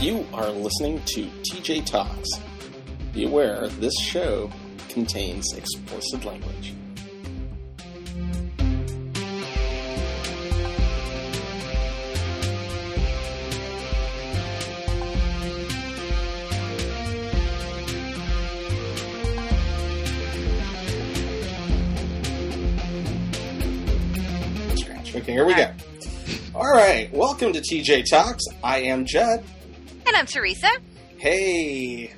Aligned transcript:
You 0.00 0.26
are 0.32 0.48
listening 0.48 1.02
to 1.04 1.26
TJ 1.52 1.84
Talks. 1.84 2.26
Be 3.12 3.26
aware 3.26 3.68
this 3.68 3.92
show 4.00 4.50
contains 4.88 5.52
explicit 5.54 6.24
language. 6.24 6.72
Scratch. 24.76 25.14
Okay, 25.14 25.32
here 25.32 25.44
we 25.44 25.52
go. 25.52 25.70
All 26.54 26.72
right, 26.72 27.12
welcome 27.12 27.52
to 27.52 27.60
TJ 27.60 28.08
Talks. 28.08 28.44
I 28.64 28.78
am 28.78 29.04
Judd. 29.04 29.44
I'm 30.20 30.26
Teresa. 30.26 30.68
Hey, 31.16 32.12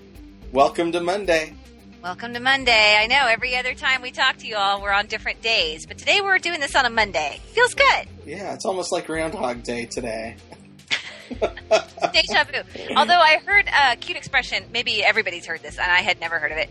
welcome 0.51 0.91
to 0.91 1.01
Monday. 1.01 1.55
Welcome 2.03 2.35
to 2.35 2.41
Monday. 2.41 2.97
I 2.99 3.07
know 3.07 3.29
every 3.29 3.55
other 3.55 3.75
time 3.75 4.03
we 4.03 4.11
talk 4.11 4.39
to 4.39 4.49
you 4.49 4.57
all, 4.57 4.83
we're 4.83 4.91
on 4.91 5.07
different 5.07 5.41
days, 5.41 5.87
but 5.87 5.99
today 5.99 6.21
we're 6.21 6.39
doing 6.39 6.59
this 6.59 6.75
on 6.75 6.85
a 6.85 6.91
Monday. 6.91 7.39
Feels 7.53 7.75
good. 7.75 8.09
Yeah, 8.27 8.55
it's 8.55 8.65
almost 8.65 8.91
like 8.91 9.07
Groundhog 9.07 9.63
Day 9.63 9.85
today. 9.85 10.35
Deja 11.31 12.43
vu. 12.43 12.89
Although 12.97 13.21
I 13.21 13.39
heard 13.47 13.69
a 13.69 13.95
cute 13.95 14.17
expression, 14.17 14.65
maybe 14.73 15.05
everybody's 15.05 15.47
heard 15.47 15.63
this, 15.63 15.79
and 15.79 15.89
I 15.89 16.01
had 16.01 16.19
never 16.19 16.41
heard 16.41 16.51
of 16.51 16.59
it. 16.59 16.71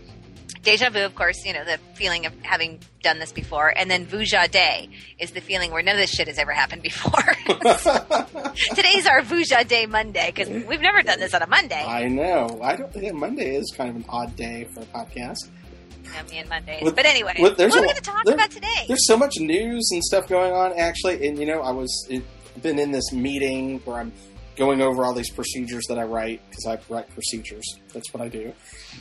Deja 0.62 0.90
vu, 0.90 1.00
of 1.04 1.14
course, 1.16 1.44
you 1.44 1.52
know, 1.52 1.64
the 1.64 1.78
feeling 1.94 2.24
of 2.26 2.32
having 2.42 2.78
done 3.02 3.18
this 3.18 3.32
before. 3.32 3.72
And 3.76 3.90
then 3.90 4.06
Vuja 4.06 4.48
Day 4.50 4.88
is 5.18 5.32
the 5.32 5.40
feeling 5.40 5.72
where 5.72 5.82
none 5.82 5.96
of 5.96 6.00
this 6.00 6.10
shit 6.10 6.28
has 6.28 6.38
ever 6.38 6.52
happened 6.52 6.82
before. 6.82 7.10
Today's 8.74 9.06
our 9.06 9.22
Vuja 9.22 9.66
Day 9.66 9.86
Monday 9.86 10.32
because 10.34 10.48
we've 10.48 10.80
never 10.80 11.02
done 11.02 11.18
this 11.18 11.34
on 11.34 11.42
a 11.42 11.46
Monday. 11.48 11.82
I 11.84 12.06
know. 12.06 12.60
I 12.62 12.76
don't 12.76 12.92
think 12.92 13.12
Monday 13.14 13.56
is 13.56 13.72
kind 13.76 13.90
of 13.90 13.96
an 13.96 14.04
odd 14.08 14.36
day 14.36 14.68
for 14.72 14.80
a 14.80 14.84
podcast. 14.84 15.48
Yeah, 16.04 16.22
me 16.30 16.38
and 16.38 16.48
Mondays. 16.48 16.82
With- 16.84 16.94
but 16.96 17.06
anyway, 17.06 17.34
with- 17.40 17.56
there's 17.56 17.72
what 17.72 17.78
are 17.78 17.82
we 17.82 17.86
going 17.88 17.96
to 17.96 18.02
talk 18.02 18.24
there- 18.24 18.34
about 18.34 18.50
today? 18.50 18.84
There's 18.86 19.06
so 19.06 19.16
much 19.16 19.34
news 19.38 19.88
and 19.92 20.02
stuff 20.04 20.28
going 20.28 20.52
on, 20.52 20.78
actually. 20.78 21.26
And, 21.26 21.38
you 21.38 21.46
know, 21.46 21.62
I 21.62 21.72
was 21.72 22.06
it, 22.08 22.22
been 22.62 22.78
in 22.78 22.92
this 22.92 23.12
meeting 23.12 23.80
where 23.84 23.96
I'm 23.98 24.12
going 24.56 24.80
over 24.82 25.04
all 25.04 25.14
these 25.14 25.30
procedures 25.30 25.84
that 25.88 25.98
I 25.98 26.04
write 26.04 26.40
because 26.50 26.66
I 26.66 26.78
write 26.92 27.08
procedures. 27.14 27.64
That's 27.92 28.12
what 28.12 28.22
I 28.22 28.28
do. 28.28 28.52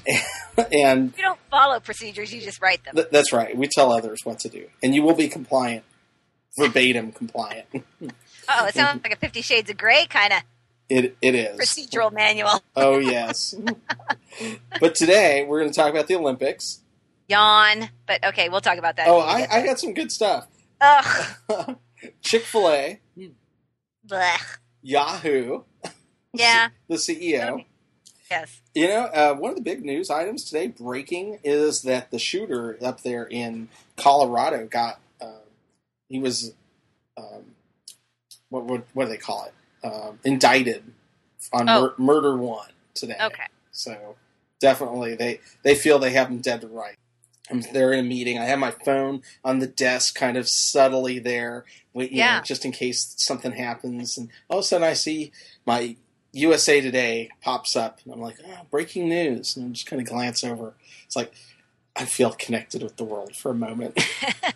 and 0.71 1.13
You 1.17 1.23
don't 1.23 1.39
follow 1.49 1.79
procedures, 1.79 2.33
you 2.33 2.41
just 2.41 2.61
write 2.61 2.83
them. 2.85 2.95
th- 2.95 3.09
that's 3.11 3.33
right. 3.33 3.55
We 3.55 3.67
tell 3.67 3.91
others 3.91 4.19
what 4.23 4.39
to 4.39 4.49
do. 4.49 4.67
And 4.81 4.95
you 4.95 5.03
will 5.03 5.15
be 5.15 5.27
compliant, 5.27 5.83
verbatim 6.57 7.11
compliant. 7.11 7.65
Oh, 8.53 8.65
it 8.65 8.73
sounds 8.73 9.01
like 9.03 9.13
a 9.13 9.15
Fifty 9.17 9.41
Shades 9.41 9.69
of 9.69 9.77
Grey 9.77 10.07
kind 10.09 10.33
of 10.33 10.41
It, 10.89 11.15
it 11.21 11.35
is. 11.35 11.57
procedural 11.57 12.11
manual. 12.11 12.61
Oh, 12.75 12.97
yes. 12.97 13.53
but 14.79 14.95
today 14.95 15.45
we're 15.47 15.59
going 15.61 15.71
to 15.71 15.75
talk 15.79 15.91
about 15.91 16.07
the 16.07 16.15
Olympics. 16.15 16.81
Yawn. 17.29 17.89
But 18.07 18.25
okay, 18.25 18.49
we'll 18.49 18.59
talk 18.59 18.77
about 18.79 18.97
that. 18.97 19.07
Oh, 19.07 19.19
I, 19.19 19.47
I 19.49 19.65
got 19.65 19.79
some 19.79 19.93
good 19.93 20.11
stuff. 20.11 20.47
Ugh. 20.81 21.77
Chick 22.21 22.41
fil 22.41 22.67
A, 22.69 22.99
Blech. 24.05 24.57
Yahoo, 24.81 25.63
Yeah. 26.33 26.69
the 26.87 26.95
CEO. 26.95 27.65
Yes. 28.29 28.61
You 28.73 28.87
know, 28.87 29.03
uh, 29.05 29.33
one 29.35 29.49
of 29.51 29.57
the 29.57 29.61
big 29.63 29.83
news 29.83 30.09
items 30.09 30.45
today, 30.45 30.67
breaking, 30.67 31.39
is 31.43 31.81
that 31.83 32.11
the 32.11 32.19
shooter 32.19 32.77
up 32.81 33.01
there 33.01 33.25
in 33.25 33.67
Colorado 33.97 34.67
got, 34.67 34.99
um, 35.21 35.33
he 36.07 36.19
was, 36.19 36.53
um, 37.17 37.55
what, 38.49 38.63
what, 38.65 38.83
what 38.93 39.05
do 39.05 39.09
they 39.09 39.17
call 39.17 39.45
it? 39.45 39.53
Um, 39.85 40.19
indicted 40.23 40.83
on 41.51 41.67
Oh. 41.67 41.81
mur- 41.81 41.93
murder 41.97 42.37
one 42.37 42.69
today. 42.93 43.17
Okay. 43.19 43.45
So 43.71 44.15
definitely, 44.59 45.15
they 45.15 45.39
they 45.63 45.73
feel 45.75 45.97
they 45.97 46.11
have 46.11 46.29
him 46.29 46.37
dead 46.39 46.61
to 46.61 46.67
right. 46.67 46.97
I'm 47.51 47.61
there 47.73 47.91
in 47.93 47.99
a 47.99 48.03
meeting. 48.03 48.39
I 48.39 48.45
have 48.45 48.59
my 48.59 48.71
phone 48.71 49.21
on 49.43 49.59
the 49.59 49.67
desk, 49.67 50.15
kind 50.15 50.37
of 50.37 50.47
subtly 50.47 51.19
there, 51.19 51.65
you 51.93 52.07
Yeah. 52.09 52.37
know, 52.37 52.41
just 52.43 52.63
in 52.65 52.71
case 52.71 53.13
something 53.17 53.51
happens. 53.51 54.17
And 54.17 54.29
all 54.49 54.59
of 54.59 54.63
a 54.63 54.67
sudden, 54.67 54.87
I 54.87 54.93
see 54.93 55.31
my 55.65 55.97
USA 56.33 56.79
Today 56.79 57.29
pops 57.41 57.75
up, 57.75 57.99
and 58.05 58.13
I'm 58.13 58.21
like, 58.21 58.37
oh, 58.47 58.65
breaking 58.71 59.09
news, 59.09 59.57
and 59.57 59.67
I 59.67 59.69
just 59.73 59.85
kind 59.85 60.01
of 60.01 60.07
glance 60.07 60.43
over. 60.43 60.75
It's 61.05 61.15
like 61.15 61.33
I 62.01 62.05
feel 62.05 62.31
connected 62.31 62.81
with 62.81 62.97
the 62.97 63.03
world 63.03 63.35
for 63.35 63.51
a 63.51 63.53
moment. 63.53 64.03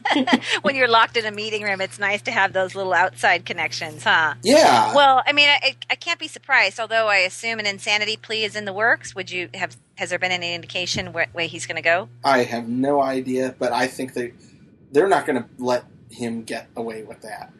when 0.63 0.75
you're 0.75 0.87
locked 0.87 1.15
in 1.15 1.25
a 1.25 1.31
meeting 1.31 1.61
room, 1.61 1.79
it's 1.79 1.99
nice 1.99 2.23
to 2.23 2.31
have 2.31 2.53
those 2.53 2.73
little 2.73 2.93
outside 2.93 3.45
connections, 3.45 4.03
huh? 4.03 4.33
yeah. 4.41 4.95
Well, 4.95 5.21
I 5.27 5.31
mean, 5.31 5.47
I, 5.47 5.75
I 5.87 5.95
can't 5.95 6.19
be 6.19 6.27
surprised. 6.27 6.79
Although 6.79 7.07
I 7.07 7.17
assume 7.17 7.59
an 7.59 7.67
insanity 7.67 8.17
plea 8.17 8.45
is 8.45 8.55
in 8.55 8.65
the 8.65 8.73
works. 8.73 9.13
Would 9.13 9.29
you 9.29 9.49
have? 9.53 9.77
Has 9.99 10.09
there 10.09 10.17
been 10.17 10.31
any 10.31 10.55
indication 10.55 11.13
where 11.13 11.27
way 11.35 11.45
he's 11.45 11.67
going 11.67 11.75
to 11.75 11.83
go? 11.83 12.09
I 12.23 12.39
have 12.39 12.67
no 12.67 12.99
idea, 12.99 13.55
but 13.59 13.71
I 13.71 13.85
think 13.85 14.13
they 14.13 14.33
they're 14.91 15.07
not 15.07 15.27
going 15.27 15.43
to 15.43 15.47
let 15.59 15.85
him 16.09 16.43
get 16.43 16.67
away 16.75 17.03
with 17.03 17.21
that. 17.21 17.53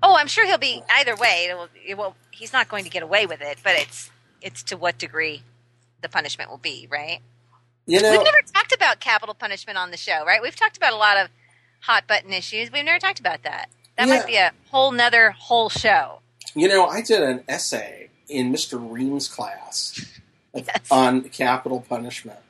Oh, 0.00 0.16
I'm 0.16 0.28
sure 0.28 0.46
he'll 0.46 0.58
be 0.58 0.82
either 0.88 1.16
way. 1.16 1.48
It 1.50 1.56
will, 1.56 1.68
it 1.84 1.98
will, 1.98 2.14
he's 2.30 2.52
not 2.52 2.68
going 2.68 2.84
to 2.84 2.90
get 2.90 3.02
away 3.02 3.26
with 3.26 3.40
it, 3.40 3.58
but 3.64 3.74
it's 3.74 4.10
it's 4.40 4.62
to 4.64 4.76
what 4.76 4.96
degree 4.96 5.42
the 6.02 6.08
punishment 6.08 6.50
will 6.50 6.58
be, 6.58 6.86
right? 6.88 7.20
You 7.86 8.02
know, 8.02 8.10
We've 8.10 8.20
never 8.24 8.38
talked 8.52 8.72
about 8.72 8.98
capital 9.00 9.34
punishment 9.34 9.78
on 9.78 9.90
the 9.92 9.96
show, 9.96 10.24
right? 10.26 10.42
We've 10.42 10.56
talked 10.56 10.76
about 10.76 10.92
a 10.92 10.96
lot 10.96 11.16
of 11.18 11.28
hot 11.82 12.06
button 12.08 12.32
issues. 12.32 12.72
We've 12.72 12.84
never 12.84 12.98
talked 12.98 13.20
about 13.20 13.42
that. 13.44 13.68
That 13.96 14.08
Yeah. 14.08 14.14
might 14.16 14.26
be 14.26 14.36
a 14.36 14.52
whole 14.70 14.90
nother 14.90 15.30
whole 15.30 15.68
show. 15.68 16.20
You 16.54 16.68
know, 16.68 16.86
I 16.86 17.00
did 17.02 17.22
an 17.22 17.44
essay 17.48 18.10
in 18.28 18.52
Mr. 18.52 18.78
Ream's 18.90 19.28
class 19.28 20.04
Yes. 20.54 20.66
on 20.90 21.22
capital 21.28 21.80
punishment. 21.80 22.40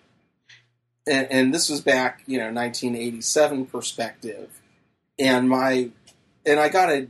And, 1.07 1.31
and 1.31 1.55
this 1.55 1.69
was 1.69 1.81
back, 1.83 2.23
you 2.27 2.39
know, 2.39 2.51
1987 2.53 3.67
perspective. 3.67 4.51
And 5.19 5.49
my, 5.49 5.91
and 6.47 6.59
I 6.59 6.69
got 6.69 6.89
a, 6.91 7.09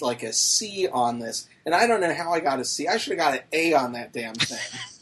like 0.00 0.22
a 0.22 0.32
C 0.32 0.88
on 0.88 1.18
this. 1.18 1.46
And 1.64 1.74
I 1.74 1.86
don't 1.86 2.00
know 2.00 2.14
how 2.14 2.32
I 2.32 2.40
got 2.40 2.58
a 2.58 2.64
C. 2.64 2.88
I 2.88 2.96
should 2.96 3.18
have 3.18 3.32
got 3.32 3.34
an 3.38 3.44
A 3.52 3.74
on 3.74 3.92
that 3.92 4.12
damn 4.12 4.34
thing. 4.34 4.58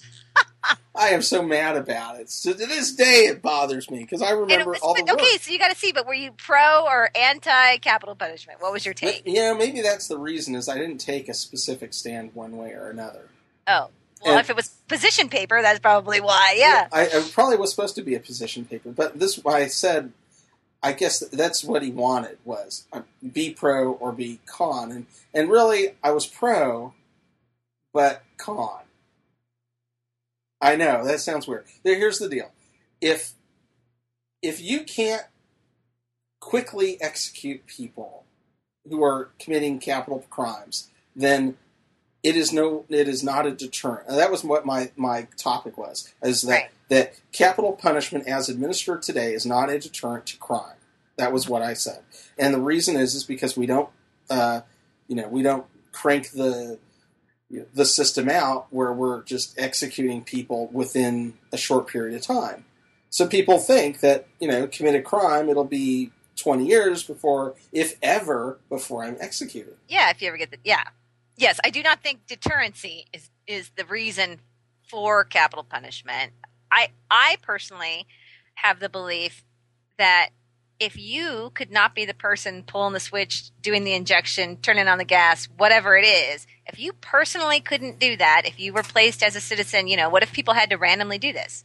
I 0.96 1.08
am 1.08 1.22
so 1.22 1.42
mad 1.42 1.76
about 1.76 2.20
it. 2.20 2.30
So 2.30 2.52
to 2.52 2.66
this 2.66 2.92
day, 2.92 3.26
it 3.26 3.42
bothers 3.42 3.90
me 3.90 3.98
because 4.00 4.22
I 4.22 4.30
remember 4.30 4.70
was- 4.70 4.80
all 4.80 4.94
the 4.94 5.02
work. 5.02 5.14
okay, 5.20 5.38
so 5.38 5.50
you 5.50 5.58
got 5.58 5.70
to 5.70 5.76
see. 5.76 5.90
But 5.92 6.06
were 6.06 6.14
you 6.14 6.30
pro 6.32 6.84
or 6.86 7.10
anti 7.16 7.78
capital 7.78 8.14
punishment? 8.14 8.60
What 8.60 8.72
was 8.72 8.84
your 8.84 8.94
take? 8.94 9.24
But, 9.24 9.32
you 9.32 9.40
know, 9.40 9.54
maybe 9.56 9.80
that's 9.80 10.06
the 10.06 10.18
reason 10.18 10.54
is 10.54 10.68
I 10.68 10.78
didn't 10.78 10.98
take 10.98 11.28
a 11.28 11.34
specific 11.34 11.92
stand 11.94 12.30
one 12.34 12.56
way 12.56 12.70
or 12.72 12.90
another. 12.90 13.28
Oh, 13.66 13.90
well, 14.24 14.34
And- 14.34 14.38
if 14.40 14.50
it 14.50 14.56
was 14.56 14.68
position 14.86 15.28
paper, 15.28 15.60
that's 15.62 15.80
probably 15.80 16.20
why. 16.20 16.54
Yeah. 16.56 16.86
I, 16.92 17.06
I 17.08 17.28
probably 17.32 17.56
was 17.56 17.70
supposed 17.70 17.96
to 17.96 18.02
be 18.02 18.14
a 18.14 18.20
position 18.20 18.64
paper, 18.64 18.90
but 18.90 19.18
this 19.18 19.36
why 19.38 19.62
I 19.62 19.66
said. 19.66 20.12
I 20.82 20.92
guess 20.92 21.20
that's 21.20 21.64
what 21.64 21.82
he 21.82 21.90
wanted 21.90 22.36
was 22.44 22.84
uh, 22.92 23.00
be 23.32 23.48
pro 23.54 23.92
or 23.92 24.12
be 24.12 24.40
con, 24.44 24.92
and 24.92 25.06
and 25.32 25.48
really 25.50 25.94
I 26.04 26.10
was 26.10 26.26
pro, 26.26 26.92
but 27.94 28.22
con. 28.36 28.80
I 30.64 30.76
know 30.76 31.04
that 31.04 31.20
sounds 31.20 31.46
weird. 31.46 31.66
There, 31.84 31.96
here's 31.96 32.18
the 32.18 32.28
deal: 32.28 32.50
if 33.00 33.34
if 34.42 34.62
you 34.62 34.84
can't 34.84 35.24
quickly 36.40 36.98
execute 37.02 37.66
people 37.66 38.24
who 38.88 39.04
are 39.04 39.30
committing 39.38 39.78
capital 39.78 40.24
crimes, 40.30 40.90
then 41.14 41.58
it 42.22 42.36
is 42.36 42.52
no 42.52 42.86
it 42.88 43.08
is 43.08 43.22
not 43.22 43.46
a 43.46 43.50
deterrent. 43.52 44.08
And 44.08 44.18
that 44.18 44.30
was 44.30 44.42
what 44.42 44.66
my 44.66 44.90
my 44.96 45.28
topic 45.36 45.76
was: 45.76 46.14
is 46.22 46.42
that 46.42 46.50
Right. 46.52 46.70
that 46.88 47.14
capital 47.32 47.72
punishment 47.74 48.26
as 48.26 48.48
administered 48.48 49.02
today 49.02 49.34
is 49.34 49.46
not 49.46 49.70
a 49.70 49.78
deterrent 49.78 50.26
to 50.28 50.38
crime. 50.38 50.76
That 51.16 51.32
was 51.32 51.48
what 51.48 51.62
I 51.62 51.74
said, 51.74 52.00
and 52.38 52.54
the 52.54 52.60
reason 52.60 52.96
is 52.96 53.14
is 53.14 53.24
because 53.24 53.56
we 53.56 53.66
don't, 53.66 53.90
uh, 54.30 54.62
you 55.08 55.16
know, 55.16 55.28
we 55.28 55.42
don't 55.42 55.66
crank 55.92 56.30
the 56.32 56.78
the 57.50 57.84
system 57.84 58.28
out 58.28 58.66
where 58.70 58.92
we're 58.92 59.22
just 59.22 59.58
executing 59.58 60.24
people 60.24 60.68
within 60.72 61.34
a 61.52 61.56
short 61.56 61.86
period 61.86 62.16
of 62.16 62.22
time. 62.22 62.64
So 63.10 63.26
people 63.26 63.58
think 63.58 64.00
that 64.00 64.26
you 64.40 64.48
know 64.48 64.66
commit 64.66 64.94
a 64.94 65.02
crime, 65.02 65.48
it'll 65.48 65.64
be 65.64 66.10
twenty 66.36 66.66
years 66.66 67.02
before, 67.02 67.54
if 67.72 67.96
ever, 68.02 68.58
before 68.68 69.04
I'm 69.04 69.16
executed. 69.20 69.76
Yeah, 69.88 70.10
if 70.10 70.20
you 70.20 70.28
ever 70.28 70.36
get 70.36 70.50
the 70.50 70.58
yeah. 70.64 70.84
Yes, 71.36 71.58
I 71.64 71.70
do 71.70 71.82
not 71.82 72.02
think 72.02 72.26
deterrency 72.26 73.04
is 73.12 73.30
is 73.46 73.70
the 73.76 73.84
reason 73.84 74.40
for 74.88 75.24
capital 75.24 75.64
punishment. 75.64 76.32
I 76.70 76.88
I 77.10 77.36
personally 77.42 78.06
have 78.56 78.80
the 78.80 78.88
belief 78.88 79.44
that 79.98 80.30
if 80.80 80.96
you 80.96 81.50
could 81.54 81.70
not 81.70 81.94
be 81.94 82.04
the 82.04 82.14
person 82.14 82.62
pulling 82.64 82.92
the 82.92 83.00
switch, 83.00 83.50
doing 83.62 83.84
the 83.84 83.94
injection, 83.94 84.56
turning 84.56 84.88
on 84.88 84.98
the 84.98 85.04
gas, 85.04 85.46
whatever 85.56 85.96
it 85.96 86.04
is, 86.04 86.46
if 86.66 86.78
you 86.78 86.92
personally 86.94 87.60
couldn't 87.60 87.98
do 88.00 88.16
that, 88.16 88.42
if 88.44 88.58
you 88.58 88.72
were 88.72 88.82
placed 88.82 89.22
as 89.22 89.36
a 89.36 89.40
citizen, 89.40 89.86
you 89.86 89.96
know, 89.96 90.08
what 90.08 90.22
if 90.22 90.32
people 90.32 90.54
had 90.54 90.70
to 90.70 90.76
randomly 90.76 91.18
do 91.18 91.32
this? 91.32 91.64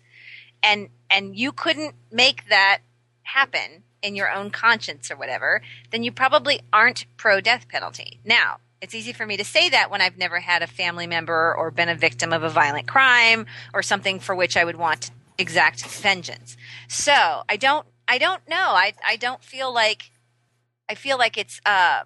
And 0.61 0.89
and 1.09 1.35
you 1.35 1.51
couldn't 1.51 1.95
make 2.11 2.50
that 2.50 2.79
happen 3.23 3.83
in 4.01 4.15
your 4.15 4.31
own 4.31 4.50
conscience 4.51 5.09
or 5.11 5.15
whatever, 5.15 5.61
then 5.91 6.03
you 6.03 6.11
probably 6.11 6.61
aren't 6.71 7.06
pro 7.17 7.41
death 7.41 7.67
penalty. 7.67 8.19
Now, 8.23 8.57
It's 8.81 8.95
easy 8.95 9.11
for 9.11 9.25
me 9.25 9.35
to 9.38 9.44
say 9.44 9.69
that 9.69 9.91
when 9.91 10.01
I've 10.01 10.17
never 10.17 10.39
had 10.39 10.61
a 10.61 10.67
family 10.67 11.06
member 11.06 11.53
or 11.53 11.69
been 11.69 11.89
a 11.89 11.95
victim 11.95 12.31
of 12.31 12.44
a 12.44 12.50
violent 12.50 12.88
crime 12.88 13.45
or 13.73 13.83
something 13.83 14.19
for 14.21 14.33
which 14.33 14.56
I 14.56 14.63
would 14.63 14.77
want 14.77 15.11
exact 15.38 15.85
vengeance. 15.85 16.56
So 16.88 17.44
I 17.50 17.57
don't 17.57 17.85
I 18.09 18.17
don't 18.17 18.41
know. 18.50 18.56
I 18.57 18.94
I 19.06 19.15
don't 19.15 19.44
feel 19.44 19.71
like 19.73 20.11
I 20.89 20.95
feel 20.95 21.17
like 21.17 21.38
it's 21.38 21.61
uh, 21.65 22.01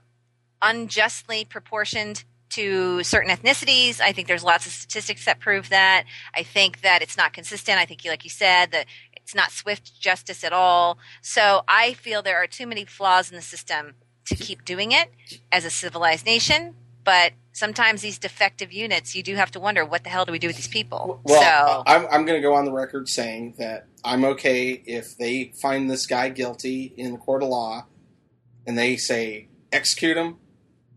unjustly 0.62 1.46
proportioned 1.46 2.26
to 2.50 3.02
certain 3.04 3.36
ethnicities. 3.36 4.02
I 4.02 4.12
think 4.12 4.28
there's 4.28 4.44
lots 4.44 4.66
of 4.68 4.74
statistics 4.74 5.26
that 5.26 5.40
prove 5.40 5.70
that. 5.70 6.04
I 6.36 6.44
think 6.44 6.82
that 6.82 7.02
it's 7.02 7.18
not 7.18 7.34
consistent. 7.34 7.80
I 7.80 7.86
think, 7.86 8.02
like 8.06 8.26
you 8.26 8.30
said, 8.30 8.72
that 8.72 8.86
it's 9.16 9.34
not 9.34 9.52
swift 9.52 10.00
justice 10.00 10.44
at 10.44 10.52
all. 10.54 11.00
So 11.22 11.64
I 11.68 11.94
feel 11.94 12.22
there 12.22 12.38
are 12.38 12.48
too 12.48 12.68
many 12.68 12.84
flaws 12.84 13.32
in 13.32 13.38
the 13.38 13.42
system 13.42 13.96
to 14.26 14.36
keep 14.36 14.66
doing 14.66 14.92
it 14.92 15.10
as 15.52 15.66
a 15.66 15.70
civilized 15.70 16.26
nation. 16.26 16.76
But 17.04 17.34
sometimes 17.52 18.02
these 18.02 18.18
defective 18.18 18.72
units, 18.72 19.16
you 19.16 19.24
do 19.24 19.36
have 19.36 19.52
to 19.52 19.60
wonder 19.60 19.86
what 19.86 20.04
the 20.04 20.10
hell 20.10 20.26
do 20.26 20.32
we 20.32 20.40
do 20.40 20.48
with 20.48 20.56
these 20.56 20.68
people. 20.68 21.20
Well, 21.24 21.42
so 21.42 21.84
I'm, 21.86 22.08
I'm 22.12 22.26
going 22.26 22.42
to 22.42 22.48
go 22.48 22.54
on 22.54 22.66
the 22.66 22.72
record 22.72 23.10
saying 23.10 23.56
that 23.58 23.88
I'm 24.04 24.24
okay 24.26 24.72
if 24.72 25.18
they 25.18 25.54
find 25.62 25.90
this 25.90 26.06
guy 26.06 26.30
guilty 26.30 26.94
in 26.98 27.12
the 27.12 27.18
court 27.18 27.44
of 27.44 27.50
law 27.50 27.86
and 28.66 28.78
they 28.78 28.98
say 28.98 29.48
execute 29.72 30.18
him. 30.18 30.38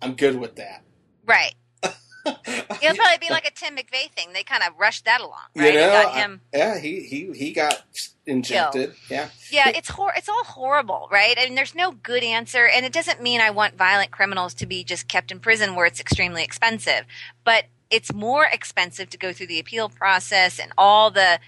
I'm 0.00 0.14
good 0.14 0.38
with 0.38 0.56
that. 0.56 0.82
right. 1.24 1.54
It'll 2.26 2.96
probably 2.96 3.18
be 3.20 3.30
like 3.30 3.46
a 3.46 3.52
Tim 3.52 3.76
McVeigh 3.76 4.10
thing. 4.10 4.32
They 4.32 4.42
kind 4.42 4.64
of 4.64 4.72
rushed 4.78 5.04
that 5.04 5.20
along, 5.20 5.38
right? 5.54 5.72
You 5.74 5.78
know, 5.80 5.90
got 5.90 6.16
him. 6.16 6.40
yeah, 6.52 6.78
he 6.80 7.02
he 7.02 7.30
he 7.32 7.52
got 7.52 7.84
injected. 8.26 8.94
Yeah, 9.08 9.28
Yeah, 9.50 9.68
it's 9.68 9.88
hor- 9.90 10.12
it's 10.16 10.28
all 10.28 10.44
horrible, 10.44 11.08
right? 11.10 11.36
And 11.38 11.56
there's 11.56 11.74
no 11.74 11.92
good 11.92 12.22
answer, 12.22 12.66
and 12.66 12.84
it 12.84 12.92
doesn't 12.92 13.22
mean 13.22 13.40
I 13.40 13.50
want 13.50 13.76
violent 13.76 14.10
criminals 14.10 14.54
to 14.54 14.66
be 14.66 14.84
just 14.84 15.08
kept 15.08 15.30
in 15.30 15.40
prison 15.40 15.74
where 15.74 15.86
it's 15.86 16.00
extremely 16.00 16.42
expensive, 16.42 17.04
but 17.44 17.64
it's 17.90 18.12
more 18.12 18.44
expensive 18.44 19.08
to 19.10 19.18
go 19.18 19.32
through 19.32 19.46
the 19.46 19.60
appeal 19.60 19.88
process 19.88 20.58
and 20.58 20.72
all 20.76 21.10
the 21.10 21.38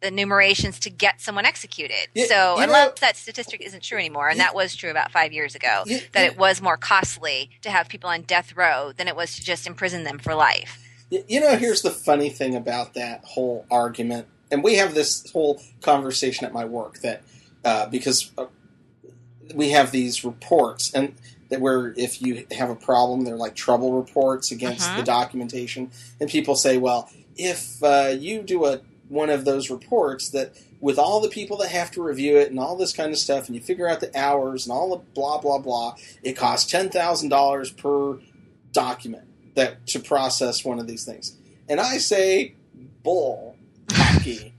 the 0.00 0.10
numerations 0.10 0.80
to 0.80 0.90
get 0.90 1.20
someone 1.20 1.46
executed. 1.46 2.08
Yeah, 2.12 2.24
so 2.26 2.56
unless 2.58 2.88
know- 2.88 2.94
that 3.02 3.16
statistic 3.16 3.60
isn't 3.60 3.84
true 3.84 3.98
anymore, 3.98 4.28
and 4.30 4.36
Yeah. 4.36 4.46
that 4.46 4.54
was 4.56 4.74
true 4.74 4.90
about 4.90 5.12
five 5.12 5.32
years 5.32 5.54
ago, 5.54 5.84
Yeah, 5.86 5.98
that 6.10 6.24
it 6.26 6.36
was 6.36 6.60
more 6.60 6.76
costly 6.76 7.50
to 7.60 7.70
have 7.70 7.88
people 7.88 8.10
on 8.10 8.22
death 8.22 8.56
row 8.56 8.90
than 8.96 9.06
it 9.06 9.14
was 9.14 9.36
to 9.36 9.44
just 9.44 9.64
imprison 9.64 10.02
them 10.02 10.18
for 10.18 10.34
life. 10.34 10.80
You 11.10 11.38
know, 11.40 11.54
here's 11.56 11.82
the 11.82 11.92
funny 11.92 12.30
thing 12.30 12.56
about 12.56 12.94
that 12.94 13.22
whole 13.24 13.64
argument, 13.70 14.26
and 14.52 14.62
we 14.62 14.76
have 14.76 14.94
this 14.94 15.28
whole 15.32 15.60
conversation 15.80 16.46
at 16.46 16.52
my 16.52 16.64
work 16.64 16.98
that 17.00 17.22
uh, 17.64 17.86
because 17.86 18.30
uh, 18.38 18.46
we 19.54 19.70
have 19.70 19.90
these 19.90 20.24
reports, 20.24 20.92
and 20.94 21.14
that 21.48 21.60
where 21.60 21.92
if 21.96 22.22
you 22.22 22.46
have 22.52 22.70
a 22.70 22.74
problem, 22.76 23.24
they're 23.24 23.36
like 23.36 23.54
trouble 23.56 23.92
reports 23.94 24.50
against 24.52 24.90
Mhm. 24.90 24.96
the 24.96 25.02
documentation, 25.02 25.90
and 26.20 26.30
people 26.30 26.54
say, 26.54 26.76
well, 26.76 27.10
if 27.36 27.82
uh, 27.82 28.14
you 28.16 28.42
do 28.42 28.66
a 28.66 28.80
one 29.08 29.30
of 29.30 29.44
those 29.44 29.68
reports 29.70 30.30
that 30.30 30.54
with 30.80 30.98
all 30.98 31.20
the 31.20 31.28
people 31.28 31.56
that 31.58 31.68
have 31.68 31.90
to 31.92 32.02
review 32.02 32.38
it 32.38 32.50
and 32.50 32.58
all 32.58 32.76
this 32.76 32.92
kind 32.92 33.12
of 33.12 33.18
stuff, 33.18 33.46
and 33.46 33.54
you 33.56 33.60
figure 33.62 33.88
out 33.88 34.00
the 34.00 34.16
hours 34.18 34.66
and 34.66 34.72
all 34.72 34.90
the 34.90 35.02
blah 35.14 35.38
blah 35.38 35.58
blah, 35.58 35.94
it 36.22 36.32
costs 36.34 36.70
ten 36.70 36.88
thousand 36.90 37.28
dollars 37.28 37.70
per 37.70 38.18
document 38.72 39.24
that 39.54 39.86
to 39.86 39.98
process 40.00 40.64
one 40.64 40.78
of 40.78 40.86
these 40.86 41.04
things. 41.04 41.36
And 41.68 41.78
I 41.80 41.98
say, 41.98 42.54
bull 43.02 43.51
hockey. 43.90 44.54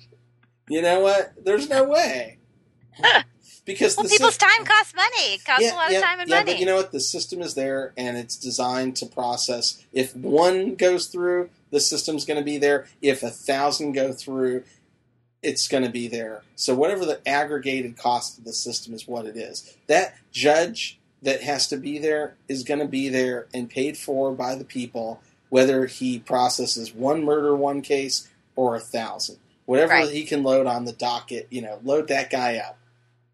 you 0.69 0.81
know 0.81 0.99
what? 1.01 1.33
There's 1.43 1.69
no 1.69 1.83
way. 1.85 2.37
Because 3.65 3.95
Well, 3.95 4.03
the 4.03 4.09
people's 4.09 4.37
time 4.37 4.65
costs 4.65 4.93
money. 4.93 5.35
It 5.35 5.45
costs 5.45 5.71
a 5.71 5.75
lot 5.75 5.93
of 5.93 6.01
time 6.01 6.19
and 6.19 6.29
yeah, 6.29 6.39
money. 6.39 6.51
but 6.51 6.59
you 6.59 6.65
know 6.65 6.75
what? 6.75 6.91
The 6.91 6.99
system 6.99 7.41
is 7.41 7.53
there, 7.53 7.93
and 7.95 8.17
it's 8.17 8.35
designed 8.35 8.97
to 8.97 9.05
process. 9.05 9.83
If 9.93 10.13
one 10.15 10.75
goes 10.75 11.07
through, 11.07 11.49
the 11.71 11.79
system's 11.79 12.25
going 12.25 12.39
to 12.39 12.43
be 12.43 12.57
there. 12.57 12.87
If 13.01 13.23
a 13.23 13.29
thousand 13.29 13.93
go 13.93 14.11
through, 14.11 14.63
it's 15.41 15.67
going 15.67 15.83
to 15.83 15.89
be 15.89 16.09
there. 16.09 16.43
So 16.55 16.75
whatever 16.75 17.05
the 17.05 17.25
aggregated 17.27 17.97
cost 17.97 18.37
of 18.37 18.43
the 18.43 18.53
system 18.53 18.93
is, 18.93 19.07
what 19.07 19.25
it 19.25 19.37
is. 19.37 19.75
That 19.87 20.15
judge 20.31 20.99
that 21.21 21.41
has 21.43 21.67
to 21.67 21.77
be 21.77 21.99
there 21.99 22.35
is 22.49 22.63
going 22.63 22.79
to 22.81 22.87
be 22.87 23.07
there 23.07 23.47
and 23.53 23.69
paid 23.69 23.97
for 23.97 24.33
by 24.33 24.55
the 24.55 24.65
people, 24.65 25.21
whether 25.49 25.85
he 25.85 26.19
processes 26.19 26.93
one 26.93 27.23
murder 27.23 27.55
one 27.55 27.81
case 27.81 28.27
or 28.55 28.75
a 28.75 28.79
thousand. 28.79 29.37
Whatever 29.65 29.93
Right. 29.93 30.09
he 30.11 30.25
can 30.25 30.43
load 30.43 30.67
on 30.67 30.85
the 30.85 30.91
docket, 30.93 31.47
you 31.49 31.61
know, 31.61 31.79
load 31.83 32.07
that 32.09 32.29
guy 32.29 32.57
up. 32.57 32.77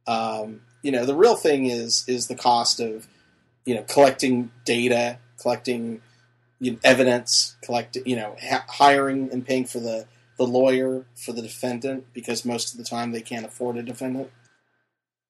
Um, 0.07 0.62
you 0.81 0.92
know, 0.92 1.06
the 1.06 1.16
real 1.16 1.36
thing 1.36 1.66
is 1.66 2.04
is 2.07 2.27
the 2.27 2.36
cost 2.36 2.80
of 2.80 3.07
you 3.66 3.75
know 3.75 3.83
collecting 3.83 4.51
data, 4.66 5.18
collecting 5.42 6.01
you 6.60 6.71
know, 6.74 6.80
evidence, 6.83 7.56
collecting 7.62 8.04
you 8.06 8.16
know 8.16 8.36
ha- 8.42 8.66
hiring 8.68 9.30
and 9.31 9.45
paying 9.45 9.66
for 9.66 9.80
the 9.80 10.06
the 10.38 10.48
lawyer 10.48 11.06
for 11.16 11.33
the 11.33 11.42
defendant 11.42 12.06
because 12.13 12.45
most 12.45 12.71
of 12.71 12.77
the 12.77 12.83
time 12.86 13.12
they 13.12 13.21
can't 13.21 13.45
afford 13.45 13.77
a 13.77 13.83
defendant. 13.83 14.31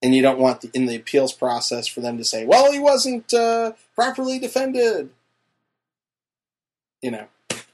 And 0.01 0.15
you 0.15 0.21
don't 0.21 0.39
want 0.39 0.61
the, 0.61 0.69
in 0.73 0.85
the 0.85 0.95
appeals 0.95 1.33
process 1.33 1.87
for 1.87 1.99
them 1.99 2.17
to 2.17 2.23
say, 2.23 2.45
"Well, 2.45 2.71
he 2.71 2.79
wasn't 2.79 3.33
uh, 3.33 3.73
properly 3.95 4.39
defended," 4.39 5.09
you 7.01 7.11
know, 7.11 7.27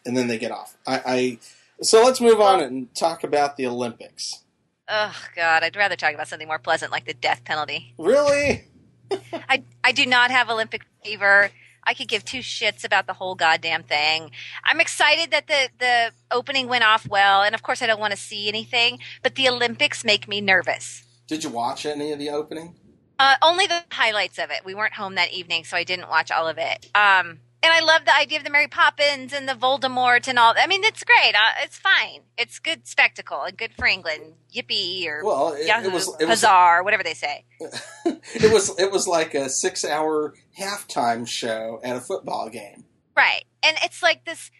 and 0.06 0.15
then 0.17 0.27
they 0.27 0.38
get 0.38 0.51
off. 0.51 0.75
I, 0.88 1.01
I 1.06 1.38
so 1.86 2.04
let's 2.04 2.22
move 2.22 2.42
on 2.42 2.62
and 2.62 2.94
talk 2.96 3.24
about 3.24 3.58
the 3.58 3.68
Olympics. 3.68 4.44
Oh 4.88 5.16
God, 5.36 5.64
I'd 5.64 5.76
rather 5.76 5.96
talk 5.96 6.14
about 6.14 6.28
something 6.28 6.48
more 6.48 6.60
pleasant 6.60 6.92
like 6.92 7.06
the 7.06 7.14
death 7.14 7.44
penalty. 7.44 7.94
Really? 7.98 8.66
I 9.50 9.64
I 9.84 9.92
do 9.92 10.06
not 10.06 10.32
have 10.32 10.50
Olympic 10.50 10.86
fever. 11.04 11.52
I 11.88 11.94
could 11.94 12.08
give 12.08 12.26
two 12.26 12.40
shits 12.40 12.84
about 12.84 13.06
the 13.06 13.14
whole 13.14 13.36
goddamn 13.36 13.84
thing. 13.84 14.32
I'm 14.64 14.80
excited 14.80 15.32
that 15.32 15.48
the 15.48 15.70
the 15.80 16.12
opening 16.32 16.68
went 16.68 16.84
off 16.84 17.08
well, 17.08 17.44
and 17.44 17.56
of 17.56 17.64
course 17.64 17.82
I 17.82 17.88
don't 17.88 18.00
want 18.00 18.12
to 18.12 18.18
see 18.18 18.48
anything, 18.48 19.00
but 19.24 19.36
the 19.36 19.48
Olympics 19.50 20.04
make 20.04 20.28
me 20.28 20.42
nervous. 20.42 21.04
Did 21.28 21.44
you 21.44 21.50
watch 21.50 21.86
any 21.86 22.12
of 22.12 22.20
the 22.20 22.30
opening? 22.30 22.76
Uh, 23.18 23.36
only 23.42 23.66
the 23.66 23.84
highlights 23.92 24.38
of 24.38 24.52
it. 24.52 24.66
We 24.66 24.76
weren't 24.76 24.94
home 24.94 25.16
that 25.16 25.32
evening, 25.32 25.64
so 25.64 25.78
I 25.78 25.84
didn't 25.84 26.10
watch 26.10 26.32
all 26.32 26.48
of 26.48 26.58
it. 26.58 26.90
Um, 26.94 27.40
and 27.65 27.73
I 27.73 27.81
love 27.81 28.06
the 28.06 28.15
idea 28.15 28.38
of 28.38 28.44
the 28.44 28.50
Mary 28.50 28.67
Poppins 28.67 29.33
and 29.33 29.50
the 29.50 29.53
Voldemort 29.53 30.27
and 30.27 30.39
all. 30.39 30.53
I 30.57 30.67
mean, 30.67 30.83
it's 30.83 31.03
great. 31.03 31.33
Uh, 31.35 31.63
it's 31.63 31.77
fine. 31.77 32.21
It's 32.38 32.59
good 32.59 32.88
spectacle 32.88 33.41
and 33.41 33.57
good 33.57 33.73
for 33.73 33.85
England. 33.85 34.33
Yippee 34.53 35.07
or 35.07 35.23
Well, 35.23 35.53
it, 35.53 35.67
Yahoo, 35.67 35.89
it 35.89 35.94
was 35.94 36.15
it 36.19 36.27
was 36.27 36.44
whatever 36.44 37.03
they 37.03 37.13
say. 37.13 37.45
it 37.59 38.53
was 38.53 38.77
it 38.79 38.91
was 38.91 39.07
like 39.07 39.33
a 39.33 39.50
six 39.50 39.83
hour 39.83 40.33
halftime 40.57 41.27
show 41.27 41.79
at 41.83 41.95
a 41.95 42.00
football 42.00 42.50
game. 42.50 42.85
Right. 43.15 43.45
And 43.63 43.77
it's 43.84 44.03
like 44.03 44.25
this 44.25 44.51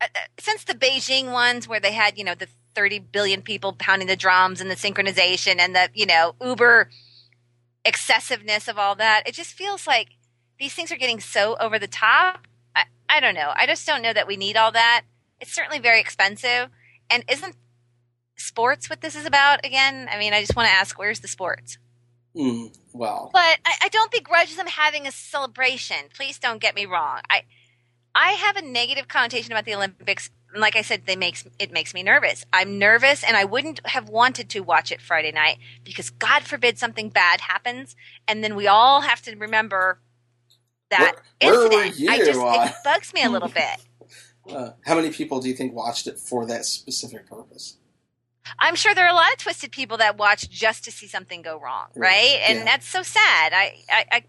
uh, 0.00 0.06
uh, 0.14 0.18
since 0.38 0.64
the 0.64 0.74
Beijing 0.74 1.32
ones 1.32 1.68
where 1.68 1.80
they 1.80 1.92
had, 1.92 2.18
you 2.18 2.24
know, 2.24 2.34
the 2.34 2.48
30 2.74 2.98
billion 2.98 3.42
people 3.42 3.72
pounding 3.72 4.08
the 4.08 4.16
drums 4.16 4.60
and 4.60 4.70
the 4.70 4.74
synchronization 4.74 5.58
and 5.58 5.74
the, 5.74 5.90
you 5.94 6.06
know, 6.06 6.34
uber 6.42 6.90
excessiveness 7.84 8.68
of 8.68 8.78
all 8.78 8.94
that, 8.96 9.22
it 9.26 9.34
just 9.34 9.52
feels 9.52 9.86
like 9.86 10.08
these 10.58 10.74
things 10.74 10.90
are 10.90 10.96
getting 10.96 11.20
so 11.20 11.56
over 11.60 11.78
the 11.78 11.86
top. 11.88 12.46
I, 12.74 12.84
I 13.08 13.20
don't 13.20 13.34
know. 13.34 13.52
I 13.54 13.66
just 13.66 13.86
don't 13.86 14.02
know 14.02 14.12
that 14.12 14.26
we 14.26 14.36
need 14.36 14.56
all 14.56 14.72
that. 14.72 15.02
It's 15.40 15.52
certainly 15.52 15.78
very 15.78 16.00
expensive. 16.00 16.68
And 17.10 17.24
isn't 17.30 17.56
sports 18.36 18.88
what 18.88 19.00
this 19.00 19.14
is 19.14 19.26
about 19.26 19.64
again? 19.64 20.08
I 20.10 20.18
mean, 20.18 20.32
I 20.32 20.40
just 20.40 20.56
want 20.56 20.68
to 20.68 20.74
ask, 20.74 20.98
where's 20.98 21.20
the 21.20 21.28
sports? 21.28 21.78
Mm, 22.36 22.76
well, 22.92 23.30
But 23.32 23.58
I, 23.64 23.74
I 23.84 23.88
don't 23.88 24.10
begrudge 24.10 24.56
them 24.56 24.66
having 24.66 25.06
a 25.06 25.12
celebration. 25.12 25.96
Please 26.14 26.38
don't 26.38 26.60
get 26.60 26.74
me 26.74 26.84
wrong. 26.84 27.20
I 27.30 27.42
I 28.14 28.32
have 28.32 28.56
a 28.56 28.62
negative 28.62 29.08
connotation 29.08 29.52
about 29.52 29.64
the 29.64 29.74
Olympics. 29.74 30.30
Like 30.54 30.76
I 30.76 30.82
said, 30.82 31.02
they 31.06 31.16
makes 31.16 31.44
it 31.58 31.72
makes 31.72 31.94
me 31.94 32.02
nervous. 32.02 32.44
I'm 32.52 32.78
nervous, 32.78 33.22
and 33.24 33.36
I 33.36 33.44
wouldn't 33.44 33.86
have 33.86 34.08
wanted 34.08 34.48
to 34.50 34.60
watch 34.60 34.90
it 34.92 35.00
Friday 35.00 35.32
night 35.32 35.58
because 35.84 36.10
God 36.10 36.42
forbid 36.42 36.78
something 36.78 37.08
bad 37.08 37.40
happens, 37.40 37.94
and 38.26 38.42
then 38.42 38.56
we 38.56 38.66
all 38.66 39.02
have 39.02 39.22
to 39.22 39.36
remember 39.36 39.98
that 40.90 41.16
Where- 41.40 41.52
where 41.52 41.68
were 41.68 41.82
incident. 41.84 42.10
I 42.10 42.16
you, 42.16 42.24
just 42.26 42.40
uh, 42.40 42.66
it 42.68 42.74
bugs 42.84 43.12
me 43.14 43.22
a 43.24 43.30
little 43.30 43.48
bit. 43.62 43.80
uh, 44.50 44.70
how 44.84 44.94
many 44.94 45.10
people 45.10 45.40
do 45.40 45.48
you 45.48 45.54
think 45.54 45.74
watched 45.74 46.06
it 46.06 46.18
for 46.18 46.46
that 46.46 46.64
specific 46.64 47.26
purpose? 47.28 47.76
I'm 48.58 48.74
sure 48.74 48.94
there 48.94 49.06
are 49.06 49.10
a 49.10 49.14
lot 49.14 49.32
of 49.32 49.38
twisted 49.38 49.72
people 49.72 49.96
that 49.98 50.18
watch 50.18 50.50
just 50.50 50.84
to 50.84 50.92
see 50.92 51.06
something 51.06 51.40
go 51.42 51.58
wrong, 51.58 51.86
Right. 51.96 52.38
And 52.46 52.58
Yeah. 52.58 52.64
that's 52.64 52.86
so 52.86 53.02
sad. 53.02 53.52
I, 53.54 53.76
I 53.90 54.04
I 54.12 54.24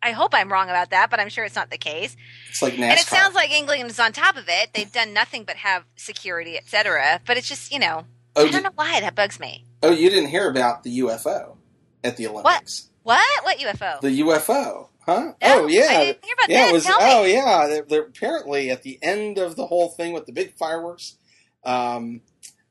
I 0.00 0.10
hope 0.12 0.32
I'm 0.32 0.50
wrong 0.52 0.70
about 0.70 0.90
that, 0.90 1.10
but 1.10 1.18
I'm 1.18 1.28
sure 1.28 1.44
it's 1.44 1.56
not 1.56 1.70
the 1.70 1.76
case. 1.76 2.16
It's 2.50 2.62
like 2.62 2.74
NASCAR. 2.74 2.82
And 2.90 2.98
it 3.00 3.06
sounds 3.06 3.34
like 3.34 3.50
England 3.50 3.90
is 3.90 3.98
on 3.98 4.12
top 4.12 4.36
of 4.36 4.44
it. 4.48 4.70
They've 4.72 4.90
done 4.92 5.12
nothing 5.12 5.42
but 5.42 5.56
have 5.56 5.84
security, 5.96 6.56
etc. 6.56 7.20
But 7.26 7.36
it's 7.36 7.48
just, 7.48 7.72
you 7.72 7.80
know, 7.80 8.04
oh, 8.36 8.46
I 8.46 8.50
don't 8.50 8.62
know 8.62 8.70
why 8.76 9.00
that 9.00 9.16
bugs 9.16 9.40
me. 9.40 9.64
oh, 9.82 9.90
you 9.90 10.08
didn't 10.08 10.28
hear 10.30 10.48
about 10.48 10.84
the 10.84 11.00
UFO 11.00 11.56
at 12.04 12.16
the 12.16 12.28
Olympics? 12.28 12.90
What? 13.02 13.18
What? 13.18 13.44
What 13.44 13.58
UFO? 13.58 14.00
The 14.00 14.20
UFO, 14.20 14.88
huh? 15.08 15.32
No, 15.42 15.62
oh 15.62 15.66
yeah, 15.66 15.86
I 15.88 16.04
didn't 16.04 16.24
hear 16.24 16.34
about 16.34 16.48
yeah. 16.50 16.72
was. 16.72 16.84
Tell 16.84 16.98
me. 16.98 17.04
Oh 17.06 17.24
yeah. 17.24 17.66
They're, 17.66 17.82
they're 17.88 18.02
apparently 18.02 18.70
at 18.70 18.82
the 18.82 18.98
end 19.02 19.38
of 19.38 19.56
the 19.56 19.66
whole 19.66 19.88
thing 19.88 20.12
with 20.12 20.26
the 20.26 20.32
big 20.32 20.54
fireworks. 20.56 21.16
Um, 21.64 22.20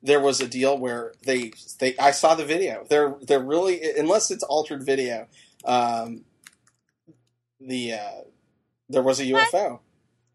there 0.03 0.20
was 0.22 0.39
a 0.39 0.48
deal 0.48 0.77
where 0.77 1.13
they 1.25 1.51
they 1.79 1.98
I 1.98 2.12
saw 2.12 2.36
the 2.36 2.46
video. 2.46 2.86
They're 2.89 3.15
they're 3.22 3.44
really 3.44 3.82
unless 3.98 4.32
it's 4.32 4.44
altered 4.44 4.84
video. 4.84 5.27
Um, 5.65 6.24
the 7.60 7.94
uh, 7.94 8.22
there 8.89 9.01
was 9.03 9.20
a 9.20 9.32
What? 9.32 9.51
UFO. 9.51 9.79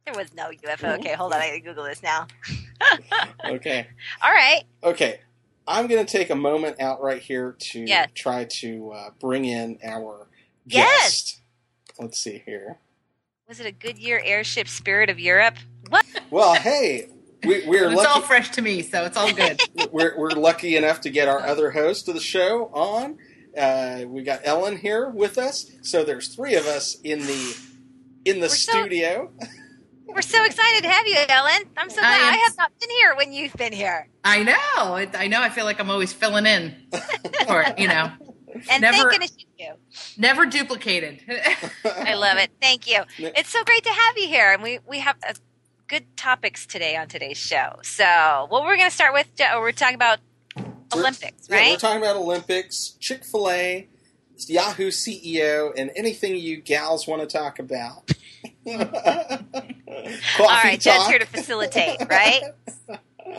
There 0.04 0.14
was 0.16 0.34
no 0.34 0.50
UFO. 0.50 0.98
Okay, 0.98 1.14
hold 1.14 1.32
on. 1.32 1.40
I 1.40 1.48
gotta 1.48 1.60
Google 1.60 1.84
this 1.84 2.02
now. 2.02 2.26
Okay. 3.44 3.86
All 4.22 4.32
right. 4.32 4.62
Okay. 4.82 5.20
I'm 5.66 5.86
going 5.86 6.04
to 6.04 6.10
take 6.10 6.30
a 6.30 6.34
moment 6.34 6.80
out 6.80 7.00
right 7.00 7.22
here 7.22 7.56
to 7.58 7.80
Yes. 7.80 8.10
try 8.14 8.44
to 8.44 8.90
uh, 8.90 9.10
bring 9.20 9.44
in 9.44 9.78
our 9.84 10.26
Yes. 10.66 11.40
Guest. 12.02 12.10
Let's 12.12 12.18
see 12.18 12.42
here. 12.44 12.78
Was 13.48 13.60
it 13.60 13.66
a 13.66 13.72
Goodyear 13.72 14.20
airship 14.24 14.68
Spirit 14.68 15.10
of 15.10 15.18
Europe? 15.20 15.56
What? 15.88 16.06
Well, 16.30 16.54
hey, 16.54 17.08
we, 17.44 17.66
we're 17.66 17.90
it's 17.92 18.04
all 18.04 18.20
fresh 18.22 18.50
to 18.50 18.62
me, 18.62 18.82
so 18.82 19.04
it's 19.04 19.16
all 19.16 19.32
good. 19.32 19.60
we're, 19.92 20.16
we're 20.18 20.30
lucky 20.30 20.76
enough 20.76 21.00
to 21.02 21.10
get 21.10 21.28
our 21.28 21.40
other 21.40 21.70
host 21.70 22.08
of 22.08 22.14
the 22.14 22.20
show 22.20 22.66
on. 22.72 23.18
Uh, 23.56 24.04
we 24.06 24.22
got 24.22 24.40
Ellen 24.44 24.78
here 24.78 25.10
with 25.10 25.36
us, 25.38 25.70
so 25.82 26.04
there's 26.04 26.34
three 26.34 26.54
of 26.54 26.66
us 26.66 26.96
in 27.02 27.20
the 27.20 27.56
in 28.24 28.36
the 28.36 28.42
We're 28.42 28.48
so- 28.48 28.72
studio. 28.72 29.30
We're 30.06 30.20
so 30.20 30.44
excited 30.44 30.82
to 30.82 30.90
have 30.90 31.06
you, 31.06 31.16
Ellen. 31.26 31.62
I'm 31.74 31.88
so 31.88 31.96
glad 32.00 32.20
I, 32.20 32.34
am- 32.34 32.38
have 32.40 32.56
not 32.58 32.72
been 32.78 32.90
here 32.90 33.14
when 33.16 33.32
you've 33.32 33.54
been 33.54 33.72
here. 33.72 34.08
I 34.24 34.42
know. 34.42 34.54
I 35.18 35.26
know. 35.26 35.40
I 35.40 35.48
feel 35.48 35.64
like 35.64 35.80
I'm 35.80 35.88
always 35.90 36.12
filling 36.12 36.44
in, 36.44 36.74
or 37.48 37.64
you 37.78 37.88
know, 37.88 38.10
And 38.70 38.82
Never- 38.82 38.96
thank 38.96 39.10
goodness 39.10 39.36
you 39.38 39.46
do. 39.66 40.20
never 40.20 40.46
duplicated. 40.46 41.20
I 41.84 42.14
love 42.14 42.38
it. 42.38 42.50
Thank 42.60 42.90
you. 42.90 43.02
It's 43.18 43.50
so 43.50 43.62
great 43.64 43.84
to 43.84 43.90
have 43.90 44.18
you 44.18 44.28
here, 44.28 44.52
and 44.52 44.62
we 44.62 44.78
we 44.86 44.98
have 45.00 45.16
uh, 45.26 45.34
good 45.88 46.16
topics 46.16 46.66
today 46.66 46.96
on 46.96 47.08
today's 47.08 47.38
show. 47.38 47.76
So, 47.82 48.46
what 48.48 48.64
we're 48.64 48.76
going 48.76 48.88
to 48.88 48.94
start 48.94 49.12
with, 49.14 49.34
Jo- 49.36 49.60
we're 49.60 49.72
talking 49.72 49.94
about 49.94 50.18
Olympics, 50.94 51.48
Yeah, 51.50 51.70
we're 51.70 51.76
talking 51.76 52.02
about 52.02 52.16
Olympics, 52.16 52.90
Chick 53.00 53.24
Fil 53.24 53.50
A, 53.50 53.88
Yahoo 54.48 54.88
CEO, 54.90 55.72
and 55.76 55.90
anything 55.96 56.36
you 56.36 56.56
gals 56.58 57.06
want 57.06 57.22
to 57.22 57.26
talk 57.26 57.58
about. 57.58 58.10
All 58.66 58.74
right, 60.48 60.78
Jed's 60.80 61.06
here 61.08 61.18
to 61.18 61.26
facilitate, 61.26 61.98
right? 62.08 62.42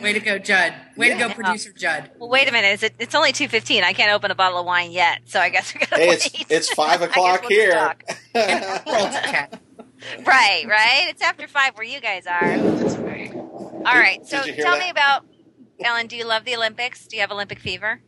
Way 0.01 0.13
to 0.13 0.19
go, 0.19 0.37
Judd. 0.39 0.73
Way 0.97 1.09
Yeah. 1.09 1.27
to 1.27 1.27
go, 1.29 1.33
producer 1.33 1.71
Judd. 1.71 2.11
Well, 2.17 2.29
wait 2.29 2.47
a 2.49 2.51
minute. 2.51 2.69
Is 2.73 2.83
it, 2.83 2.95
it's 2.99 3.15
only 3.15 3.31
two 3.31 3.47
fifteen. 3.47 3.83
I 3.83 3.93
can't 3.93 4.11
open 4.11 4.31
a 4.31 4.35
bottle 4.35 4.59
of 4.59 4.65
wine 4.65 4.91
yet, 4.91 5.21
so 5.25 5.39
I 5.39 5.49
guess 5.49 5.73
we 5.73 5.81
got 5.81 5.89
to 5.91 5.95
Hey, 5.97 6.09
wait. 6.09 6.25
it's 6.25 6.45
it's 6.49 6.73
five 6.73 7.01
o'clock 7.07 7.41
we'll 7.41 7.49
here. 7.49 7.71
talk. 7.73 8.03
Roll 8.35 8.45
to 8.45 9.21
chat. 9.23 9.59
Right, 10.25 10.65
right. 10.67 11.05
It's 11.09 11.21
after 11.21 11.47
five 11.47 11.75
where 11.77 11.85
you 11.85 12.01
guys 12.01 12.25
are. 12.27 12.53
All 13.85 13.99
right. 13.99 14.25
So 14.25 14.37
Did 14.39 14.47
you 14.47 14.53
hear 14.53 14.63
tell 14.65 14.75
that? 14.75 14.83
me 14.83 14.89
about 14.89 15.25
Ellen. 15.83 16.07
Do 16.07 16.15
you 16.17 16.25
love 16.25 16.43
the 16.45 16.55
Olympics? 16.55 17.05
Do 17.07 17.15
you 17.15 17.21
have 17.21 17.31
Olympic 17.31 17.59
fever? 17.59 18.01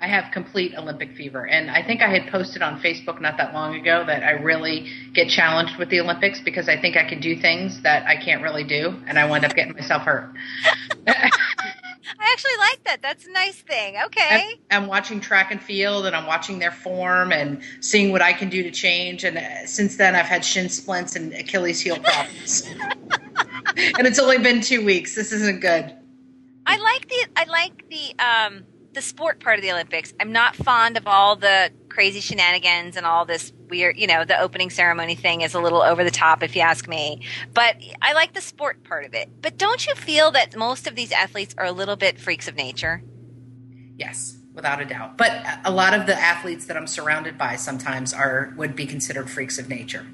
I 0.00 0.08
have 0.08 0.32
complete 0.32 0.74
Olympic 0.76 1.16
fever, 1.16 1.46
and 1.46 1.70
I 1.70 1.82
think 1.82 2.02
I 2.02 2.08
had 2.08 2.30
posted 2.30 2.62
on 2.62 2.80
Facebook 2.80 3.20
not 3.20 3.38
that 3.38 3.54
long 3.54 3.74
ago 3.74 4.04
that 4.06 4.22
I 4.22 4.32
really 4.32 4.90
get 5.14 5.28
challenged 5.28 5.76
with 5.78 5.88
the 5.88 6.00
Olympics 6.00 6.40
because 6.40 6.68
I 6.68 6.76
think 6.78 6.96
I 6.96 7.04
can 7.04 7.20
do 7.20 7.36
things 7.40 7.80
that 7.82 8.06
I 8.06 8.16
can't 8.16 8.42
really 8.42 8.64
do, 8.64 8.94
and 9.06 9.18
I 9.18 9.24
wind 9.26 9.44
up 9.44 9.54
getting 9.54 9.72
myself 9.72 10.02
hurt. 10.02 10.34
I 11.06 12.32
actually 12.32 12.56
like 12.58 12.84
that. 12.84 13.02
That's 13.02 13.26
a 13.26 13.30
nice 13.30 13.56
thing. 13.62 13.96
Okay. 14.06 14.58
I'm, 14.70 14.82
I'm 14.82 14.88
watching 14.88 15.20
track 15.20 15.50
and 15.50 15.62
field, 15.62 16.06
and 16.06 16.14
I'm 16.14 16.26
watching 16.26 16.58
their 16.58 16.72
form 16.72 17.32
and 17.32 17.62
seeing 17.80 18.12
what 18.12 18.20
I 18.20 18.32
can 18.32 18.50
do 18.50 18.62
to 18.62 18.70
change. 18.70 19.24
And 19.24 19.38
uh, 19.38 19.66
since 19.66 19.96
then, 19.96 20.14
I've 20.14 20.26
had 20.26 20.44
shin 20.44 20.68
splints 20.68 21.16
and 21.16 21.32
Achilles 21.32 21.80
heel 21.80 21.98
problems. 21.98 22.66
and 23.76 24.06
it's 24.06 24.18
only 24.18 24.38
been 24.38 24.60
two 24.60 24.84
weeks. 24.84 25.14
This 25.14 25.32
isn't 25.32 25.60
good. 25.60 25.94
I 26.66 26.76
like 26.78 27.08
the 27.08 27.26
I 27.36 27.44
like 27.44 27.88
the 27.88 28.24
um 28.24 28.64
the 28.94 29.02
sport 29.02 29.40
part 29.40 29.58
of 29.58 29.62
the 29.62 29.72
Olympics. 29.72 30.14
I'm 30.20 30.32
not 30.32 30.56
fond 30.56 30.96
of 30.96 31.06
all 31.06 31.36
the 31.36 31.70
crazy 31.88 32.20
shenanigans 32.20 32.96
and 32.96 33.06
all 33.06 33.24
this 33.24 33.52
weird, 33.68 33.96
you 33.96 34.06
know, 34.06 34.24
the 34.24 34.40
opening 34.40 34.70
ceremony 34.70 35.14
thing 35.14 35.42
is 35.42 35.54
a 35.54 35.60
little 35.60 35.82
over 35.82 36.04
the 36.04 36.10
top 36.10 36.42
if 36.42 36.56
you 36.56 36.62
ask 36.62 36.88
me. 36.88 37.22
But 37.52 37.76
I 38.00 38.12
like 38.12 38.34
the 38.34 38.40
sport 38.40 38.84
part 38.84 39.04
of 39.04 39.14
it. 39.14 39.30
But 39.40 39.58
don't 39.58 39.86
you 39.86 39.94
feel 39.94 40.30
that 40.32 40.56
most 40.56 40.86
of 40.86 40.94
these 40.94 41.12
athletes 41.12 41.54
are 41.58 41.66
a 41.66 41.72
little 41.72 41.96
bit 41.96 42.18
freaks 42.18 42.48
of 42.48 42.56
nature? 42.56 43.02
Yes, 43.96 44.36
without 44.54 44.80
a 44.80 44.84
doubt. 44.84 45.18
But 45.18 45.44
a 45.64 45.70
lot 45.70 45.94
of 45.94 46.06
the 46.06 46.14
athletes 46.14 46.66
that 46.66 46.76
I'm 46.76 46.86
surrounded 46.86 47.38
by 47.38 47.56
sometimes 47.56 48.12
are 48.12 48.52
would 48.56 48.74
be 48.74 48.86
considered 48.86 49.30
freaks 49.30 49.58
of 49.58 49.68
nature. 49.68 50.06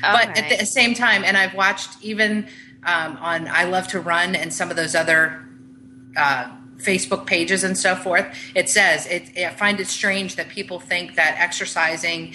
but 0.00 0.38
at 0.38 0.58
the 0.58 0.66
same 0.66 0.94
time, 0.94 1.24
and 1.24 1.36
I've 1.36 1.54
watched 1.54 2.02
even 2.02 2.46
um, 2.82 3.16
on 3.18 3.48
I 3.48 3.64
Love 3.64 3.88
to 3.88 4.00
Run 4.00 4.34
and 4.34 4.52
some 4.52 4.70
of 4.70 4.76
those 4.76 4.94
other 4.94 5.46
uh, 6.16 6.50
Facebook 6.78 7.26
pages 7.26 7.64
and 7.64 7.76
so 7.76 7.94
forth, 7.94 8.26
it 8.54 8.68
says 8.68 9.06
it, 9.06 9.36
I 9.36 9.50
find 9.50 9.80
it 9.80 9.86
strange 9.86 10.36
that 10.36 10.48
people 10.48 10.80
think 10.80 11.16
that 11.16 11.36
exercising 11.38 12.34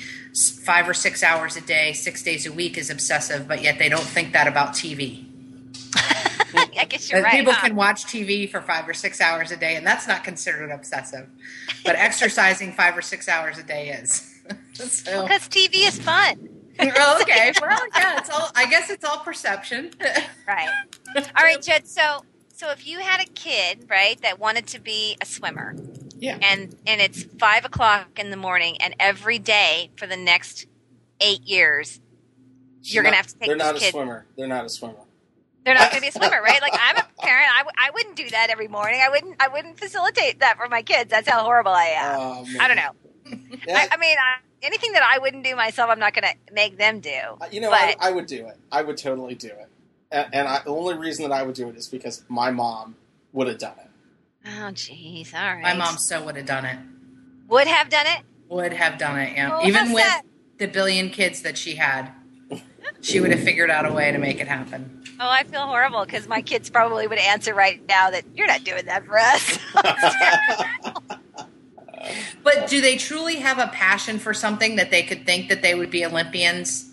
five 0.63 0.87
or 0.87 0.93
six 0.93 1.23
hours 1.23 1.55
a 1.57 1.61
day, 1.61 1.93
six 1.93 2.23
days 2.23 2.45
a 2.45 2.51
week 2.51 2.77
is 2.77 2.89
obsessive, 2.89 3.47
but 3.47 3.61
yet 3.61 3.79
they 3.79 3.89
don't 3.89 4.03
think 4.03 4.33
that 4.33 4.47
about 4.47 4.69
TV. 4.69 5.25
I 6.53 6.85
guess 6.85 7.11
you're 7.11 7.21
right. 7.21 7.31
people 7.31 7.53
huh? 7.53 7.67
can 7.67 7.75
watch 7.75 8.05
TV 8.05 8.49
for 8.49 8.61
five 8.61 8.87
or 8.87 8.93
six 8.93 9.21
hours 9.21 9.51
a 9.51 9.57
day, 9.57 9.75
and 9.75 9.85
that's 9.85 10.07
not 10.07 10.23
considered 10.23 10.71
obsessive. 10.71 11.27
But 11.83 11.95
exercising 11.97 12.73
five 12.73 12.97
or 12.97 13.01
six 13.01 13.27
hours 13.27 13.57
a 13.57 13.63
day 13.63 13.89
is. 13.89 14.39
so, 14.73 15.23
because 15.23 15.47
TV 15.47 15.87
is 15.87 15.99
fun. 15.99 16.49
okay. 16.79 17.53
Well, 17.61 17.87
yeah. 17.95 18.17
It's 18.17 18.29
all. 18.29 18.49
I 18.55 18.65
guess 18.69 18.89
it's 18.89 19.05
all 19.05 19.19
perception. 19.19 19.91
Right. 20.47 20.69
All 21.15 21.43
right, 21.43 21.61
Jed. 21.61 21.87
So, 21.87 22.23
so 22.61 22.69
if 22.69 22.85
you 22.85 22.99
had 22.99 23.19
a 23.19 23.25
kid, 23.25 23.87
right, 23.89 24.21
that 24.21 24.37
wanted 24.39 24.67
to 24.67 24.79
be 24.79 25.17
a 25.19 25.25
swimmer, 25.25 25.75
Yeah. 26.19 26.37
and 26.41 26.75
and 26.85 27.01
it's 27.01 27.23
five 27.39 27.65
o'clock 27.65 28.19
in 28.19 28.29
the 28.29 28.37
morning, 28.37 28.77
and 28.81 28.93
every 28.99 29.39
day 29.39 29.89
for 29.97 30.05
the 30.05 30.15
next 30.15 30.67
eight 31.19 31.41
years, 31.41 31.99
You're 32.83 33.03
gonna 33.03 33.15
have 33.15 33.25
to 33.27 33.35
take 33.37 33.47
They're 33.47 33.55
not 33.57 33.75
a 33.77 33.79
kid- 33.79 33.91
swimmer. 33.93 34.25
They're 34.37 34.47
not 34.47 34.65
a 34.65 34.69
swimmer. 34.69 34.95
they're 35.65 35.73
not 35.75 35.89
going 35.91 36.01
to 36.01 36.01
be 36.01 36.07
a 36.07 36.11
swimmer, 36.19 36.41
right? 36.41 36.61
Like 36.61 36.73
I'm 36.79 36.97
a 36.97 37.05
parent, 37.21 37.47
I, 37.55 37.59
w- 37.59 37.75
I 37.77 37.89
wouldn't 37.91 38.15
do 38.15 38.29
that 38.29 38.49
every 38.51 38.67
morning. 38.67 39.01
I 39.03 39.09
wouldn't. 39.09 39.35
I 39.39 39.47
wouldn't 39.47 39.79
facilitate 39.79 40.39
that 40.39 40.57
for 40.57 40.67
my 40.67 40.81
kids. 40.83 41.09
That's 41.11 41.29
how 41.29 41.43
horrible 41.43 41.71
I 41.71 41.85
am. 41.95 42.19
Oh. 42.19 42.45
I 42.59 42.67
don't 42.67 42.77
know. 42.77 42.93
Yeah, 43.67 43.77
I, 43.91 43.95
I 43.95 43.97
mean, 43.97 44.17
I, 44.17 44.37
anything 44.63 44.91
that 44.93 45.03
I 45.03 45.17
wouldn't 45.19 45.43
do 45.43 45.55
myself, 45.55 45.89
I'm 45.91 45.99
not 45.99 46.13
going 46.15 46.25
to 46.31 46.53
make 46.53 46.77
them 46.77 46.99
do. 46.99 47.09
Uh, 47.39 47.45
you 47.51 47.61
know, 47.61 47.71
I, 47.71 47.95
I 47.99 48.11
would 48.11 48.25
do 48.27 48.45
it. 48.47 48.57
I 48.71 48.81
would 48.81 48.97
totally 48.97 49.35
do 49.35 49.47
it. 49.47 49.67
And, 50.11 50.27
and 50.33 50.47
I, 50.47 50.61
the 50.63 50.71
only 50.71 50.95
reason 50.95 51.27
that 51.27 51.35
I 51.35 51.43
would 51.43 51.55
do 51.55 51.69
it 51.69 51.75
is 51.75 51.87
because 51.87 52.23
my 52.27 52.51
mom 52.51 52.95
would 53.33 53.47
have 53.47 53.57
done 53.57 53.75
it. 53.79 53.89
Oh, 54.45 54.71
jeez. 54.71 55.33
All 55.33 55.39
right. 55.55 55.61
My 55.61 55.73
mom 55.73 55.97
so 55.97 56.23
would 56.25 56.35
have 56.35 56.45
done 56.45 56.65
it. 56.65 56.77
would 57.47 57.67
have 57.67 57.89
done 57.89 58.07
it. 58.07 58.23
Would 58.49 58.73
have 58.73 58.97
done 58.97 59.19
it. 59.19 59.33
Yeah. 59.35 59.57
Oh, 59.61 59.65
Even 59.67 59.93
with 59.93 60.03
that? 60.03 60.23
the 60.57 60.67
billion 60.67 61.09
kids 61.09 61.43
that 61.43 61.57
she 61.57 61.75
had, 61.75 62.11
she 63.01 63.19
would 63.19 63.31
have 63.31 63.41
figured 63.41 63.69
out 63.71 63.85
a 63.85 63.93
way 63.93 64.11
to 64.11 64.17
make 64.17 64.39
it 64.39 64.47
happen. 64.47 65.03
Oh, 65.19 65.29
I 65.29 65.43
feel 65.43 65.61
horrible 65.61 66.03
because 66.03 66.27
my 66.27 66.41
kids 66.41 66.69
probably 66.69 67.07
would 67.07 67.19
answer 67.19 67.53
right 67.53 67.79
now 67.87 68.09
that 68.09 68.25
you're 68.35 68.47
not 68.47 68.63
doing 68.63 68.85
that 68.85 69.05
for 69.05 69.19
us. 69.19 69.59
But 72.43 72.67
do 72.67 72.81
they 72.81 72.97
truly 72.97 73.37
have 73.37 73.59
a 73.59 73.67
passion 73.67 74.19
for 74.19 74.33
something 74.33 74.75
that 74.77 74.91
they 74.91 75.03
could 75.03 75.25
think 75.25 75.49
that 75.49 75.61
they 75.61 75.75
would 75.75 75.91
be 75.91 76.05
Olympians? 76.05 76.90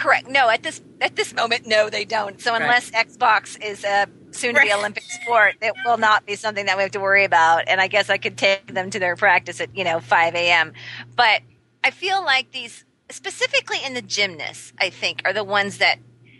Correct. 0.00 0.28
No, 0.28 0.48
at 0.48 0.62
this 0.62 0.80
at 1.00 1.14
this 1.16 1.34
moment, 1.34 1.66
no, 1.66 1.90
they 1.90 2.04
don't. 2.04 2.40
So 2.40 2.52
Right. 2.52 2.62
unless 2.62 2.90
Xbox 2.90 3.60
is 3.62 3.84
a 3.84 4.06
soon 4.30 4.54
to 4.54 4.60
be 4.62 4.68
Right. 4.70 4.78
Olympic 4.78 5.04
sport, 5.04 5.56
it 5.60 5.74
will 5.84 5.98
not 5.98 6.24
be 6.24 6.36
something 6.36 6.66
that 6.66 6.76
we 6.76 6.82
have 6.82 6.92
to 6.92 7.00
worry 7.00 7.24
about. 7.24 7.64
And 7.68 7.80
I 7.80 7.86
guess 7.88 8.08
I 8.08 8.16
could 8.16 8.38
take 8.38 8.66
them 8.72 8.90
to 8.90 8.98
their 8.98 9.14
practice 9.16 9.60
at 9.60 9.76
you 9.76 9.84
know 9.84 10.00
five 10.00 10.34
a.m. 10.34 10.72
But 11.16 11.42
I 11.84 11.90
feel 11.90 12.24
like 12.24 12.50
these, 12.52 12.84
specifically 13.10 13.78
in 13.84 13.94
the 13.94 14.02
gymnasts, 14.02 14.72
I 14.78 14.88
think 14.90 15.22
are 15.24 15.32
the 15.34 15.44
ones 15.44 15.78
that 15.78 15.96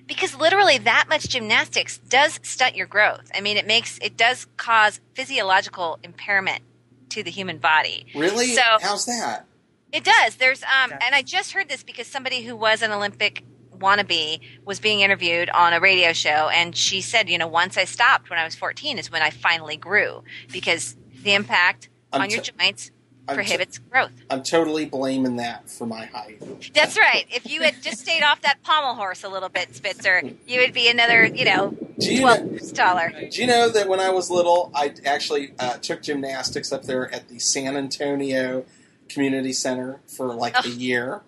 because 0.06 0.34
literally 0.34 0.78
that 0.78 1.06
much 1.08 1.28
gymnastics 1.28 1.98
does 1.98 2.40
stunt 2.42 2.76
your 2.76 2.86
growth. 2.86 3.30
I 3.34 3.40
mean, 3.42 3.56
it 3.58 3.66
makes 3.66 3.98
it 3.98 4.16
does 4.16 4.46
cause 4.56 5.00
physiological 5.14 5.98
impairment 6.02 6.62
to 7.10 7.22
the 7.22 7.30
human 7.30 7.58
body. 7.58 8.06
really? 8.14 8.54
So- 8.54 8.78
How's 8.80 9.04
that? 9.06 9.44
It 9.92 10.04
does. 10.04 10.36
There's 10.36 10.62
um, 10.62 10.90
It 10.92 10.94
does. 10.94 10.98
and 11.04 11.14
I 11.16 11.22
just 11.22 11.52
heard 11.52 11.68
this 11.68 11.82
because 11.82 12.06
somebody 12.06 12.42
who 12.42 12.54
was 12.54 12.80
an 12.82 12.92
Olympic 12.92 13.42
wannabe 13.80 14.40
was 14.64 14.78
being 14.78 15.00
interviewed 15.00 15.50
on 15.50 15.72
a 15.72 15.80
radio 15.80 16.12
show, 16.12 16.48
and 16.52 16.76
she 16.76 17.00
said, 17.00 17.28
you 17.28 17.38
know, 17.38 17.48
once 17.48 17.76
I 17.76 17.84
stopped 17.84 18.30
when 18.30 18.38
I 18.38 18.44
was 18.44 18.54
14 18.54 18.98
is 18.98 19.10
when 19.10 19.22
I 19.22 19.30
finally 19.30 19.76
grew 19.76 20.22
because 20.52 20.96
the 21.22 21.34
impact 21.34 21.88
I'm 22.12 22.22
on 22.22 22.30
your 22.30 22.40
t- 22.40 22.52
joints 22.58 22.90
I'm, 23.28 23.34
t- 23.36 23.42
prohibits 23.42 23.78
growth. 23.78 24.12
I'm 24.28 24.42
totally 24.42 24.86
blaming 24.86 25.36
that 25.36 25.68
for 25.70 25.86
my 25.86 26.06
height. 26.06 26.42
That's 26.74 26.98
right. 26.98 27.26
If 27.30 27.48
you 27.50 27.62
had 27.62 27.80
just 27.82 27.98
stayed 28.00 28.22
off 28.22 28.40
that 28.42 28.62
pommel 28.62 28.94
horse 28.94 29.22
a 29.24 29.28
little 29.28 29.48
bit, 29.48 29.74
Spitzer, 29.74 30.22
you 30.46 30.60
would 30.60 30.72
be 30.74 30.88
another, 30.88 31.24
you 31.26 31.44
know, 31.44 31.74
Do 31.98 32.12
you 32.14 32.20
12 32.20 32.50
know, 32.50 32.58
taller. 32.74 33.12
do 33.30 33.40
you 33.40 33.46
know 33.46 33.68
that 33.68 33.88
when 33.88 34.00
I 34.00 34.10
was 34.10 34.30
little, 34.30 34.70
I 34.74 34.94
actually 35.04 35.52
uh, 35.58 35.74
took 35.78 36.02
gymnastics 36.02 36.72
up 36.72 36.82
there 36.84 37.12
at 37.14 37.28
the 37.28 37.38
San 37.38 37.76
Antonio 37.76 38.64
Community 39.08 39.52
Center 39.52 40.00
for 40.06 40.34
like 40.34 40.54
a 40.54 40.62
Oh. 40.64 40.68
year? 40.68 41.22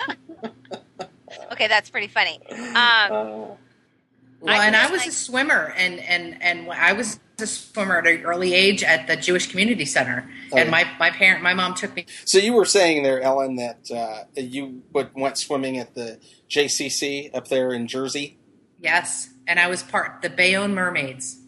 Okay, 1.56 1.68
that's 1.68 1.90
pretty 1.90 2.08
funny. 2.08 2.38
Um, 2.50 2.76
Uh, 2.76 3.10
Well, 4.40 4.60
I 4.60 4.66
and 4.66 4.76
I 4.76 4.90
was 4.90 5.00
like- 5.00 5.08
a 5.08 5.12
swimmer, 5.12 5.72
and 5.76 5.98
and 6.00 6.40
and 6.42 6.70
I 6.70 6.92
was 6.92 7.18
a 7.40 7.46
swimmer 7.46 7.98
at 7.98 8.06
an 8.06 8.22
early 8.22 8.52
age 8.54 8.84
at 8.84 9.06
the 9.06 9.16
Jewish 9.16 9.46
Community 9.50 9.86
Center, 9.86 10.28
Oh, 10.52 10.58
and 10.58 10.70
my 10.70 10.86
my 10.98 11.10
parent, 11.10 11.42
my 11.42 11.54
mom 11.54 11.74
took 11.74 11.94
me. 11.96 12.04
so 12.26 12.36
you 12.38 12.52
were 12.52 12.66
saying 12.66 13.02
there, 13.02 13.20
Ellen, 13.22 13.56
that 13.56 13.90
uh, 13.90 14.24
you 14.40 14.82
would, 14.92 15.08
went 15.14 15.38
swimming 15.38 15.78
at 15.78 15.94
the 15.94 16.20
JCC 16.50 17.30
up 17.34 17.48
there 17.48 17.72
in 17.72 17.86
Jersey? 17.88 18.36
Yes, 18.78 19.30
and 19.46 19.58
I 19.58 19.68
was 19.68 19.82
part 19.82 20.20
the 20.20 20.28
Bayonne 20.30 20.74
Mermaids, 20.74 21.38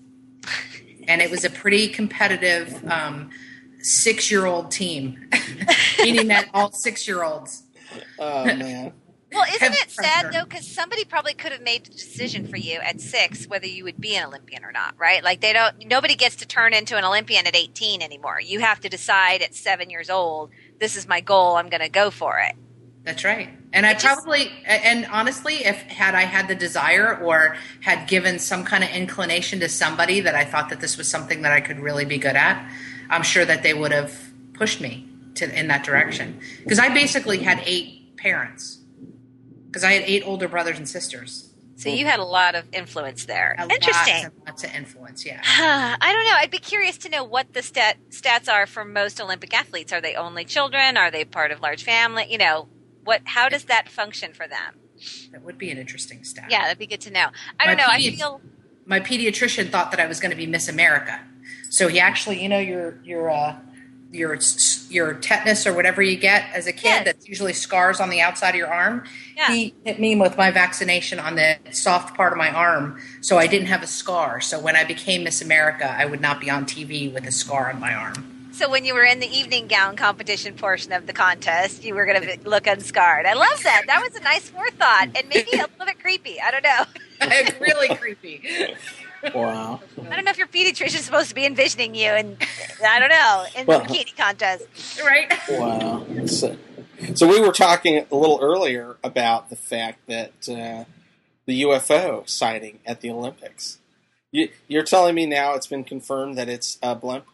and 1.07 1.21
it 1.21 1.31
was 1.31 1.45
a 1.45 1.51
pretty 1.51 1.89
competitive 1.89 2.83
um, 2.91 3.29
six-year-old 3.81 4.71
team, 4.71 5.29
meaning 5.99 6.29
that 6.29 6.49
all 6.55 6.73
six-year-olds. 6.73 7.65
Oh 8.19 8.45
man. 8.47 8.93
Well, 9.33 9.45
isn't 9.55 9.73
it 9.75 9.91
sad 9.91 10.33
though? 10.33 10.45
Because 10.45 10.67
somebody 10.67 11.05
probably 11.05 11.35
could 11.35 11.53
have 11.53 11.61
made 11.63 11.85
the 11.85 11.91
decision 11.91 12.49
for 12.49 12.57
you 12.57 12.79
at 12.79 13.01
six 13.01 13.47
whether 13.47 13.67
you 13.67 13.85
would 13.85 14.01
be 14.01 14.17
an 14.17 14.25
Olympian 14.25 14.65
or 14.65 14.73
not, 14.73 14.95
right? 14.99 15.23
Like 15.23 15.41
they 15.41 15.53
don't. 15.53 15.87
Nobody 15.87 16.15
gets 16.15 16.37
to 16.37 16.47
turn 16.47 16.73
into 16.73 16.97
an 16.97 17.05
Olympian 17.05 17.47
at 17.47 17.55
eighteen 17.55 18.01
anymore. 18.01 18.41
You 18.41 18.61
have 18.61 18.81
to 18.81 18.89
decide 18.89 19.43
at 19.43 19.55
seven 19.55 19.91
years 19.91 20.09
old. 20.09 20.51
This 20.81 20.97
is 20.97 21.07
my 21.07 21.21
goal. 21.21 21.57
I'm 21.57 21.69
going 21.69 21.81
to 21.83 21.89
go 21.89 22.11
for 22.11 22.39
it. 22.39 22.55
That's 23.05 23.25
right. 23.25 23.49
And 23.73 23.85
I 23.87 23.91
It 23.93 23.99
just- 23.99 24.05
probably, 24.23 24.51
and 24.67 25.07
honestly, 25.07 25.65
if 25.65 25.77
had 25.83 26.15
I 26.15 26.23
had 26.23 26.49
the 26.49 26.55
desire 26.55 27.17
or 27.17 27.57
had 27.81 28.09
given 28.09 28.39
some 28.39 28.65
kind 28.65 28.83
of 28.85 28.91
inclination 28.91 29.61
to 29.61 29.69
somebody 29.69 30.21
that 30.21 30.35
I 30.35 30.45
thought 30.45 30.69
that 30.71 30.81
this 30.81 30.97
was 30.97 31.09
something 31.09 31.43
that 31.43 31.53
I 31.53 31.61
could 31.61 31.79
really 31.81 32.05
be 32.05 32.19
good 32.19 32.37
at, 32.37 32.71
I'm 33.11 33.23
sure 33.23 33.45
that 33.45 33.63
they 33.63 33.75
would 33.75 33.93
have 33.93 34.31
pushed 34.55 34.81
me 34.81 35.07
to 35.37 35.59
in 35.59 35.69
that 35.69 35.85
direction. 35.85 36.41
Because 36.63 36.79
I 36.79 36.89
basically 36.93 37.39
had 37.39 37.63
eight 37.65 38.17
parents. 38.17 38.78
Because 39.69 39.85
I 39.85 39.93
had 39.93 40.03
eight 40.03 40.23
older 40.27 40.49
brothers 40.49 40.79
and 40.79 40.89
sisters. 40.89 41.53
So 41.77 41.91
you 41.91 42.07
had 42.07 42.19
a 42.19 42.25
lot 42.25 42.57
of 42.57 42.67
influence 42.73 43.27
there. 43.27 43.55
A 43.57 43.63
Interesting. 43.63 44.25
Lots 44.25 44.35
lots 44.47 44.65
of 44.65 44.75
influence. 44.75 45.25
Yeah. 45.25 45.41
I 45.45 46.13
don't 46.13 46.25
know. 46.25 46.35
I'd 46.35 46.51
be 46.51 46.59
curious 46.59 46.99
to 46.99 47.09
know 47.09 47.23
what 47.23 47.53
the 47.53 47.63
stat 47.63 47.99
stats 48.11 48.53
are 48.53 48.67
for 48.67 48.85
most 48.85 49.21
Olympic 49.21 49.55
athletes. 49.55 49.93
Are 49.93 50.01
they 50.01 50.17
only 50.17 50.45
children? 50.45 50.97
Are 50.97 51.11
they 51.13 51.25
part 51.25 51.53
of 51.53 51.61
large 51.61 51.85
family? 51.85 52.27
You 52.29 52.39
know, 52.39 52.69
what? 53.05 53.23
How 53.27 53.49
does 53.49 53.65
that 53.65 53.89
function 53.89 54.33
for 54.33 54.49
them? 54.49 54.75
That 55.31 55.43
would 55.43 55.57
be 55.57 55.71
an 55.71 55.79
interesting 55.79 56.25
stat. 56.25 56.49
Yeah, 56.51 56.63
that'd 56.63 56.79
be 56.79 56.87
good 56.89 57.01
to 57.03 57.13
know. 57.13 57.29
I 57.61 57.67
My 57.67 57.67
don't 57.67 57.77
know. 57.77 57.87
I 57.89 58.01
feel 58.01 58.41
my 58.85 58.99
pediatrician 58.99 59.71
thought 59.71 59.93
that 59.93 60.01
I 60.01 60.07
was 60.07 60.19
going 60.19 60.31
to 60.31 60.37
be 60.37 60.47
Miss 60.47 60.69
America. 60.69 61.21
So 61.71 61.87
he 61.87 62.01
actually, 62.01 62.43
you 62.43 62.49
know, 62.49 62.59
your 62.59 62.99
your 63.05 63.31
uh, 63.31 63.57
your 64.11 64.39
your 64.89 65.15
tetanus 65.15 65.67
or 65.67 65.75
whatever 65.75 66.01
you 66.01 66.17
get 66.17 66.45
as 66.55 66.67
a 66.67 66.73
kid 66.73 66.85
Yes. 66.85 67.05
that's 67.05 67.29
usually 67.29 67.53
scars 67.53 68.01
on 68.01 68.09
the 68.09 68.21
outside 68.23 68.51
of 68.51 68.55
your 68.57 68.73
arm. 68.73 69.05
Yeah. 69.37 69.53
He 69.53 69.75
hit 69.85 70.01
me 70.01 70.17
with 70.17 70.37
my 70.39 70.51
vaccination 70.51 71.19
on 71.21 71.35
the 71.37 71.59
soft 71.73 72.17
part 72.17 72.33
of 72.33 72.39
my 72.39 72.51
arm, 72.51 72.99
so 73.21 73.37
I 73.39 73.47
didn't 73.47 73.69
have 73.69 73.83
a 73.83 73.87
scar. 73.87 74.41
So 74.41 74.59
when 74.59 74.77
I 74.77 74.85
became 74.85 75.25
Miss 75.25 75.43
America, 75.43 75.91
I 75.91 76.07
would 76.07 76.21
not 76.23 76.41
be 76.41 76.49
on 76.51 76.65
TV 76.65 77.13
with 77.13 77.27
a 77.27 77.33
scar 77.33 77.71
on 77.71 77.79
my 77.81 77.95
arm. 77.95 78.49
so. 78.53 78.69
When 78.71 78.85
you 78.85 78.95
were 78.95 79.05
in 79.05 79.21
the 79.21 79.29
evening 79.29 79.67
gown 79.69 79.95
competition 79.95 80.55
portion 80.55 80.93
of 80.93 81.07
the 81.07 81.13
contest, 81.13 81.85
you 81.85 81.95
were 81.95 82.07
going 82.07 82.23
to 82.23 82.49
look 82.49 82.67
unscarred. 82.67 83.27
I 83.27 83.35
love 83.35 83.63
that. 83.63 83.83
That 83.87 84.03
was 84.03 84.15
a 84.19 84.23
nice 84.25 84.49
forethought, 84.49 85.09
and 85.15 85.29
maybe 85.29 85.51
a 85.53 85.57
little 85.79 85.87
bit 85.87 86.01
creepy. 86.01 86.41
I 86.41 86.51
don't 86.51 86.65
know. 86.65 86.85
It's 87.21 87.61
really 87.61 87.89
creepy. 87.97 88.43
Wow. 89.35 89.81
I 89.99 90.15
don't 90.15 90.25
know 90.25 90.31
if 90.31 90.39
your 90.39 90.47
pediatrician's 90.47 91.05
supposed 91.05 91.29
to 91.29 91.35
be 91.35 91.45
envisioning 91.45 91.95
you, 91.95 92.11
and 92.11 92.37
I 92.85 92.99
don't 92.99 93.09
know 93.09 93.47
in 93.57 93.67
Well- 93.67 93.81
the 93.81 93.87
bikini 93.87 94.17
contest. 94.17 95.01
Right? 95.05 95.33
Wow. 95.51 96.07
So, 96.27 96.57
so 97.15 97.27
we 97.29 97.41
were 97.41 97.53
talking 97.53 98.07
a 98.11 98.15
little 98.17 98.39
earlier 98.43 98.97
about 99.03 99.51
the 99.51 99.57
fact 99.57 100.07
that 100.07 100.33
uh, 100.49 100.85
the 101.47 101.63
UFO 101.63 102.29
sighting 102.29 102.81
at 102.87 103.01
the 103.01 103.11
Olympics. 103.11 103.79
You, 104.31 104.51
you're 104.69 104.85
telling 104.85 105.15
me 105.15 105.27
now 105.27 105.55
it's 105.55 105.67
been 105.67 105.85
confirmed 105.85 106.37
that 106.37 106.49
it's 106.49 106.79
a 106.83 106.95
blimp? 106.95 107.25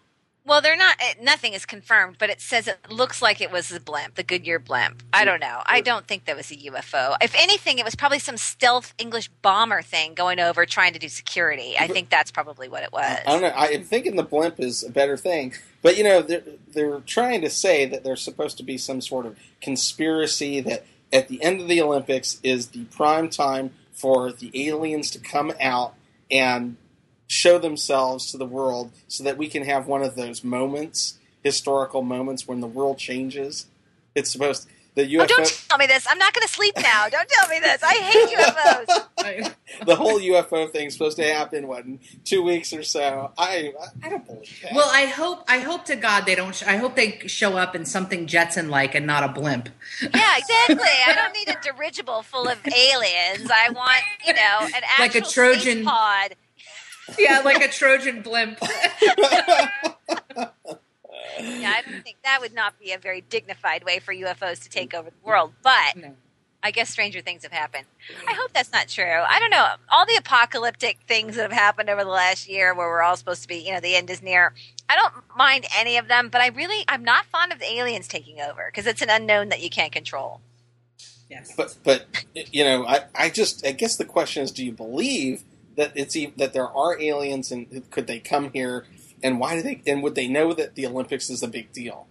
Well, 0.46 0.60
they're 0.60 0.76
not. 0.76 0.96
eh, 1.00 1.14
Nothing 1.22 1.54
is 1.54 1.64
confirmed, 1.64 2.16
but 2.18 2.28
it 2.28 2.40
says 2.40 2.68
it 2.68 2.78
looks 2.90 3.22
like 3.22 3.40
it 3.40 3.50
was 3.50 3.68
the 3.70 3.80
blimp, 3.80 4.16
the 4.16 4.22
Goodyear 4.22 4.58
blimp. 4.58 5.02
I 5.12 5.24
don't 5.24 5.40
know. 5.40 5.62
I 5.64 5.80
don't 5.80 6.06
think 6.06 6.26
that 6.26 6.36
was 6.36 6.50
a 6.50 6.56
UFO. 6.56 7.16
If 7.22 7.34
anything, 7.34 7.78
it 7.78 7.84
was 7.84 7.94
probably 7.94 8.18
some 8.18 8.36
stealth 8.36 8.92
English 8.98 9.28
bomber 9.40 9.80
thing 9.80 10.12
going 10.14 10.40
over 10.40 10.66
trying 10.66 10.92
to 10.92 10.98
do 10.98 11.08
security. 11.08 11.76
I 11.78 11.86
think 11.86 12.10
that's 12.10 12.30
probably 12.30 12.68
what 12.68 12.82
it 12.82 12.92
was. 12.92 13.18
I 13.26 13.30
don't 13.32 13.40
know. 13.40 13.52
I'm 13.56 13.84
thinking 13.84 14.16
the 14.16 14.22
blimp 14.22 14.60
is 14.60 14.82
a 14.84 14.90
better 14.90 15.16
thing, 15.16 15.54
but 15.80 15.96
you 15.96 16.04
know 16.04 16.20
they're 16.20 16.42
they're 16.74 17.00
trying 17.00 17.40
to 17.40 17.48
say 17.50 17.86
that 17.86 18.04
there's 18.04 18.20
supposed 18.22 18.58
to 18.58 18.62
be 18.62 18.76
some 18.76 19.00
sort 19.00 19.24
of 19.24 19.38
conspiracy 19.62 20.60
that 20.60 20.84
at 21.12 21.28
the 21.28 21.42
end 21.42 21.60
of 21.62 21.68
the 21.68 21.80
Olympics 21.80 22.38
is 22.42 22.68
the 22.68 22.84
prime 22.86 23.30
time 23.30 23.70
for 23.92 24.30
the 24.32 24.50
aliens 24.68 25.10
to 25.12 25.18
come 25.18 25.52
out 25.60 25.94
and 26.30 26.76
show 27.26 27.58
themselves 27.58 28.30
to 28.32 28.38
the 28.38 28.46
world, 28.46 28.90
so 29.08 29.24
that 29.24 29.36
we 29.38 29.48
can 29.48 29.64
have 29.64 29.86
one 29.86 30.02
of 30.02 30.14
those 30.14 30.44
moments, 30.44 31.18
historical 31.42 32.02
moments 32.02 32.46
when 32.46 32.60
the 32.60 32.66
world 32.66 32.98
changes. 32.98 33.66
It's 34.14 34.30
supposed 34.30 34.68
the 34.94 35.02
UFO. 35.02 35.22
Oh, 35.22 35.26
don't 35.26 35.64
tell 35.68 35.78
me 35.78 35.86
this. 35.86 36.06
I'm 36.08 36.18
not 36.18 36.32
going 36.34 36.46
to 36.46 36.52
sleep 36.52 36.74
now. 36.80 37.08
Don't 37.08 37.28
tell 37.28 37.48
me 37.48 37.58
this. 37.58 37.82
I 37.82 37.94
hate 37.94 38.38
UFOs. 38.38 39.54
the 39.86 39.96
whole 39.96 40.20
UFO 40.20 40.70
thing 40.70 40.86
is 40.86 40.92
supposed 40.92 41.16
to 41.16 41.24
happen 41.24 41.66
what 41.66 41.84
in 41.84 41.98
two 42.24 42.42
weeks 42.42 42.72
or 42.72 42.82
so. 42.84 43.32
I 43.36 43.72
I 44.02 44.08
don't 44.08 44.24
believe 44.24 44.56
that. 44.62 44.72
Well, 44.72 44.88
I 44.92 45.06
hope 45.06 45.42
I 45.48 45.58
hope 45.58 45.84
to 45.86 45.96
God 45.96 46.26
they 46.26 46.34
don't. 46.36 46.54
Sh- 46.54 46.62
I 46.64 46.76
hope 46.76 46.94
they 46.94 47.18
show 47.26 47.56
up 47.56 47.74
in 47.74 47.84
something 47.84 48.26
Jetson 48.28 48.68
like 48.68 48.94
and 48.94 49.04
not 49.06 49.24
a 49.24 49.28
blimp. 49.28 49.68
yeah, 50.00 50.36
exactly. 50.36 50.76
I 51.06 51.12
don't 51.14 51.32
need 51.32 51.48
a 51.48 51.60
dirigible 51.60 52.22
full 52.22 52.46
of 52.46 52.58
aliens. 52.66 53.50
I 53.52 53.70
want, 53.70 54.02
you 54.24 54.34
know, 54.34 54.58
an 54.62 54.82
actual 54.84 55.04
Like 55.04 55.14
a 55.16 55.20
Trojan- 55.22 55.78
space 55.78 55.84
pod. 55.86 56.36
Yeah, 57.18 57.40
like 57.44 57.62
a 57.62 57.68
Trojan 57.68 58.22
blimp. 58.22 58.58
Yeah, 61.40 61.72
I 61.76 61.82
don't 61.88 62.02
think 62.02 62.16
that 62.24 62.40
would 62.40 62.54
not 62.54 62.78
be 62.78 62.92
a 62.92 62.98
very 62.98 63.20
dignified 63.22 63.84
way 63.84 63.98
for 63.98 64.14
UFOs 64.14 64.62
to 64.62 64.68
take 64.68 64.94
over 64.94 65.10
the 65.10 65.16
world. 65.26 65.52
But 65.62 65.96
No. 65.96 66.14
I 66.62 66.70
guess 66.70 66.88
stranger 66.88 67.20
things 67.20 67.42
have 67.42 67.52
happened. 67.52 67.84
I 68.26 68.32
hope 68.32 68.52
that's 68.54 68.72
not 68.72 68.88
true. 68.88 69.04
I 69.04 69.38
don't 69.38 69.50
know. 69.50 69.66
All 69.90 70.06
the 70.06 70.16
apocalyptic 70.16 70.98
things 71.06 71.36
that 71.36 71.42
have 71.42 71.52
happened 71.52 71.90
over 71.90 72.04
the 72.04 72.10
last 72.10 72.48
year 72.48 72.72
where 72.74 72.88
we're 72.88 73.02
all 73.02 73.16
supposed 73.16 73.42
to 73.42 73.48
be, 73.48 73.56
you 73.56 73.72
know, 73.72 73.80
the 73.80 73.96
end 73.96 74.08
is 74.08 74.22
near. 74.22 74.54
I 74.88 74.96
don't 74.96 75.12
mind 75.36 75.66
any 75.76 75.98
of 75.98 76.08
them, 76.08 76.30
but 76.30 76.40
I 76.40 76.46
really, 76.48 76.84
I'm 76.88 77.04
not 77.04 77.26
fond 77.26 77.52
of 77.52 77.58
the 77.58 77.70
aliens 77.70 78.08
taking 78.08 78.40
over 78.40 78.70
because 78.72 78.86
it's 78.86 79.02
an 79.02 79.10
unknown 79.10 79.50
that 79.50 79.60
you 79.60 79.68
can't 79.68 79.92
control. 79.92 80.40
Yes. 81.28 81.52
But 81.56 81.76
but 81.82 82.06
you 82.34 82.64
know, 82.64 82.86
I, 82.86 83.00
I 83.14 83.28
just 83.30 83.66
I 83.66 83.72
guess 83.72 83.96
the 83.96 84.04
question 84.04 84.42
is, 84.42 84.50
do 84.52 84.64
you 84.64 84.72
believe 84.72 85.42
that 85.76 85.92
it's 85.94 86.14
e- 86.16 86.32
that 86.36 86.52
there 86.52 86.68
are 86.68 87.00
aliens 87.00 87.50
and 87.52 87.90
could 87.90 88.06
they 88.06 88.18
come 88.20 88.50
here 88.52 88.86
and 89.22 89.38
why 89.40 89.56
do 89.56 89.62
they 89.62 89.82
and 89.86 90.02
would 90.02 90.14
they 90.14 90.28
know 90.28 90.52
that 90.52 90.74
the 90.74 90.86
Olympics 90.86 91.30
is 91.30 91.42
a 91.42 91.48
big 91.48 91.72
deal? 91.72 92.06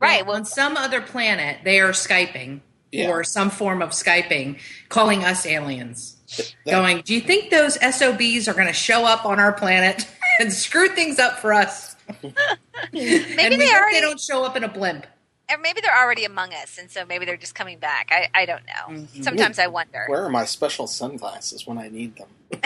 Right. 0.00 0.18
Well, 0.24 0.34
Well, 0.34 0.36
on 0.36 0.44
some 0.44 0.76
other 0.76 1.00
planet, 1.00 1.58
they 1.64 1.80
are 1.80 1.90
skyping 1.90 2.60
Yeah. 2.92 3.08
or 3.10 3.24
some 3.24 3.50
form 3.50 3.82
of 3.82 3.90
skyping, 3.90 4.58
calling 4.88 5.24
us 5.24 5.44
aliens. 5.46 6.16
That- 6.36 6.72
Going, 6.72 7.00
do 7.02 7.14
you 7.14 7.20
think 7.20 7.50
those 7.50 7.76
SOBs 7.82 8.48
are 8.48 8.54
going 8.54 8.66
to 8.66 8.72
show 8.72 9.04
up 9.04 9.24
on 9.24 9.40
our 9.40 9.52
planet 9.52 10.06
and 10.40 10.52
screw 10.52 10.88
things 10.88 11.18
up 11.18 11.38
for 11.40 11.52
us? 11.52 11.96
maybe 12.22 12.34
and 12.92 13.50
we 13.50 13.56
they 13.56 13.66
hope 13.66 13.74
already, 13.76 13.94
they 13.96 14.00
don't 14.00 14.20
show 14.20 14.44
up 14.44 14.56
in 14.56 14.64
a 14.64 14.68
blimp. 14.68 15.06
Or 15.50 15.58
maybe 15.58 15.80
they're 15.80 15.96
already 15.96 16.24
among 16.24 16.52
us, 16.54 16.78
and 16.78 16.90
so 16.90 17.04
maybe 17.06 17.24
they're 17.24 17.36
just 17.36 17.54
coming 17.54 17.78
back. 17.78 18.10
I, 18.12 18.28
I 18.34 18.46
don't 18.46 18.62
know. 18.66 18.94
Mhm. 19.02 19.24
Sometimes 19.24 19.58
I 19.58 19.66
wonder. 19.66 20.04
Where 20.08 20.22
are 20.24 20.28
my 20.28 20.44
special 20.44 20.86
sunglasses 20.86 21.66
when 21.66 21.78
I 21.78 21.88
need 21.88 22.16
them? 22.16 22.28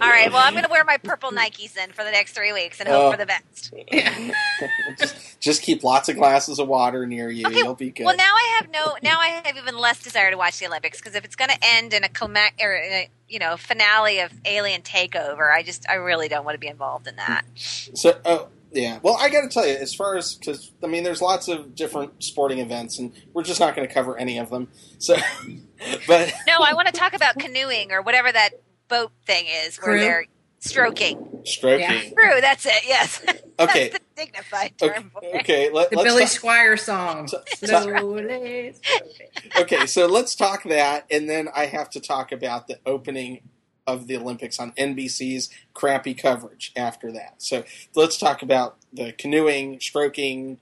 All 0.00 0.08
right. 0.10 0.30
Well, 0.30 0.42
I'm 0.44 0.52
going 0.52 0.64
to 0.64 0.70
wear 0.70 0.84
my 0.84 0.96
purple 0.98 1.30
Nikes 1.30 1.72
then 1.74 1.90
for 1.92 2.04
the 2.04 2.10
next 2.10 2.32
three 2.32 2.52
weeks 2.52 2.80
and 2.80 2.88
hope 2.88 2.96
Oh. 3.06 3.10
for 3.12 3.16
the 3.18 3.26
best. 3.26 3.72
just, 4.98 5.40
just 5.40 5.62
keep 5.62 5.82
lots 5.84 6.08
of 6.08 6.16
glasses 6.16 6.58
of 6.58 6.68
water 6.68 7.06
near 7.06 7.30
you. 7.30 7.46
Okay, 7.46 7.56
You'll 7.58 7.74
be 7.74 7.90
good. 7.90 8.04
Well, 8.04 8.16
now 8.16 8.32
I 8.34 8.56
have 8.60 8.70
no. 8.70 8.96
Now 9.02 9.18
I 9.20 9.28
have 9.44 9.56
even 9.56 9.76
less 9.76 10.02
desire 10.02 10.30
to 10.30 10.36
watch 10.36 10.58
the 10.58 10.66
Olympics 10.66 10.98
because 10.98 11.14
if 11.14 11.24
it's 11.24 11.36
going 11.36 11.50
to 11.50 11.58
end 11.62 11.92
in 11.94 12.04
a 12.04 12.08
coma- 12.08 12.50
or 12.60 12.74
in 12.74 12.92
a, 12.92 13.08
you 13.28 13.38
know 13.38 13.56
finale 13.56 14.20
of 14.20 14.32
alien 14.44 14.82
takeover, 14.82 15.52
I 15.52 15.62
just 15.62 15.88
I 15.88 15.94
really 15.94 16.28
don't 16.28 16.44
want 16.44 16.54
to 16.54 16.60
be 16.60 16.68
involved 16.68 17.06
in 17.06 17.16
that. 17.16 17.44
So, 17.56 18.18
oh, 18.24 18.48
yeah. 18.72 18.98
Well, 19.02 19.16
I 19.20 19.28
got 19.28 19.42
to 19.42 19.48
tell 19.48 19.66
you, 19.66 19.74
as 19.74 19.94
far 19.94 20.16
as 20.16 20.34
because 20.34 20.72
I 20.82 20.86
mean, 20.86 21.04
there's 21.04 21.22
lots 21.22 21.48
of 21.48 21.74
different 21.74 22.22
sporting 22.22 22.58
events, 22.58 22.98
and 22.98 23.12
we're 23.32 23.42
just 23.44 23.60
not 23.60 23.74
going 23.76 23.86
to 23.86 23.92
cover 23.92 24.16
any 24.18 24.38
of 24.38 24.50
them. 24.50 24.68
So, 24.98 25.16
but 26.06 26.32
No, 26.46 26.58
I 26.60 26.74
want 26.74 26.86
to 26.88 26.92
talk 26.92 27.14
about 27.14 27.38
canoeing 27.38 27.92
or 27.92 28.02
whatever 28.02 28.30
that 28.30 28.50
boat 28.88 29.12
thing 29.26 29.46
is 29.66 29.76
where 29.78 29.96
Crew? 29.96 30.00
they're 30.00 30.26
stroking. 30.58 31.40
stroking. 31.44 32.14
True, 32.16 32.40
that's 32.40 32.66
it. 32.66 32.82
Yes, 32.86 33.22
Okay. 33.58 33.88
that's 33.88 34.04
the 34.16 34.22
dignified 34.24 34.76
term 34.78 35.10
Okay. 35.16 35.30
for. 35.32 35.38
Okay. 35.40 35.70
Let, 35.72 35.90
The 35.90 35.96
let's 35.96 36.08
Billy 36.08 36.22
talk- 36.24 36.30
Squier 36.32 36.78
song. 36.78 37.28
So- 37.28 37.42
Slowly. 37.64 38.74
okay, 39.58 39.86
so 39.86 40.06
let's 40.06 40.34
talk 40.34 40.64
that, 40.64 41.06
and 41.10 41.28
then 41.28 41.48
I 41.54 41.66
have 41.66 41.88
to 41.90 42.00
talk 42.00 42.32
about 42.32 42.66
the 42.68 42.78
opening 42.86 43.48
of 43.86 44.06
the 44.06 44.16
Olympics 44.16 44.58
on 44.58 44.72
NBC's 44.72 45.48
crappy 45.74 46.14
coverage 46.14 46.72
after 46.76 47.12
that. 47.12 47.34
So 47.38 47.64
let's 47.94 48.18
talk 48.18 48.42
about 48.42 48.76
the 48.92 49.12
canoeing, 49.12 49.78
stroking, 49.80 50.58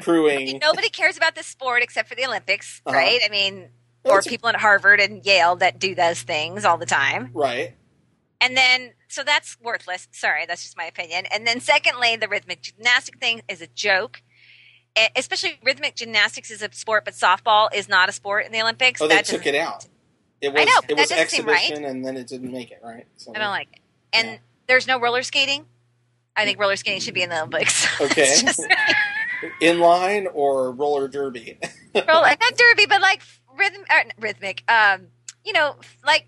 crewing. 0.00 0.58
Nobody 0.62 0.88
cares 0.88 1.16
about 1.16 1.34
this 1.34 1.46
sport 1.46 1.82
except 1.82 2.08
for 2.08 2.14
the 2.14 2.26
Olympics, 2.26 2.82
Uh-huh. 2.86 2.96
right? 2.96 3.20
I 3.24 3.28
mean, 3.28 3.68
or 4.04 4.18
it's 4.18 4.26
a- 4.26 4.30
people 4.30 4.48
at 4.48 4.56
Harvard 4.56 5.00
and 5.00 5.24
Yale 5.24 5.56
that 5.56 5.78
do 5.78 5.94
those 5.94 6.22
things 6.22 6.64
all 6.64 6.78
the 6.78 6.86
time. 6.86 7.30
Right. 7.32 7.74
And 8.40 8.56
then, 8.56 8.92
so 9.08 9.24
that's 9.24 9.56
worthless. 9.60 10.06
Sorry, 10.12 10.46
that's 10.46 10.62
just 10.62 10.76
my 10.76 10.84
opinion. 10.84 11.26
And 11.32 11.44
then, 11.46 11.60
secondly, 11.60 12.14
the 12.16 12.28
rhythmic 12.28 12.62
gymnastic 12.62 13.18
thing 13.18 13.42
is 13.48 13.60
a 13.60 13.66
joke. 13.66 14.22
Especially 15.16 15.58
rhythmic 15.64 15.94
gymnastics 15.94 16.50
is 16.50 16.60
a 16.62 16.68
sport, 16.72 17.04
but 17.04 17.14
softball 17.14 17.68
is 17.72 17.88
not 17.88 18.08
a 18.08 18.12
sport 18.12 18.46
in 18.46 18.52
the 18.52 18.60
Olympics. 18.60 19.00
Oh, 19.00 19.06
they 19.06 19.14
That 19.16 19.26
took 19.26 19.46
it 19.46 19.54
out. 19.54 19.86
It 20.40 20.52
was 20.52 20.62
I 20.62 20.64
know, 20.64 20.80
it 20.88 20.96
was 20.96 21.08
seem 21.08 21.16
right. 21.16 21.22
exhibition, 21.24 21.84
and 21.84 22.04
then 22.04 22.16
it 22.16 22.26
didn't 22.28 22.52
make 22.52 22.70
it 22.70 22.80
right. 22.82 23.06
So, 23.16 23.32
I 23.34 23.38
don't 23.38 23.50
like 23.50 23.68
it. 23.72 23.80
And 24.12 24.26
Yeah. 24.28 24.36
there's 24.68 24.86
no 24.86 25.00
roller 25.00 25.22
skating. 25.22 25.66
I 26.36 26.44
think 26.44 26.58
roller 26.60 26.76
skating 26.76 27.00
should 27.00 27.14
be 27.14 27.22
in 27.22 27.30
the 27.30 27.36
Olympics. 27.38 27.86
Okay. 28.00 28.36
Just- 28.40 28.64
inline 29.60 30.26
or 30.34 30.70
roller 30.72 31.08
derby. 31.08 31.58
roller, 31.94 32.04
not 32.40 32.56
derby, 32.56 32.86
but 32.88 33.00
like 33.00 33.22
rhythm, 33.56 33.82
uh, 33.90 34.04
rhythmic. 34.20 34.62
Um, 34.70 35.08
you 35.44 35.52
know, 35.52 35.76
like 36.04 36.26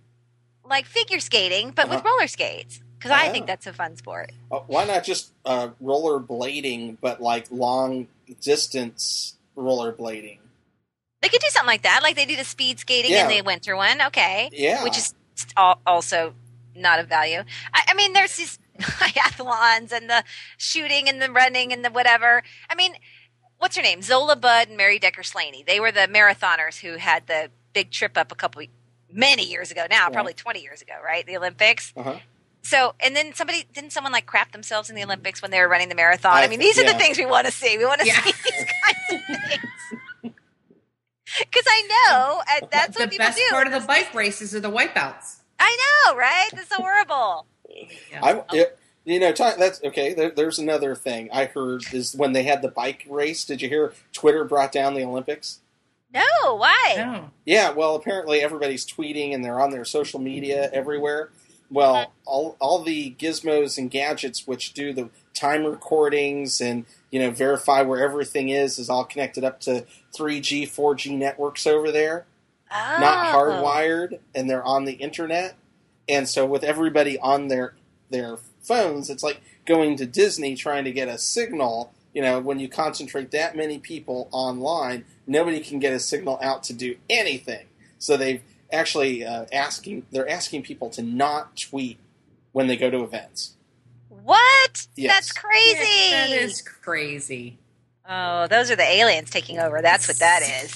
like 0.69 0.87
figure 0.87 1.21
skating, 1.21 1.71
but 1.71 1.89
with 1.89 1.99
Uh-huh. 1.99 2.09
roller 2.09 2.27
skates. 2.29 2.81
Because 2.99 3.13
I 3.13 3.29
Ah. 3.29 3.33
think 3.33 3.47
that's 3.47 3.67
a 3.67 3.73
fun 3.73 3.97
sport. 3.97 4.31
Uh, 4.53 4.59
Why 4.67 4.85
not 4.85 5.05
just 5.05 5.33
uh, 5.47 5.71
roller 5.81 6.21
blading, 6.21 6.99
but 7.01 7.21
like 7.23 7.47
long 7.51 8.09
distance 8.43 9.37
roller 9.57 9.93
blading? 9.93 10.39
They 11.23 11.29
could 11.29 11.41
do 11.41 11.49
something 11.51 11.67
like 11.67 11.83
that. 11.83 12.01
Like 12.03 12.17
they 12.17 12.25
do 12.27 12.37
the 12.37 12.45
speed 12.45 12.79
skating 12.79 13.11
Yeah. 13.13 13.25
in 13.25 13.29
the 13.29 13.43
winter 13.43 13.77
one. 13.77 14.01
Okay. 14.03 14.49
Yeah, 14.53 14.83
Which 14.85 14.97
is 14.97 15.15
also 15.87 16.35
not 16.75 16.99
of 16.99 17.09
value. 17.09 17.43
I, 17.75 17.83
I 17.89 17.95
mean, 17.95 18.13
there's 18.13 18.37
these 18.37 18.59
triathlons 18.81 19.93
and 19.93 20.09
the 20.09 20.25
shooting 20.57 21.09
and 21.09 21.21
the 21.21 21.31
running 21.31 21.73
and 21.73 21.85
the 21.85 21.91
whatever. 21.91 22.43
I 22.71 22.75
mean, 22.75 22.95
what's 23.59 23.77
her 23.77 23.83
name? 23.83 24.01
Zola 24.03 24.37
Budd 24.37 24.69
and 24.69 24.77
Mary 24.77 24.99
Decker 24.99 25.23
Slaney. 25.23 25.63
They 25.67 25.81
were 25.81 25.93
the 25.93 26.09
marathoners 26.09 26.79
who 26.81 26.97
had 26.97 27.27
the 27.27 27.51
big 27.73 27.91
trip 27.91 28.17
up 28.17 28.33
a 28.33 28.35
couple, 28.35 28.63
many 29.13 29.45
years 29.45 29.71
ago 29.71 29.87
now, 29.91 30.05
Right. 30.05 30.13
probably 30.13 30.33
20 30.35 30.61
years 30.63 30.81
ago, 30.83 30.95
right? 31.05 31.27
The 31.27 31.37
Olympics. 31.37 31.93
Uh-huh. 31.97 32.19
So, 32.63 32.95
and 33.01 33.17
then 33.17 33.35
somebody, 33.35 33.65
didn't 33.75 33.93
someone 33.93 34.13
like 34.13 34.27
crap 34.27 34.53
themselves 34.53 34.89
in 34.91 34.97
the 34.97 35.03
Olympics 35.05 35.41
when 35.43 35.51
they 35.51 35.61
were 35.61 35.69
running 35.69 35.89
the 35.89 35.95
marathon? 35.95 36.33
I, 36.33 36.45
I 36.45 36.49
mean, 36.49 36.61
th- 36.61 36.77
these 36.77 36.85
are 36.85 36.91
the 36.93 36.99
things 36.99 37.19
we 37.19 37.27
want 37.27 37.47
to 37.47 37.53
see. 37.53 37.77
We 37.79 37.85
want 37.87 38.01
to 38.03 38.07
Yeah. 38.07 38.21
see 38.23 38.33
these 38.33 38.67
kinds 38.85 38.99
of 39.13 39.37
things. 39.49 39.65
Because 41.39 41.65
I 41.69 41.83
know 41.89 42.41
uh, 42.41 42.67
that's 42.73 42.97
the 42.97 43.05
what 43.05 43.11
people 43.11 43.27
best 43.27 43.39
do. 43.39 43.45
part 43.51 43.67
of 43.67 43.73
the 43.73 43.87
bike 43.87 44.13
races 44.15 44.55
are 44.55 44.61
the 44.61 44.71
wipeouts. 44.71 45.39
I 45.59 45.77
know, 46.07 46.17
right? 46.17 46.49
That's 46.53 46.73
horrible. 46.73 47.47
Yeah. 48.11 48.21
I, 48.23 48.43
it, 48.57 48.79
you 49.05 49.21
know, 49.21 49.33
talk, 49.33 49.57
that's 49.57 49.83
okay. 49.85 50.15
There, 50.15 50.31
there's 50.31 50.59
another 50.59 50.95
thing 50.95 51.31
I 51.33 51.47
heard 51.47 51.85
is 51.93 52.15
when 52.15 52.33
they 52.33 52.43
had 52.43 52.63
the 52.63 52.71
bike 52.71 53.07
race. 53.09 53.45
Did 53.45 53.63
you 53.63 53.69
hear 53.69 53.95
Twitter 54.13 54.45
brought 54.45 54.73
down 54.73 54.95
the 54.95 55.05
Olympics? 55.05 55.61
No, 56.13 56.57
why? 56.57 56.95
No. 56.97 57.31
Yeah, 57.45 57.71
well, 57.71 57.95
apparently 57.95 58.41
everybody's 58.41 58.85
tweeting 58.85 59.33
and 59.33 59.45
they're 59.45 59.61
on 59.61 59.71
their 59.71 59.85
social 59.85 60.19
media 60.19 60.69
everywhere. 60.73 61.31
Well, 61.71 62.13
all 62.27 62.57
all 62.59 62.83
the 62.83 63.15
gizmos 63.17 63.79
and 63.79 63.89
gadgets 63.91 64.45
which 64.45 64.73
do 64.73 64.93
the 64.93 65.09
time 65.35 65.65
recordings 65.65 66.61
and 66.61 66.85
you 67.11 67.19
know 67.21 67.31
verify 67.31 67.83
where 67.83 68.03
everything 68.05 68.49
is 68.49 68.79
is 68.79 68.89
all 68.89 69.05
connected 69.05 69.45
up 69.45 69.61
to 69.61 69.85
3G, 70.17 70.63
4G 70.65 71.17
networks 71.17 71.67
over 71.67 71.91
there, 71.91 72.27
Oh. 72.73 72.99
not 73.01 73.35
hardwired, 73.35 74.21
and 74.35 74.49
they're 74.49 74.63
on 74.63 74.85
the 74.85 74.93
internet. 74.93 75.57
And 76.09 76.29
so 76.29 76.47
with 76.47 76.63
everybody 76.65 77.19
on 77.19 77.49
their 77.49 77.75
their 78.11 78.37
phones, 78.63 79.11
it's 79.11 79.23
like 79.23 79.41
going 79.67 79.97
to 79.97 80.07
Disney 80.07 80.55
trying 80.57 80.85
to 80.85 80.93
get 80.93 81.09
a 81.09 81.19
signal. 81.19 81.93
You 82.13 82.23
know, 82.23 82.41
when 82.41 82.59
you 82.59 82.69
concentrate 82.69 83.31
that 83.33 83.57
many 83.57 83.79
people 83.79 84.29
online, 84.33 85.05
nobody 85.27 85.61
can 85.61 85.79
get 85.79 85.93
a 85.93 86.01
signal 86.01 86.39
out 86.43 86.63
to 86.65 86.73
do 86.73 86.97
anything. 87.09 87.67
So 87.99 88.17
they've 88.17 88.43
actually 88.73 89.25
uh, 89.25 89.47
asking 89.53 90.07
they're 90.11 90.29
asking 90.29 90.63
people 90.63 90.91
to 90.91 91.03
not 91.03 91.57
tweet 91.57 91.99
when 92.53 92.67
they 92.67 92.77
go 92.77 92.91
to 92.91 93.03
events. 93.05 93.55
What? 94.25 94.87
Yes. 94.97 95.15
That's 95.15 95.33
crazy. 95.33 96.11
That 96.11 96.31
is 96.31 96.63
crazy. 96.63 97.59
Oh, 98.09 98.47
those 98.49 98.71
are 98.71 98.77
the 98.77 98.83
aliens 98.89 99.31
taking 99.31 99.59
over. 99.59 99.81
That's 99.83 100.09
what 100.09 100.19
that 100.19 100.43
is. 100.43 100.75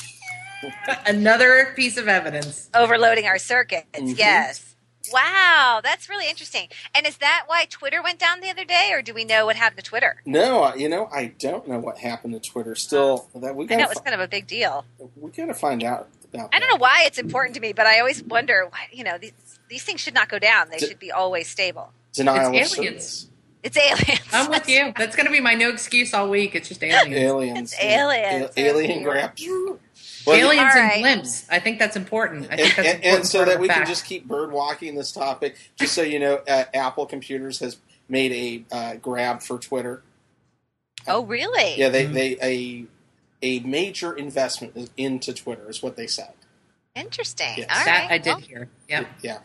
Another 1.07 1.73
piece 1.77 1.97
of 1.97 2.09
evidence. 2.09 2.71
Overloading 2.75 3.27
our 3.27 3.39
circuits. 3.39 3.87
Mhm. 3.99 4.17
Yes. 4.19 4.71
Wow, 5.13 5.81
that's 5.85 6.09
really 6.09 6.29
interesting. 6.31 6.69
And 6.95 7.07
is 7.07 7.19
that 7.19 7.45
why 7.47 7.67
Twitter 7.69 8.03
went 8.03 8.19
down 8.19 8.41
the 8.41 8.49
other 8.49 8.65
day, 8.65 8.89
or 8.93 9.03
do 9.03 9.13
we 9.13 9.25
know 9.27 9.45
what 9.45 9.55
happened 9.57 9.85
to 9.85 9.89
Twitter? 9.89 10.23
No, 10.25 10.75
you 10.75 10.89
know, 10.89 11.11
I 11.13 11.27
don't 11.39 11.69
know 11.69 11.79
what 11.79 11.99
happened 11.99 12.33
to 12.33 12.41
Twitter. 12.41 12.75
Still, 12.75 13.29
that 13.35 13.55
we 13.55 13.67
I 13.69 13.75
know 13.77 13.85
it 13.85 13.89
was 13.91 13.99
fi- 13.99 14.05
kind 14.05 14.15
of 14.15 14.21
a 14.21 14.29
big 14.29 14.47
deal. 14.47 14.87
we 15.17 15.31
gotta 15.31 15.53
find 15.53 15.85
out 15.85 16.09
about. 16.33 16.49
I 16.55 16.59
don't 16.59 16.71
know 16.71 16.79
why 16.79 17.03
it's 17.07 17.19
important 17.19 17.55
to 17.57 17.61
me, 17.61 17.75
but 17.75 17.87
I 17.87 17.99
always 17.99 18.23
wonder 18.23 18.67
why. 18.71 18.87
You 18.93 19.05
know, 19.05 19.19
these 19.19 19.33
these 19.69 19.83
things 19.83 20.01
should 20.01 20.15
not 20.15 20.31
go 20.31 20.39
down. 20.39 20.71
They 20.71 20.79
D- 20.79 20.87
should 20.87 20.99
be 20.99 21.13
always 21.13 21.49
stable. 21.49 21.93
denial 22.15 22.55
It's 22.55 22.73
of 22.73 22.79
aliens. 22.79 23.05
service. 23.05 23.27
It's 23.65 23.77
aliens. 23.79 24.21
I'm 24.33 24.51
with 24.51 24.69
you. 24.69 24.93
That's 24.97 25.17
going 25.17 25.27
to 25.27 25.33
be 25.33 25.41
my 25.41 25.55
no 25.55 25.71
excuse 25.71 26.13
all 26.15 26.29
week. 26.29 26.55
It's 26.55 26.69
just 26.69 26.83
aliens. 26.83 27.17
Aliens, 27.17 27.73
It's 27.73 27.83
aliens. 27.83 28.51
A- 28.57 28.61
alien 28.61 29.03
grab. 29.03 29.33
Well, 30.27 30.37
aliens 30.37 30.73
All 30.75 30.81
and 30.83 30.89
right. 30.91 31.05
blimps. 31.05 31.47
I 31.51 31.59
think 31.61 31.79
that's 31.79 31.97
important. 31.97 32.47
I 32.51 32.57
and, 32.57 32.61
think 32.61 32.77
that's 32.77 32.79
and, 32.89 32.97
important 32.97 33.17
and 33.17 33.27
so 33.27 33.45
that 33.47 33.59
we 33.61 33.69
the 33.69 33.75
can 33.75 33.87
just 33.87 34.05
keep 34.05 34.27
bird 34.29 34.53
walking 34.53 34.95
this 34.95 35.13
topic, 35.13 35.57
just 35.77 35.93
so 35.95 36.03
you 36.03 36.19
know, 36.19 36.41
uh, 36.49 36.65
Apple 36.73 37.07
Computers 37.07 37.59
has 37.61 37.79
made 38.09 38.33
a 38.71 38.75
uh, 38.75 38.95
grab 38.97 39.43
for 39.43 39.59
Twitter. 39.59 40.03
Oh, 41.07 41.25
really? 41.25 41.75
Yeah, 41.77 41.89
they, 41.91 42.07
Mhm. 42.07 42.13
they 42.13 42.37
a 42.43 42.87
a 43.43 43.61
major 43.61 44.15
investment 44.15 44.91
into 44.97 45.35
Twitter 45.35 45.69
is 45.69 45.83
what 45.83 45.97
they 45.97 46.07
said. 46.07 46.33
Interesting. 46.95 47.55
Yes. 47.59 47.67
All 47.71 47.85
that 47.85 48.01
right. 48.03 48.11
I 48.13 48.19
did 48.19 48.31
Well, 48.31 48.39
hear. 48.41 48.69
Yeah. 48.89 49.05
Yeah, 49.23 49.39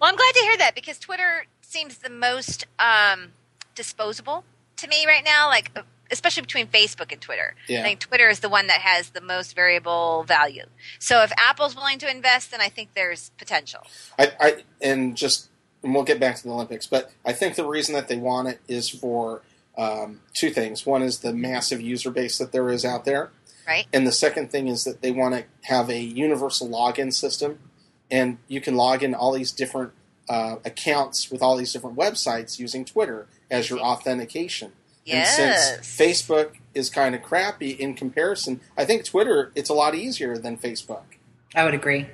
Well, 0.00 0.10
I'm 0.10 0.16
glad 0.16 0.32
to 0.34 0.40
hear 0.40 0.56
that 0.58 0.74
because 0.74 0.98
Twitter 0.98 1.46
seems 1.62 1.98
the 1.98 2.10
most 2.10 2.66
um, 2.78 3.32
disposable 3.76 4.44
to 4.78 4.88
me 4.88 5.06
right 5.06 5.24
now. 5.24 5.48
Like, 5.48 5.70
especially 6.10 6.42
between 6.42 6.66
Facebook 6.66 7.12
and 7.12 7.20
Twitter. 7.20 7.54
I 7.68 7.82
think 7.82 8.00
Twitter 8.00 8.28
is 8.28 8.40
the 8.40 8.48
one 8.48 8.66
that 8.68 8.80
has 8.80 9.10
the 9.10 9.20
most 9.20 9.54
variable 9.54 10.24
value. 10.24 10.64
So 10.98 11.22
if 11.22 11.32
Apple's 11.36 11.74
willing 11.74 11.98
to 11.98 12.10
invest, 12.10 12.50
then 12.52 12.60
I 12.60 12.68
think 12.68 12.90
there's 12.94 13.30
potential. 13.38 13.80
I, 14.18 14.32
I 14.40 14.64
and 14.80 15.16
just 15.16 15.48
and 15.82 15.94
we'll 15.94 16.04
get 16.04 16.18
back 16.18 16.36
to 16.36 16.42
the 16.42 16.50
Olympics, 16.50 16.86
but 16.86 17.12
I 17.24 17.32
think 17.32 17.54
the 17.54 17.66
reason 17.66 17.94
that 17.94 18.08
they 18.08 18.16
want 18.16 18.48
it 18.48 18.60
is 18.66 18.88
for 18.88 19.42
um, 19.78 20.20
two 20.32 20.50
things. 20.50 20.86
One 20.86 21.02
is 21.02 21.18
the 21.18 21.32
massive 21.32 21.80
user 21.80 22.10
base 22.10 22.38
that 22.38 22.50
there 22.52 22.68
is 22.70 22.84
out 22.84 23.04
there, 23.04 23.30
Right. 23.66 23.86
and 23.92 24.06
the 24.06 24.12
second 24.12 24.50
thing 24.50 24.68
is 24.68 24.84
that 24.84 25.02
they 25.02 25.10
want 25.10 25.34
to 25.34 25.44
have 25.68 25.90
a 25.90 26.00
universal 26.00 26.68
login 26.68 27.12
system, 27.12 27.58
and 28.10 28.38
you 28.48 28.60
can 28.60 28.74
log 28.74 29.02
in 29.02 29.14
all 29.14 29.32
these 29.32 29.52
different 29.52 29.92
uh, 30.28 30.56
accounts 30.64 31.30
with 31.30 31.42
all 31.42 31.56
these 31.56 31.72
different 31.72 31.96
websites 31.96 32.58
using 32.58 32.84
Twitter 32.84 33.28
as 33.50 33.70
your 33.70 33.78
authentication. 33.80 34.72
Yes. 35.04 35.38
And 35.38 35.54
since 35.84 35.86
Facebook 35.86 36.56
is 36.74 36.90
kind 36.90 37.14
of 37.14 37.22
crappy 37.22 37.70
in 37.70 37.94
comparison, 37.94 38.60
I 38.76 38.84
think 38.84 39.04
Twitter 39.04 39.52
it's 39.54 39.70
a 39.70 39.74
lot 39.74 39.94
easier 39.94 40.36
than 40.36 40.56
Facebook. 40.58 41.02
I 41.54 41.64
would 41.64 41.74
agree. 41.74 42.06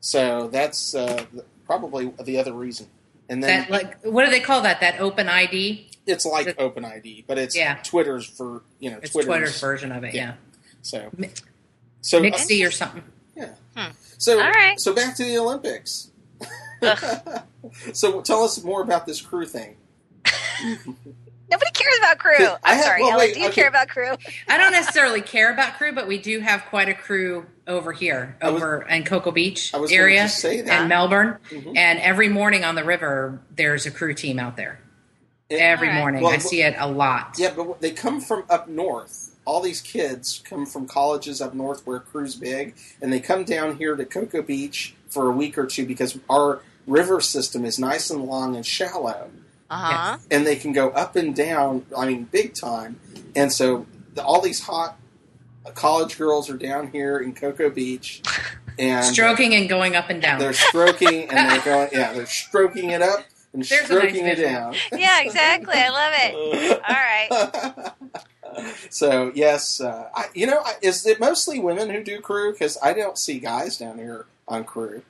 So 0.00 0.48
that's 0.48 0.94
uh, 0.94 1.24
probably 1.66 2.12
the 2.24 2.38
other 2.38 2.52
reason. 2.52 2.88
And 3.28 3.42
then 3.42 3.60
That 3.62 3.70
like 3.70 4.04
what 4.04 4.24
do 4.24 4.30
they 4.30 4.40
call 4.40 4.62
that? 4.62 4.80
That 4.80 5.00
open 5.00 5.28
ID? 5.28 5.88
it's 6.04 6.26
like 6.26 6.48
it- 6.48 6.58
OpenID, 6.58 7.24
but 7.28 7.38
it's 7.38 7.56
Yeah. 7.56 7.76
Twitter's 7.84 8.26
for 8.26 8.62
you 8.80 8.90
know 8.90 8.98
It's 9.00 9.12
Twitter's, 9.12 9.26
Twitter's, 9.28 9.60
version 9.60 9.92
of 9.92 10.02
it. 10.02 10.14
yeah. 10.14 10.22
Yeah. 10.22 10.34
So 10.82 11.10
Mi- 11.16 11.30
so 12.00 12.18
uh, 12.18 12.66
or 12.66 12.70
something. 12.72 13.04
yeah. 13.36 13.50
Hmm. 13.76 13.92
So 14.18 14.40
All 14.42 14.50
right. 14.50 14.78
so 14.80 14.92
back 14.92 15.14
to 15.16 15.24
the 15.24 15.38
Olympics. 15.38 16.10
So 17.92 18.20
tell 18.22 18.42
us 18.42 18.62
more 18.64 18.82
about 18.82 19.06
this 19.06 19.20
crew 19.20 19.46
thing. 19.46 19.76
Nobody 21.50 21.70
cares 21.72 21.98
about 21.98 22.18
crew. 22.18 22.34
I 22.46 22.56
I'm 22.64 22.76
have- 22.76 22.84
sorry, 22.84 23.02
well, 23.02 23.12
Ellen. 23.12 23.26
wait, 23.26 23.34
do 23.34 23.40
you 23.40 23.46
okay. 23.46 23.54
care 23.56 23.68
about 23.68 23.88
crew? 23.88 24.12
I 24.48 24.56
don't 24.56 24.72
necessarily 24.72 25.20
care 25.20 25.52
about 25.52 25.74
crew, 25.76 25.92
but 25.92 26.08
we 26.08 26.16
do 26.18 26.40
have 26.40 26.64
quite 26.66 26.88
a 26.88 26.94
crew 26.94 27.44
over 27.66 27.92
here, 27.92 28.36
I 28.40 28.48
was- 28.50 28.62
over 28.62 28.82
in 28.88 29.04
Cocoa 29.04 29.32
Beach 29.32 29.74
I 29.74 29.78
was 29.78 29.90
gonna 29.90 30.02
area 30.02 30.22
just 30.22 30.38
say 30.38 30.62
that. 30.62 30.82
in 30.82 30.88
Melbourne. 30.88 31.36
Mhm. 31.50 31.76
And 31.76 31.98
every 31.98 32.28
morning 32.30 32.64
on 32.64 32.74
the 32.74 32.84
river, 32.84 33.40
there's 33.54 33.84
a 33.86 33.90
crew 33.90 34.14
team 34.14 34.38
out 34.38 34.56
there. 34.56 34.80
It- 35.50 35.56
Every 35.56 35.88
All 35.88 35.94
right. 35.94 36.00
morning, 36.00 36.22
Well, 36.22 36.32
I 36.32 36.38
see 36.38 36.62
it 36.62 36.74
a 36.78 36.88
lot. 36.88 37.34
Yeah, 37.38 37.52
but 37.54 37.82
they 37.82 37.90
come 37.90 38.20
from 38.22 38.44
up 38.48 38.68
north. 38.68 39.36
All 39.44 39.60
these 39.60 39.82
kids 39.82 40.40
come 40.48 40.64
from 40.64 40.86
colleges 40.86 41.42
up 41.42 41.52
north 41.52 41.86
where 41.86 41.98
crew's 41.98 42.34
big, 42.36 42.74
and 43.02 43.12
they 43.12 43.20
come 43.20 43.44
down 43.44 43.76
here 43.76 43.94
to 43.96 44.04
Cocoa 44.06 44.40
Beach 44.40 44.94
for 45.10 45.28
a 45.28 45.32
week 45.32 45.58
or 45.58 45.66
two 45.66 45.84
because 45.84 46.18
our 46.30 46.60
river 46.86 47.20
system 47.20 47.66
is 47.66 47.78
nice 47.78 48.08
and 48.08 48.24
long 48.24 48.56
and 48.56 48.64
shallow, 48.64 49.30
Uh 49.72 49.76
huh. 49.76 50.18
and 50.30 50.46
they 50.46 50.56
can 50.56 50.72
go 50.72 50.90
up 50.90 51.16
and 51.16 51.34
down. 51.34 51.86
I 51.96 52.06
mean, 52.06 52.24
big 52.24 52.54
time. 52.54 53.00
And 53.34 53.50
so 53.52 53.86
the, 54.14 54.22
all 54.22 54.40
these 54.42 54.60
hot 54.60 54.98
college 55.74 56.18
girls 56.18 56.50
are 56.50 56.56
down 56.58 56.88
here 56.90 57.18
in 57.18 57.34
Cocoa 57.34 57.70
Beach, 57.70 58.20
and 58.78 59.04
Stroking 59.04 59.54
and 59.54 59.68
going 59.68 59.96
up 59.96 60.10
and 60.10 60.20
down. 60.20 60.38
they're 60.38 60.52
stroking 60.52 61.28
and 61.30 61.50
they're 61.50 61.60
going. 61.64 61.88
Yeah, 61.92 62.12
they're 62.12 62.26
stroking 62.26 62.90
it 62.90 63.00
up 63.00 63.24
and 63.54 63.62
There's 63.64 63.88
a 63.88 63.94
nice 63.94 64.02
stroking 64.10 64.26
it 64.26 64.34
down. 64.36 64.74
Yeah, 64.92 65.22
exactly. 65.22 65.74
I 65.76 65.88
love 65.90 66.12
it. 66.16 66.82
All 66.88 66.94
right. 66.94 67.92
so 68.90 69.32
yes, 69.34 69.80
uh, 69.80 70.08
I, 70.14 70.26
you 70.34 70.46
know, 70.46 70.60
I- 70.64 70.76
is 70.82 71.06
it 71.06 71.20
mostly 71.20 71.58
women 71.58 71.88
who 71.90 72.02
do 72.02 72.20
crew? 72.20 72.52
Because 72.52 72.76
I 72.82 72.92
don't 72.92 73.16
see 73.18 73.38
guys 73.38 73.76
down 73.78 73.98
here 73.98 74.26
on 74.48 74.64
crew. 74.64 75.02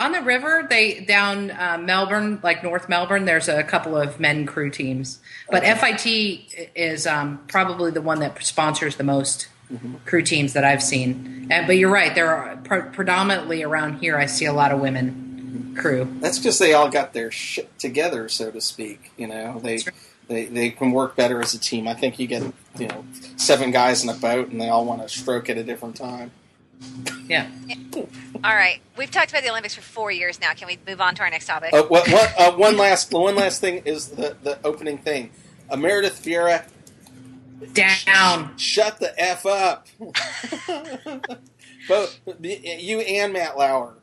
On 0.00 0.12
the 0.12 0.22
river, 0.22 0.64
they 0.70 1.00
down 1.00 1.50
uh, 1.50 1.76
Melbourne, 1.80 2.38
like 2.44 2.62
North 2.62 2.88
Melbourne. 2.88 3.24
There's 3.24 3.48
a 3.48 3.64
couple 3.64 3.96
of 3.96 4.20
men 4.20 4.46
crew 4.46 4.70
teams, 4.70 5.18
but 5.50 5.64
Okay. 5.64 5.74
FIT 5.74 6.70
is 6.76 7.04
um, 7.06 7.40
probably 7.48 7.90
the 7.90 8.00
one 8.02 8.20
that 8.20 8.40
sponsors 8.44 8.94
the 8.96 9.02
most 9.04 9.48
Mhm. 9.72 9.96
crew 10.06 10.22
teams 10.22 10.52
that 10.54 10.64
I've 10.64 10.82
seen. 10.82 11.48
And, 11.50 11.66
but 11.66 11.76
you're 11.76 11.90
right. 11.90 12.14
There 12.14 12.34
are 12.34 12.56
pre- 12.64 12.82
predominantly 12.92 13.62
around 13.62 13.98
here. 13.98 14.16
I 14.16 14.24
see 14.26 14.44
a 14.46 14.52
lot 14.52 14.72
of 14.72 14.80
women 14.80 15.74
crew. 15.76 16.08
That's 16.20 16.38
because 16.38 16.58
they 16.58 16.72
all 16.72 16.88
got 16.88 17.12
their 17.12 17.30
shit 17.30 17.76
together, 17.78 18.28
so 18.30 18.50
to 18.50 18.60
speak. 18.60 19.10
You 19.18 19.26
know, 19.26 19.60
they 19.62 19.74
right. 19.78 19.90
they 20.28 20.44
they 20.46 20.70
can 20.70 20.92
work 20.92 21.16
better 21.16 21.42
as 21.42 21.52
a 21.54 21.58
team. 21.58 21.86
I 21.88 21.94
think 21.94 22.18
you 22.18 22.26
get 22.26 22.44
you 22.78 22.86
know 22.88 23.04
seven 23.36 23.70
guys 23.72 24.02
in 24.04 24.08
a 24.08 24.14
boat, 24.14 24.48
and 24.48 24.58
they 24.60 24.68
all 24.70 24.84
want 24.86 25.02
to 25.02 25.08
stroke 25.08 25.50
at 25.50 25.58
a 25.58 25.64
different 25.64 25.96
time. 25.96 26.30
Yeah. 27.28 27.48
All 28.44 28.54
right, 28.54 28.80
we've 28.96 29.10
talked 29.10 29.30
about 29.30 29.42
the 29.42 29.50
Olympics 29.50 29.74
for 29.74 29.80
four 29.82 30.10
years 30.10 30.40
now. 30.40 30.52
Can 30.54 30.68
we 30.68 30.78
move 30.86 31.00
on 31.00 31.14
to 31.16 31.22
our 31.22 31.30
next 31.30 31.46
topic? 31.46 31.72
Uh, 31.72 31.82
what, 31.84 32.08
what, 32.08 32.32
uh, 32.38 32.52
one 32.56 32.76
last 32.76 33.12
one 33.12 33.34
last 33.36 33.60
thing 33.60 33.82
is 33.84 34.08
the 34.08 34.36
the 34.42 34.58
opening 34.64 34.98
thing. 34.98 35.30
Uh, 35.70 35.76
Meredith 35.76 36.22
Vieira, 36.24 36.64
Down. 37.72 38.56
shut 38.56 39.00
the 39.00 39.18
f 39.20 39.44
up. 39.44 39.86
Both 41.88 42.20
you 42.40 43.00
and 43.00 43.32
Matt 43.32 43.56
Lauer, 43.58 43.94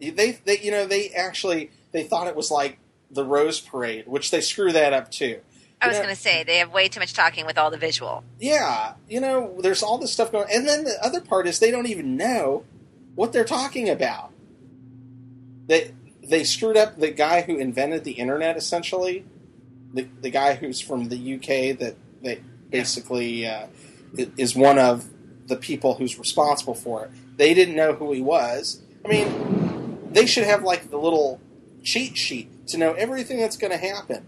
they 0.00 0.38
they 0.44 0.58
you 0.60 0.70
know 0.70 0.86
they 0.86 1.10
actually 1.10 1.70
they 1.90 2.04
thought 2.04 2.28
it 2.28 2.36
was 2.36 2.50
like 2.50 2.78
the 3.10 3.24
Rose 3.24 3.60
Parade, 3.60 4.06
which 4.06 4.30
they 4.30 4.40
screw 4.40 4.72
that 4.72 4.92
up 4.92 5.10
too. 5.10 5.40
I 5.82 5.88
was 5.88 5.96
Yeah. 5.96 6.02
going 6.04 6.14
to 6.14 6.20
say 6.20 6.44
they 6.44 6.58
have 6.58 6.72
way 6.72 6.88
too 6.88 7.00
much 7.00 7.12
talking 7.12 7.44
with 7.44 7.58
all 7.58 7.70
the 7.70 7.76
visual. 7.76 8.22
Yeah, 8.38 8.94
you 9.08 9.20
know, 9.20 9.56
there's 9.60 9.82
all 9.82 9.98
this 9.98 10.12
stuff 10.12 10.30
going, 10.30 10.46
and 10.52 10.66
then 10.66 10.84
the 10.84 10.96
other 11.04 11.20
part 11.20 11.46
is 11.48 11.58
they 11.58 11.72
don't 11.72 11.88
even 11.88 12.16
know 12.16 12.64
what 13.16 13.32
they're 13.32 13.44
talking 13.44 13.88
about. 13.88 14.30
They 15.66 15.92
they 16.22 16.44
screwed 16.44 16.76
up 16.76 16.98
the 16.98 17.10
guy 17.10 17.42
who 17.42 17.56
invented 17.58 18.04
the 18.04 18.12
internet, 18.12 18.56
essentially, 18.56 19.24
the 19.92 20.06
the 20.20 20.30
guy 20.30 20.54
who's 20.54 20.80
from 20.80 21.08
the 21.08 21.34
UK 21.34 21.76
that 21.78 21.96
that 22.22 22.70
basically 22.70 23.46
uh, 23.46 23.66
is 24.36 24.54
one 24.54 24.78
of 24.78 25.08
the 25.46 25.56
people 25.56 25.94
who's 25.94 26.18
responsible 26.18 26.74
for 26.74 27.04
it. 27.04 27.10
They 27.36 27.54
didn't 27.54 27.74
know 27.74 27.94
who 27.94 28.12
he 28.12 28.20
was. 28.22 28.80
I 29.04 29.08
mean, 29.08 29.98
they 30.12 30.26
should 30.26 30.44
have 30.44 30.62
like 30.62 30.90
the 30.90 30.96
little 30.98 31.40
cheat 31.82 32.16
sheet 32.16 32.68
to 32.68 32.78
know 32.78 32.92
everything 32.92 33.40
that's 33.40 33.56
going 33.56 33.72
to 33.72 33.76
happen. 33.78 34.24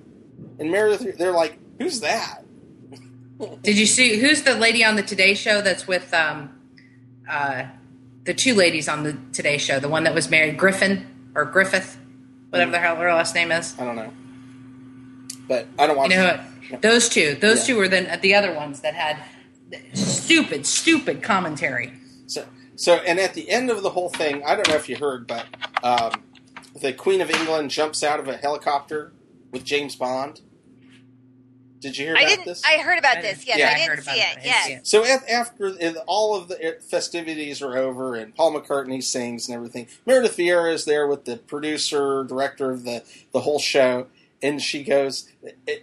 And 0.58 0.70
Meredith, 0.70 1.18
they're 1.18 1.32
like, 1.32 1.58
"Who's 1.78 2.00
that?" 2.00 2.44
Did 3.62 3.78
you 3.78 3.86
see 3.86 4.18
who's 4.18 4.42
the 4.42 4.54
lady 4.54 4.84
on 4.84 4.96
the 4.96 5.02
Today 5.02 5.34
Show 5.34 5.60
that's 5.60 5.86
with 5.88 6.12
um, 6.14 6.50
uh, 7.28 7.64
the 8.24 8.32
two 8.34 8.54
ladies 8.54 8.88
on 8.88 9.02
the 9.02 9.16
Today 9.32 9.58
Show? 9.58 9.80
The 9.80 9.88
one 9.88 10.04
that 10.04 10.14
was 10.14 10.30
married, 10.30 10.56
Griffin 10.56 11.06
or 11.34 11.44
Griffith, 11.44 11.98
whatever 12.50 12.70
the 12.70 12.78
hell 12.78 12.96
her 12.96 13.12
last 13.12 13.34
name 13.34 13.50
is. 13.50 13.74
I 13.78 13.84
don't 13.84 13.96
know, 13.96 14.12
but 15.48 15.66
I 15.78 15.86
don't 15.86 15.96
You 15.96 16.00
watch. 16.00 16.10
know, 16.70 16.78
those 16.80 17.08
two. 17.08 17.34
Those 17.34 17.60
Yeah. 17.68 17.74
two 17.74 17.76
were 17.80 17.88
then 17.88 18.06
at 18.06 18.22
the 18.22 18.34
other 18.34 18.54
ones 18.54 18.80
that 18.80 18.94
had 18.94 19.18
stupid, 19.94 20.64
stupid 20.66 21.22
commentary. 21.22 21.92
So, 22.26 22.44
so, 22.76 22.94
and 23.06 23.18
at 23.18 23.34
the 23.34 23.50
end 23.50 23.70
of 23.70 23.82
the 23.82 23.90
whole 23.90 24.08
thing, 24.10 24.42
I 24.44 24.54
don't 24.54 24.68
know 24.68 24.76
if 24.76 24.88
you 24.88 24.96
heard, 24.96 25.26
but 25.26 25.46
um, 25.82 26.22
the 26.80 26.92
Queen 26.92 27.20
of 27.20 27.30
England 27.30 27.70
jumps 27.70 28.02
out 28.04 28.20
of 28.20 28.28
a 28.28 28.36
helicopter 28.36 29.12
with 29.54 29.64
James 29.64 29.96
Bond. 29.96 30.42
Did 31.80 31.96
you 31.98 32.06
hear 32.06 32.16
I 32.16 32.20
about 32.20 32.28
didn't. 32.30 32.44
this? 32.46 32.62
I 32.64 32.78
heard 32.78 32.98
about 32.98 33.18
I 33.18 33.22
this. 33.22 33.46
Yes, 33.46 33.58
Yeah, 33.58 33.68
I 33.68 33.72
I 33.72 33.74
didn't 33.76 33.88
heard 33.90 34.04
see 34.04 34.10
about 34.20 34.36
it. 34.36 34.38
it. 34.38 34.40
I 34.40 34.44
Yes. 34.68 34.88
So 34.88 35.04
at, 35.04 35.28
after 35.28 35.66
it- 35.66 35.96
all 36.06 36.34
of 36.34 36.48
the 36.48 36.56
er, 36.66 36.80
festivities 36.80 37.60
are 37.62 37.76
over 37.76 38.14
and 38.14 38.34
Paul 38.34 38.52
McCartney 38.58 39.02
sings 39.02 39.48
and 39.48 39.54
everything, 39.56 39.86
Meredith 40.06 40.36
Vieira 40.36 40.72
is 40.72 40.84
there 40.86 41.06
with 41.06 41.24
the 41.26 41.36
producer, 41.36 42.24
director 42.24 42.70
of 42.70 42.84
the, 42.84 43.02
the 43.32 43.40
whole 43.40 43.58
show, 43.58 44.06
and 44.42 44.60
she 44.62 44.82
goes, 44.82 45.30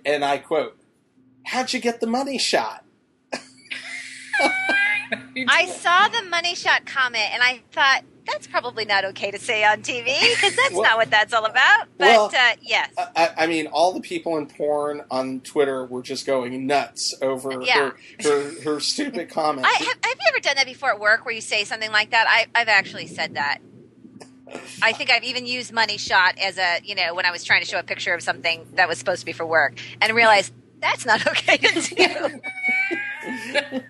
and 0.06 0.26
I 0.26 0.38
quote, 0.40 0.78
How'd 1.46 1.72
you 1.74 1.80
get 1.80 2.00
the 2.02 2.08
money 2.08 2.38
shot? 2.40 2.84
I 5.48 5.66
saw 5.68 6.08
the 6.08 6.24
money 6.24 6.56
shot 6.56 6.86
comment 6.86 7.30
and 7.34 7.44
I 7.44 7.62
thought 7.72 8.04
that's 8.28 8.48
probably 8.48 8.86
not 8.86 9.04
okay 9.06 9.32
to 9.32 9.40
say 9.40 9.64
on 9.64 9.82
TV 9.82 10.06
because 10.36 10.56
that's 10.56 10.74
Well- 10.74 10.84
not 10.84 10.98
what 10.98 11.10
that's 11.10 11.34
all 11.34 11.46
about. 11.46 11.88
But 11.98 12.08
Well- 12.08 12.32
uh, 12.36 12.52
yes, 12.62 12.90
I, 12.98 13.32
I- 13.38 13.48
mean, 13.48 13.68
all 13.68 13.94
the 13.94 14.02
people 14.02 14.38
in 14.38 14.46
porn 14.48 15.04
on 15.10 15.40
Twitter 15.42 15.86
were 15.86 16.02
just 16.04 16.26
going 16.26 16.66
nuts 16.68 17.14
over 17.22 17.62
Yeah. 17.62 17.92
her, 17.92 17.96
her, 18.24 18.62
her 18.64 18.80
stupid 18.80 19.30
comments. 19.32 19.68
I 19.70 19.74
have, 19.84 19.88
have 20.04 20.16
you 20.20 20.26
ever 20.30 20.40
done 20.40 20.56
that 20.58 20.66
before 20.66 20.92
at 20.92 21.00
work 21.00 21.26
where 21.26 21.34
you 21.34 21.42
say 21.42 21.64
something 21.64 21.92
like 21.92 22.12
that? 22.12 22.26
I, 22.28 22.46
I've 22.60 22.68
actually 22.70 23.08
said 23.08 23.34
that. 23.36 23.60
I 24.82 24.92
think 24.94 25.10
I've 25.10 25.24
even 25.24 25.46
used 25.46 25.72
money 25.72 25.98
shot 25.98 26.38
as 26.38 26.58
a 26.58 26.80
you 26.84 26.94
know 26.96 27.14
when 27.16 27.26
I 27.26 27.32
was 27.32 27.44
trying 27.44 27.62
to 27.62 27.68
show 27.68 27.80
a 27.80 27.84
picture 27.84 28.14
of 28.14 28.22
something 28.22 28.66
that 28.74 28.88
was 28.90 28.98
supposed 28.98 29.22
to 29.22 29.26
be 29.26 29.32
for 29.32 29.46
work 29.46 29.78
and 30.02 30.14
realized 30.14 30.52
that's 30.82 31.06
not 31.06 31.26
okay 31.28 31.58
to 31.58 31.82
do. 31.82 32.42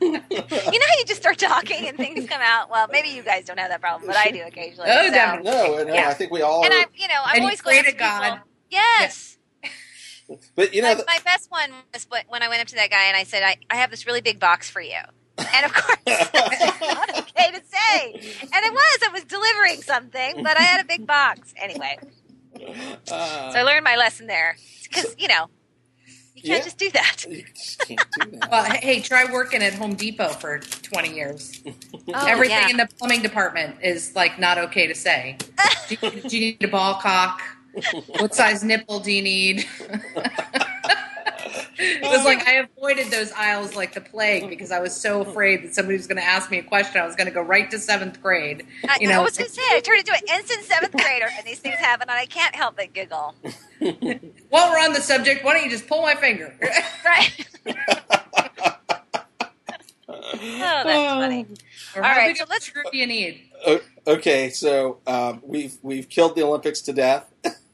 you 0.02 0.12
know 0.12 0.20
how 0.30 0.98
you 0.98 1.06
just 1.06 1.22
start 1.22 1.31
talking 1.42 1.88
and 1.88 1.98
things 1.98 2.28
come 2.30 2.42
out. 2.42 2.70
Well, 2.70 2.88
maybe 2.92 3.10
you 3.10 3.24
guys 3.24 3.46
don't 3.46 3.60
have 3.60 3.70
that 3.70 3.82
problem, 3.82 4.08
but 4.08 4.16
I 4.18 4.32
do 4.32 4.42
occasionally. 4.46 4.90
Oh, 4.92 5.08
so. 5.08 5.12
definitely. 5.12 5.52
no, 5.52 5.84
no, 5.84 5.94
Yeah. 5.94 6.10
I 6.10 6.14
think 6.14 6.32
we 6.32 6.42
all 6.42 6.64
And. 6.64 6.74
I, 6.74 6.86
you 6.96 7.08
know, 7.08 7.22
I'm 7.24 7.36
And 7.36 7.44
always 7.44 7.60
up 7.60 7.86
to 7.86 7.92
God. 7.94 8.22
people. 8.34 8.48
Yes. 8.70 9.38
but 10.56 10.74
you 10.74 10.82
know, 10.82 10.96
my, 10.96 11.04
my 11.08 11.20
best 11.26 11.52
one 11.52 11.72
was 11.94 12.06
when- 12.10 12.24
when 12.30 12.44
I 12.44 12.48
went 12.50 12.62
up 12.62 12.68
to 12.68 12.76
that 12.76 12.90
guy 12.90 13.06
and 13.08 13.18
I 13.18 13.24
said, 13.24 13.44
I, 13.44 13.58
I 13.70 13.76
have 13.76 13.92
this 13.92 14.06
really 14.06 14.22
big 14.22 14.40
box 14.40 14.70
for 14.70 14.82
you. 14.82 14.98
And 15.38 15.66
of 15.66 15.74
course, 15.74 15.98
that's 16.06 16.82
not 16.82 17.10
okay 17.20 17.52
to 17.52 17.62
say. 17.66 18.14
And 18.14 18.66
it 18.66 18.72
was. 18.74 19.00
I 19.04 19.10
was 19.12 19.24
delivering 19.24 19.82
something, 19.82 20.44
but 20.44 20.58
I 20.58 20.62
had 20.62 20.82
a 20.82 20.86
big 20.86 21.08
box. 21.08 21.54
Anyway, 21.58 21.98
uh, 23.12 23.52
so 23.52 23.60
I 23.60 23.64
learned 23.64 23.84
my 23.84 23.96
lesson 23.96 24.28
there. 24.28 24.58
Because, 24.84 25.16
you 25.18 25.28
know, 25.30 25.50
you 26.36 26.42
can't 26.44 26.60
Yeah. 26.60 26.64
just 26.64 26.78
do 26.78 26.90
that. 26.92 27.26
you 27.28 27.44
just 27.56 27.80
can't 27.88 28.06
do 28.20 28.32
that. 28.38 28.52
Well, 28.52 28.64
hey, 28.64 29.00
try 29.02 29.32
working 29.32 29.62
at 29.62 29.74
Home 29.74 29.96
Depot 29.96 30.30
for 30.30 30.60
20 30.60 31.14
years. 31.14 31.62
Oh, 32.14 32.26
Everything 32.28 32.58
yeah. 32.58 32.70
in 32.70 32.78
the 32.78 32.90
plumbing 33.00 33.22
department 33.22 33.76
is 33.82 34.16
like 34.16 34.38
not 34.40 34.58
okay 34.58 34.86
to 34.88 34.96
say. 34.96 35.38
do, 35.88 35.96
you, 36.02 36.12
do 36.22 36.38
you 36.38 36.46
need 36.52 36.64
a 36.64 36.68
ball 36.68 36.96
cock? 36.96 37.42
What 38.20 38.36
size 38.36 38.64
nipple 38.66 39.00
do 39.00 39.12
you 39.14 39.22
need? 39.22 39.66
it 42.04 42.04
was 42.04 42.24
like 42.26 42.48
I 42.48 42.54
avoided 42.78 43.08
those 43.12 43.32
aisles 43.32 43.76
like 43.76 43.94
the 43.94 44.02
plague 44.02 44.50
because 44.50 44.72
I 44.72 44.80
was 44.80 44.96
so 44.96 45.22
afraid 45.22 45.64
that 45.64 45.74
somebody 45.74 45.98
was 45.98 46.08
going 46.08 46.18
to 46.18 46.24
ask 46.24 46.52
me 46.52 46.60
a 46.60 46.64
question. 46.64 47.02
I 47.02 47.06
was 47.06 47.16
going 47.16 47.28
to 47.28 47.34
go 47.34 47.42
right 47.42 47.70
to 47.72 47.80
seventh 47.80 48.22
grade. 48.22 48.66
I, 48.88 48.98
You 49.00 49.10
I 49.10 49.14
know, 49.14 49.24
was 49.24 49.38
going 49.38 49.50
to 49.50 49.54
say, 49.54 49.62
I 49.72 49.80
turned 49.80 50.00
into 50.00 50.14
an 50.14 50.38
instant 50.38 50.64
seventh 50.66 50.94
grader, 50.94 51.28
and 51.38 51.46
these 51.46 51.60
things 51.60 51.76
happen, 51.78 52.04
and 52.10 52.18
I 52.18 52.26
can't 52.26 52.54
help 52.56 52.76
but 52.78 52.94
giggle. 52.94 53.34
while 54.50 54.72
we're 54.72 54.80
on 54.80 54.94
the 54.94 55.02
subject, 55.02 55.44
why 55.44 55.54
don't 55.54 55.64
you 55.64 55.70
just 55.72 55.88
pull 55.88 56.02
my 56.02 56.16
finger? 56.16 56.56
Right? 57.06 57.48
oh, 57.66 57.74
that's 60.08 61.14
funny. 61.14 61.46
Or 61.96 62.04
All 62.04 62.10
how 62.10 62.34
so 62.34 62.46
let's- 62.50 62.66
screw 62.66 62.84
do 62.92 62.98
you 62.98 63.08
need? 63.08 63.42
Okay, 64.08 64.50
so 64.50 65.00
um, 65.08 65.42
we've 65.44 65.78
we've 65.82 66.10
killed 66.10 66.36
the 66.36 66.44
Olympics 66.44 66.82
to 66.82 66.94
death. 66.94 67.26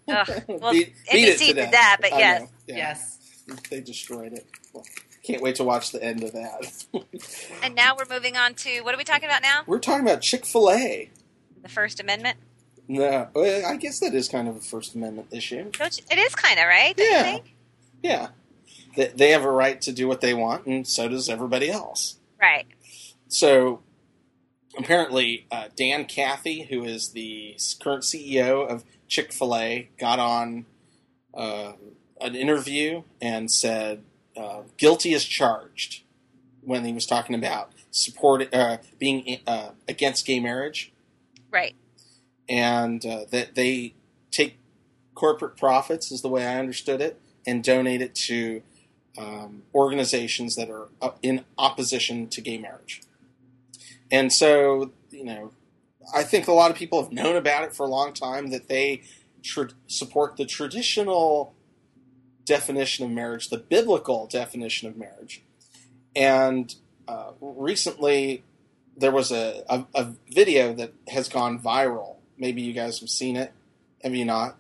Ugh, 0.10 0.44
well, 0.48 0.72
Beat- 0.72 0.94
beat 1.12 1.28
it 1.28 1.38
NBC 1.40 1.48
to 1.50 1.54
did 1.54 1.72
that, 1.72 1.98
but 2.02 2.12
yes. 2.12 2.50
yeah. 2.68 2.76
Yes. 2.76 3.17
they 3.70 3.82
destroyed 3.82 4.34
it. 4.34 4.46
Well, 4.74 4.86
can't 5.24 5.42
wait 5.42 5.56
to 5.56 5.64
watch 5.64 5.92
the 5.92 6.04
end 6.04 6.24
of 6.24 6.34
that. 6.34 6.86
And 7.64 7.76
now 7.76 7.96
we're 7.98 8.06
moving 8.10 8.38
on 8.38 8.54
to 8.56 8.82
what 8.82 8.94
are 8.94 8.98
we 8.98 9.04
talking 9.04 9.26
about 9.26 9.42
now? 9.42 9.64
We're 9.66 9.80
talking 9.80 10.08
about 10.08 10.22
Chick 10.22 10.46
Fil 10.46 10.72
A. 10.72 11.10
The 11.62 11.70
First 11.70 12.00
Amendment. 12.00 12.38
No, 12.88 13.28
I 13.36 13.76
guess 13.76 14.00
that 14.00 14.14
is 14.14 14.30
kind 14.30 14.48
of 14.48 14.56
a 14.56 14.60
First 14.62 14.96
Amendment 14.96 15.28
issue. 15.32 15.70
Don't 15.72 15.98
you, 15.98 16.04
it 16.10 16.18
is 16.18 16.34
kind 16.36 16.60
of 16.60 16.66
right. 16.66 16.94
Yeah. 16.98 17.40
Yeah, 18.02 18.28
they, 18.96 19.08
they 19.08 19.32
have 19.32 19.44
a 19.44 19.52
right 19.52 19.82
to 19.82 19.92
do 19.92 20.08
what 20.08 20.22
they 20.22 20.34
want, 20.34 20.66
and 20.66 20.88
so 20.88 21.10
does 21.10 21.28
everybody 21.28 21.70
else. 21.70 22.18
Right. 22.40 22.68
So 23.28 23.82
apparently, 24.78 25.48
uh, 25.52 25.70
Dan 25.76 26.06
Cathy, 26.06 26.64
who 26.64 26.84
is 26.86 27.10
the 27.10 27.58
current 27.82 28.04
CEO 28.04 28.68
of 28.68 28.86
Chick 29.08 29.34
Fil 29.34 29.56
A, 29.56 29.90
got 30.00 30.20
on 30.20 30.66
uh, 31.34 31.74
an 32.22 32.36
interview 32.36 33.04
and 33.22 33.52
said 33.52 34.04
uh, 34.36 34.62
guilty 34.78 35.14
as 35.14 35.24
charged 35.24 36.04
when 36.62 36.86
he 36.86 36.94
was 36.94 37.06
talking 37.06 37.36
about 37.36 37.72
support 37.92 38.54
uh, 38.54 38.78
being 39.00 39.40
uh, 39.48 39.70
against 39.88 40.26
gay 40.26 40.40
marriage, 40.40 40.92
Right. 41.52 41.76
and 42.50 43.04
uh, 43.06 43.26
that 43.32 43.56
they 43.56 43.96
take 44.32 44.60
corporate 45.16 45.58
profits, 45.58 46.12
is 46.12 46.22
the 46.22 46.30
way 46.30 46.46
I 46.46 46.60
understood 46.60 47.02
it, 47.02 47.20
and 47.46 47.64
donate 47.64 48.02
it 48.02 48.14
to 48.16 48.62
um, 49.18 49.64
organizations 49.74 50.56
that 50.56 50.70
are 50.70 50.90
in 51.24 51.46
opposition 51.58 52.28
to 52.28 52.42
gay 52.42 52.58
marriage. 52.58 53.02
And 54.12 54.32
so, 54.32 54.92
you 55.10 55.24
know, 55.24 55.52
I 56.14 56.24
think 56.24 56.48
a 56.48 56.54
lot 56.54 56.70
of 56.70 56.78
people 56.78 57.02
have 57.02 57.12
known 57.12 57.36
about 57.36 57.64
it 57.64 57.74
for 57.74 57.86
a 57.86 57.90
long 57.90 58.14
time 58.14 58.50
that 58.52 58.68
they 58.68 59.02
tr- 59.44 59.74
support 59.88 60.38
the 60.38 60.46
traditional 60.46 61.54
definition 62.48 63.06
of 63.06 63.12
marriage, 63.12 63.50
the 63.50 63.58
biblical 63.58 64.26
definition 64.28 64.88
of 64.88 64.98
marriage. 64.98 65.44
And 66.16 66.74
uh, 67.08 67.32
recently, 67.42 68.44
there 68.96 69.12
was 69.12 69.32
a, 69.32 69.64
a, 69.70 69.86
a 69.94 70.14
video 70.32 70.74
that 70.74 70.94
has 71.10 71.30
gone 71.30 71.60
viral. 71.60 72.16
Maybe 72.38 72.62
you 72.62 72.74
guys 72.74 73.00
have 73.02 73.10
seen 73.10 73.36
it. 73.36 73.52
Have 74.04 74.16
you 74.16 74.26
not? 74.26 74.56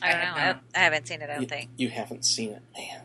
I 0.00 0.12
don't 0.12 0.20
know. 0.20 0.26
have 0.26 0.56
I, 0.74 0.80
I 0.80 0.82
haven't 0.84 1.08
seen 1.08 1.22
it. 1.22 1.30
I 1.30 1.34
don't 1.34 1.42
you, 1.42 1.48
think. 1.48 1.70
you 1.76 1.88
haven't 1.88 2.24
seen 2.24 2.50
it, 2.50 2.62
man. 2.76 3.02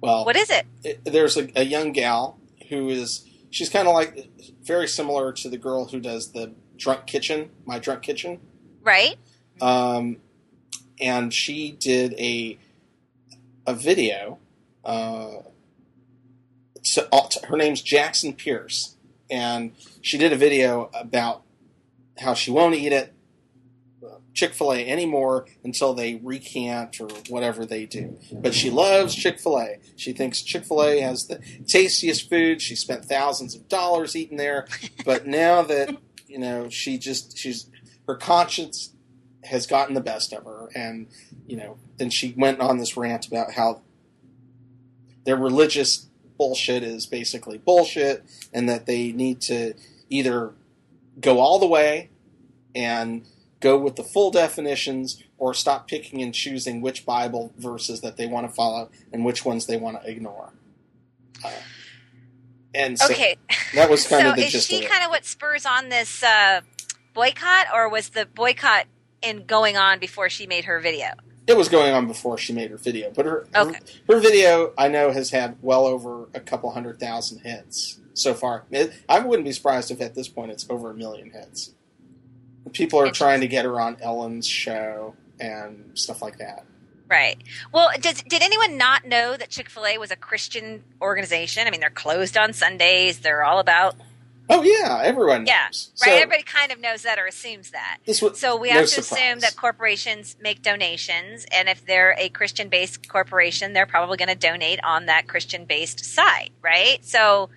Well, 0.00 0.24
What 0.24 0.36
is 0.36 0.50
it? 0.50 0.66
it- 0.82 1.04
there's 1.04 1.36
a, 1.36 1.48
a 1.56 1.64
young 1.64 1.92
gal 1.92 2.38
who 2.68 2.88
is 2.88 3.24
she's 3.50 3.68
kind 3.68 3.86
of 3.88 3.94
like 3.94 4.28
very 4.62 4.86
similar 4.88 5.32
to 5.32 5.48
the 5.48 5.56
girl 5.58 5.86
who 5.86 6.00
does 6.00 6.32
the 6.32 6.52
drunk 6.76 7.06
kitchen, 7.06 7.50
my 7.64 7.78
drunk 7.78 8.02
kitchen. 8.02 8.40
Right? 8.82 9.16
Um, 9.60 10.18
and 11.00 11.32
she 11.32 11.70
did 11.72 12.14
a 12.14 12.58
a 13.66 13.74
video. 13.74 14.38
Uh, 14.84 15.38
uh, 17.12 17.28
her 17.48 17.56
name's 17.56 17.80
Jackson 17.80 18.34
Pearce, 18.34 18.96
and 19.30 19.72
she 20.02 20.18
did 20.18 20.32
a 20.32 20.36
video 20.36 20.90
about 20.94 21.42
how 22.18 22.34
she 22.34 22.50
won't 22.50 22.74
eat 22.74 22.92
it 22.92 23.14
Chick 24.34 24.52
Fil 24.52 24.72
A 24.72 24.86
anymore 24.86 25.46
until 25.62 25.94
they 25.94 26.16
recant 26.16 27.00
or 27.00 27.08
whatever 27.28 27.64
they 27.64 27.86
do. 27.86 28.18
But 28.32 28.52
she 28.52 28.68
loves 28.70 29.14
Chick 29.14 29.40
Fil 29.40 29.58
A. 29.58 29.78
She 29.96 30.12
thinks 30.12 30.42
Chick 30.42 30.64
Fil 30.64 30.82
A 30.82 31.00
has 31.00 31.26
the 31.28 31.40
tastiest 31.66 32.28
food. 32.28 32.60
She 32.60 32.74
spent 32.74 33.04
thousands 33.04 33.54
of 33.54 33.68
dollars 33.68 34.16
eating 34.16 34.36
there, 34.36 34.66
but 35.04 35.26
now 35.26 35.62
that 35.62 35.96
you 36.26 36.38
know, 36.38 36.68
she 36.68 36.98
just 36.98 37.38
she's 37.38 37.70
her 38.06 38.16
conscience 38.16 38.92
has 39.44 39.66
gotten 39.66 39.94
the 39.94 40.00
best 40.00 40.32
of 40.32 40.44
her, 40.44 40.68
and 40.74 41.06
you 41.46 41.56
know, 41.56 41.78
then 41.96 42.10
she 42.10 42.34
went 42.36 42.60
on 42.60 42.78
this 42.78 42.96
rant 42.96 43.26
about 43.26 43.52
how 43.52 43.82
their 45.24 45.36
religious 45.36 46.06
bullshit 46.36 46.82
is 46.82 47.06
basically 47.06 47.58
bullshit, 47.58 48.24
and 48.52 48.68
that 48.68 48.86
they 48.86 49.12
need 49.12 49.40
to 49.42 49.74
either 50.10 50.52
go 51.20 51.40
all 51.40 51.58
the 51.58 51.66
way 51.66 52.10
and 52.74 53.24
go 53.60 53.78
with 53.78 53.96
the 53.96 54.02
full 54.02 54.30
definitions 54.30 55.22
or 55.38 55.54
stop 55.54 55.88
picking 55.88 56.20
and 56.22 56.34
choosing 56.34 56.80
which 56.80 57.06
Bible 57.06 57.52
verses 57.56 58.00
that 58.02 58.16
they 58.16 58.26
want 58.26 58.46
to 58.48 58.52
follow 58.52 58.90
and 59.12 59.24
which 59.24 59.44
ones 59.44 59.66
they 59.66 59.76
want 59.76 60.00
to 60.02 60.08
ignore. 60.08 60.52
Uh, 61.44 61.50
and 62.74 62.98
so 62.98 63.06
okay. 63.06 63.36
that 63.74 63.88
was 63.88 64.06
kind 64.06 64.22
so 64.22 64.30
of 64.30 64.36
the 64.36 64.42
is 64.42 64.52
gist 64.52 64.68
she 64.68 64.78
of 64.78 64.82
it. 64.84 64.90
kind 64.90 65.04
of 65.04 65.10
what 65.10 65.24
spurs 65.24 65.64
on 65.64 65.88
this 65.88 66.22
uh, 66.22 66.60
boycott, 67.14 67.66
or 67.72 67.88
was 67.88 68.10
the 68.10 68.26
boycott 68.26 68.86
in 69.24 69.44
going 69.44 69.76
on 69.76 69.98
before 69.98 70.28
she 70.28 70.46
made 70.46 70.64
her 70.64 70.80
video? 70.80 71.08
It 71.46 71.56
was 71.56 71.68
going 71.68 71.92
on 71.92 72.06
before 72.06 72.38
she 72.38 72.52
made 72.52 72.70
her 72.70 72.78
video, 72.78 73.10
but 73.14 73.26
her, 73.26 73.46
her 73.54 73.72
her 74.08 74.18
video 74.18 74.72
I 74.78 74.88
know 74.88 75.10
has 75.10 75.30
had 75.30 75.56
well 75.60 75.86
over 75.86 76.28
a 76.32 76.40
couple 76.40 76.70
hundred 76.70 76.98
thousand 76.98 77.40
hits 77.40 78.00
so 78.14 78.32
far. 78.32 78.64
It, 78.70 78.94
I 79.08 79.20
wouldn't 79.20 79.44
be 79.44 79.52
surprised 79.52 79.90
if 79.90 80.00
at 80.00 80.14
this 80.14 80.28
point 80.28 80.52
it's 80.52 80.66
over 80.70 80.90
a 80.90 80.94
million 80.94 81.30
hits. 81.30 81.72
People 82.72 82.98
are 82.98 83.10
trying 83.10 83.40
to 83.40 83.46
get 83.46 83.66
her 83.66 83.78
on 83.78 83.98
Ellen's 84.00 84.46
show 84.48 85.14
and 85.38 85.90
stuff 85.94 86.22
like 86.22 86.38
that. 86.38 86.64
Right. 87.10 87.36
Well, 87.70 87.90
does, 88.00 88.22
did 88.22 88.42
anyone 88.42 88.78
not 88.78 89.04
know 89.04 89.36
that 89.36 89.50
Chick 89.50 89.68
Fil 89.68 89.86
A 89.86 89.98
was 89.98 90.10
a 90.10 90.16
Christian 90.16 90.82
organization? 91.02 91.66
I 91.66 91.70
mean, 91.70 91.80
they're 91.80 91.90
closed 91.90 92.38
on 92.38 92.54
Sundays. 92.54 93.18
They're 93.18 93.44
all 93.44 93.58
about 93.58 93.96
Oh 94.50 94.62
yeah, 94.62 95.00
everyone 95.02 95.44
knows. 95.44 95.48
yeah, 95.48 95.66
So 95.70 96.10
right. 96.10 96.20
Everybody 96.22 96.42
kind 96.42 96.70
of 96.70 96.78
knows 96.80 97.02
that 97.02 97.18
or 97.18 97.26
assumes 97.26 97.70
that. 97.70 97.98
this 98.04 98.20
was 98.20 98.38
So 98.38 98.56
we 98.56 98.68
no 98.68 98.74
have 98.74 98.84
to 98.88 99.02
surprise. 99.02 99.12
assume 99.20 99.40
that 99.40 99.56
corporations 99.56 100.36
make 100.40 100.60
donations, 100.62 101.46
and 101.50 101.68
if 101.68 101.84
they're 101.86 102.14
a 102.18 102.28
Christian-based 102.28 103.08
corporation, 103.08 103.72
they're 103.72 103.86
probably 103.86 104.18
going 104.18 104.28
to 104.28 104.34
donate 104.34 104.80
on 104.84 105.06
that 105.06 105.28
Christian-based 105.28 106.04
side, 106.04 106.50
right? 106.60 107.02
So 107.04 107.48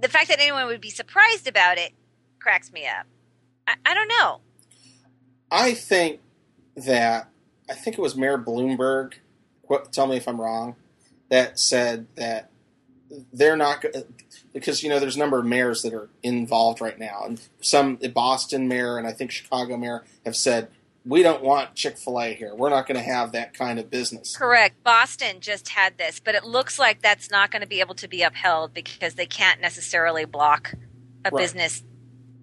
the 0.00 0.08
fact 0.08 0.28
that 0.30 0.40
anyone 0.40 0.66
would 0.66 0.80
be 0.80 0.90
surprised 0.90 1.46
about 1.46 1.78
it 1.78 1.92
cracks 2.40 2.72
me 2.72 2.86
up. 2.86 3.06
I, 3.68 3.74
I 3.86 3.94
don't 3.94 4.08
know. 4.08 4.40
I 5.50 5.74
think 5.74 6.20
that 6.76 7.28
I 7.68 7.74
think 7.74 7.98
it 7.98 8.00
was 8.02 8.16
Mayor 8.16 8.36
Bloomberg. 8.38 9.14
What, 9.62 9.92
tell 9.92 10.08
me 10.08 10.16
if 10.16 10.26
I'm 10.26 10.40
wrong. 10.40 10.74
That 11.28 11.60
said 11.60 12.06
that 12.16 12.50
they're 13.32 13.56
not 13.56 13.84
because 14.52 14.82
you 14.82 14.88
know 14.88 14.98
there's 14.98 15.16
a 15.16 15.18
number 15.18 15.38
of 15.38 15.46
mayors 15.46 15.82
that 15.82 15.94
are 15.94 16.08
involved 16.22 16.80
right 16.80 16.98
now, 16.98 17.22
and 17.24 17.40
some 17.60 17.98
the 18.00 18.08
Boston 18.08 18.68
mayor 18.68 18.98
and 18.98 19.06
I 19.06 19.12
think 19.12 19.30
Chicago 19.30 19.76
mayor 19.76 20.04
have 20.24 20.36
said 20.36 20.68
we 21.04 21.22
don't 21.22 21.42
want 21.42 21.74
Chick 21.74 21.96
Fil 21.96 22.20
A 22.20 22.34
here. 22.34 22.54
We're 22.54 22.68
not 22.70 22.86
going 22.86 22.98
to 22.98 23.02
have 23.02 23.32
that 23.32 23.54
kind 23.54 23.78
of 23.78 23.90
business. 23.90 24.36
Correct. 24.36 24.82
Boston 24.84 25.40
just 25.40 25.70
had 25.70 25.96
this, 25.96 26.20
but 26.20 26.34
it 26.34 26.44
looks 26.44 26.78
like 26.78 27.00
that's 27.00 27.30
not 27.30 27.50
going 27.50 27.62
to 27.62 27.68
be 27.68 27.80
able 27.80 27.94
to 27.96 28.08
be 28.08 28.22
upheld 28.22 28.74
because 28.74 29.14
they 29.14 29.26
can't 29.26 29.60
necessarily 29.60 30.24
block 30.26 30.74
a 31.24 31.30
Right. 31.30 31.40
business 31.40 31.82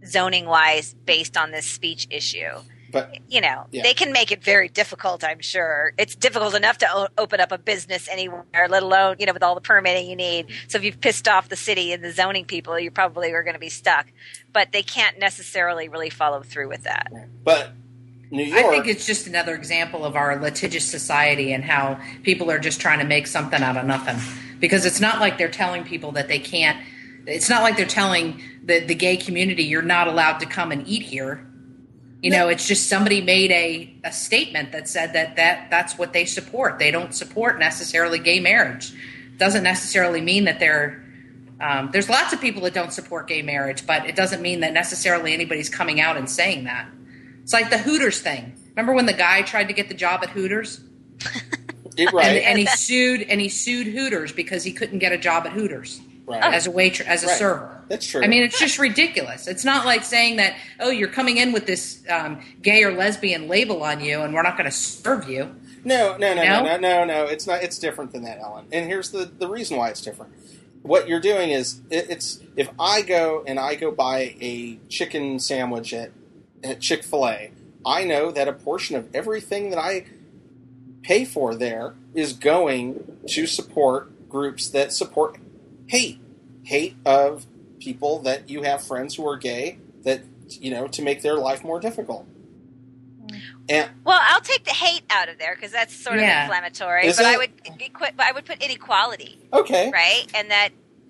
zoning 0.06 0.46
wise 0.46 0.96
based 1.06 1.38
on 1.38 1.52
this 1.52 1.67
speech 1.67 2.08
issue. 2.10 2.50
But 2.91 3.17
You 3.28 3.41
know, 3.41 3.65
Yeah. 3.71 3.84
they 3.84 3.93
can 3.93 4.12
make 4.13 4.32
it 4.32 4.43
very 4.43 4.69
difficult, 4.69 5.23
I'm 5.23 5.41
sure. 5.41 5.93
It's 5.97 6.15
difficult 6.15 6.56
enough 6.56 6.78
to 6.80 6.88
o- 6.91 7.08
open 7.17 7.39
up 7.41 7.52
a 7.52 7.58
business 7.58 8.08
anywhere, 8.10 8.45
let 8.69 8.84
alone, 8.84 9.17
you 9.19 9.26
know, 9.26 9.34
with 9.34 9.43
all 9.43 9.56
the 9.56 9.62
permitting 9.62 10.10
you 10.10 10.15
need. 10.15 10.47
So 10.69 10.78
if 10.78 10.84
you've 10.84 11.02
pissed 11.02 11.28
off 11.28 11.50
the 11.50 11.56
city 11.58 11.91
and 11.91 12.04
the 12.04 12.12
zoning 12.12 12.45
people, 12.45 12.80
you 12.80 12.89
probably 12.91 13.32
are 13.34 13.43
going 13.43 13.56
to 13.56 13.60
be 13.60 13.69
stuck. 13.69 14.08
But 14.54 14.71
they 14.71 14.84
can't 14.84 15.19
necessarily 15.19 15.89
really 15.89 16.10
follow 16.10 16.41
through 16.43 16.69
with 16.69 16.84
that. 16.84 17.12
but 17.43 17.71
New 18.30 18.43
York. 18.43 18.65
I 18.65 18.69
think 18.69 18.88
it's 18.88 19.06
just 19.06 19.26
another 19.28 19.56
example 19.56 20.04
of 20.04 20.15
our 20.17 20.36
litigious 20.38 20.86
society 20.86 21.54
and 21.54 21.63
how 21.63 21.97
people 22.23 22.52
are 22.52 22.60
just 22.60 22.82
trying 22.82 23.00
to 23.00 23.06
make 23.06 23.26
something 23.28 23.62
out 23.63 23.78
of 23.78 23.86
nothing. 23.86 24.17
Because 24.60 24.86
it's 24.86 25.00
not 25.00 25.19
like 25.21 25.38
they're 25.38 25.47
telling 25.50 25.84
people 25.86 26.12
that 26.13 26.28
they 26.28 26.39
can't. 26.39 26.78
It's 27.26 27.50
not 27.50 27.62
like 27.62 27.78
they're 27.78 27.86
telling 27.86 28.41
the 28.63 28.80
the 28.80 28.95
gay 28.95 29.15
community 29.17 29.63
you're 29.63 29.82
not 29.82 30.08
allowed 30.08 30.39
to 30.39 30.45
come 30.45 30.71
and 30.73 30.86
eat 30.88 31.04
here. 31.04 31.45
You 32.22 32.32
know, 32.32 32.48
it's 32.48 32.68
just 32.68 32.90
somebody 32.90 33.22
made 33.22 33.52
a, 33.52 33.94
a 34.04 34.12
statement 34.12 34.72
that 34.72 34.90
said 34.90 35.14
that, 35.14 35.36
that 35.36 35.70
that's 35.70 35.98
what 35.98 36.14
they 36.14 36.26
support. 36.26 36.80
They 36.80 36.90
don't 36.90 37.14
support 37.14 37.60
necessarily 37.60 38.18
gay 38.18 38.40
marriage. 38.40 38.92
Doesn't 39.38 39.64
necessarily 39.64 40.22
mean 40.22 40.46
that 40.46 40.60
they're 40.60 41.04
um, 41.60 41.90
there's 41.92 42.10
lots 42.10 42.34
of 42.34 42.42
people 42.42 42.62
that 42.64 42.74
don't 42.74 42.94
support 42.94 43.28
gay 43.28 43.42
marriage, 43.42 43.86
but 43.88 44.06
it 44.06 44.16
doesn't 44.16 44.42
mean 44.42 44.60
that 44.60 44.74
necessarily 44.74 45.34
anybody's 45.34 45.70
coming 45.70 46.00
out 46.00 46.16
and 46.16 46.30
saying 46.30 46.66
that. 46.66 46.88
It's 47.42 47.54
like 47.54 47.70
the 47.70 47.80
Hooters 47.80 48.20
thing. 48.20 48.54
Remember 48.70 48.94
when 48.94 49.08
the 49.08 49.14
guy 49.14 49.42
tried 49.42 49.68
to 49.70 49.74
get 49.74 49.88
the 49.88 49.96
job 49.96 50.22
at 50.22 50.30
Hooters? 50.30 50.82
right, 52.14 52.26
And, 52.26 52.38
and 52.38 52.60
he 52.60 52.68
sued 52.68 53.24
and 53.24 53.42
he 53.42 53.50
sued 53.50 53.88
Hooters 53.88 54.32
because 54.32 54.64
he 54.64 54.72
couldn't 54.72 55.00
get 55.00 55.12
a 55.12 55.18
job 55.18 55.48
at 55.48 55.54
Hooters 55.54 56.00
right. 56.28 56.54
as 56.54 56.68
a 56.68 56.72
waitress 56.72 57.08
as 57.08 57.24
a 57.24 57.28
Right. 57.28 57.38
server. 57.38 57.82
That's 57.88 58.06
true. 58.06 58.22
I 58.24 58.28
mean, 58.28 58.44
it's 58.44 58.60
just 58.60 58.78
ridiculous. 58.80 59.48
It's 59.48 59.63
not 59.66 59.86
like 59.86 60.04
saying 60.04 60.36
that, 60.38 60.56
oh, 60.80 60.90
you're 60.90 61.08
coming 61.10 61.38
in 61.38 61.54
with 61.54 61.66
this 61.66 62.04
um, 62.10 62.42
gay 62.62 62.84
or 62.84 62.92
lesbian 62.94 63.48
label 63.48 63.82
on 63.82 64.02
you, 64.02 64.22
and 64.22 64.34
we're 64.34 64.42
not 64.44 64.58
going 64.58 64.70
to 64.70 64.76
serve 64.76 65.30
you. 65.30 65.56
No, 65.86 66.18
no, 66.18 66.34
no, 66.34 66.44
No? 66.44 66.63
no, 66.63 66.78
no, 66.78 66.78
no, 66.78 67.06
no. 67.06 67.24
It's 67.26 67.48
not. 67.48 67.63
It's 67.63 67.80
different 67.80 68.12
than 68.12 68.24
that, 68.24 68.40
Ellen. 68.40 68.66
And 68.72 68.86
here's 68.88 69.12
the 69.12 69.26
the 69.26 69.48
reason 69.48 69.78
why 69.78 69.90
it's 69.90 70.02
different. 70.02 70.34
What 70.84 71.08
you're 71.08 71.20
doing 71.22 71.50
is 71.50 71.82
it, 71.90 72.10
it's 72.10 72.40
if 72.56 72.70
I 72.80 73.02
go 73.02 73.44
and 73.48 73.60
I 73.60 73.76
go 73.76 73.92
buy 73.92 74.36
a 74.42 74.80
chicken 74.90 75.40
sandwich 75.40 75.94
at, 75.94 76.12
at 76.63 76.82
Chick 76.82 77.04
Fil 77.04 77.26
A, 77.28 77.52
I 77.86 78.04
know 78.04 78.32
that 78.32 78.48
a 78.50 78.54
portion 78.54 78.96
of 78.98 79.13
everything 79.16 79.70
that 79.70 79.80
I 79.80 80.06
pay 81.04 81.24
for 81.24 81.56
there 81.56 81.96
is 82.13 82.34
going 82.34 83.18
to 83.28 83.48
support 83.48 84.30
groups 84.30 84.68
that 84.70 84.92
support 84.92 85.38
hate, 85.88 86.19
hate 86.63 86.95
of 87.06 87.45
people 87.80 88.19
that 88.19 88.50
you 88.50 88.63
have 88.63 88.84
friends 88.84 89.15
who 89.15 89.28
are 89.28 89.38
gay 89.38 89.78
that 90.04 90.21
you 90.50 90.71
know 90.71 90.88
to 90.88 91.02
make 91.02 91.21
their 91.21 91.36
life 91.36 91.63
more 91.63 91.80
difficult. 91.80 92.26
Mm. 93.26 93.41
And 93.69 93.91
Well, 94.04 94.19
I'll 94.21 94.41
take 94.41 94.63
the 94.63 94.71
hate 94.71 95.04
out 95.10 95.30
of 95.30 95.38
there 95.38 95.56
because 95.56 95.71
that's 95.71 95.93
sort 95.93 96.17
of 96.17 96.23
inflammatory. 96.23 97.06
Is 97.08 97.17
but 97.17 97.26
I 97.26 97.34
it? 97.34 97.38
would, 97.38 97.52
equi- 97.82 98.12
but 98.15 98.26
I 98.26 98.32
would 98.32 98.45
put 98.45 98.63
inequality. 98.63 99.38
okay, 99.52 99.91
right? 99.91 100.26
And 100.34 100.52
that 100.52 100.69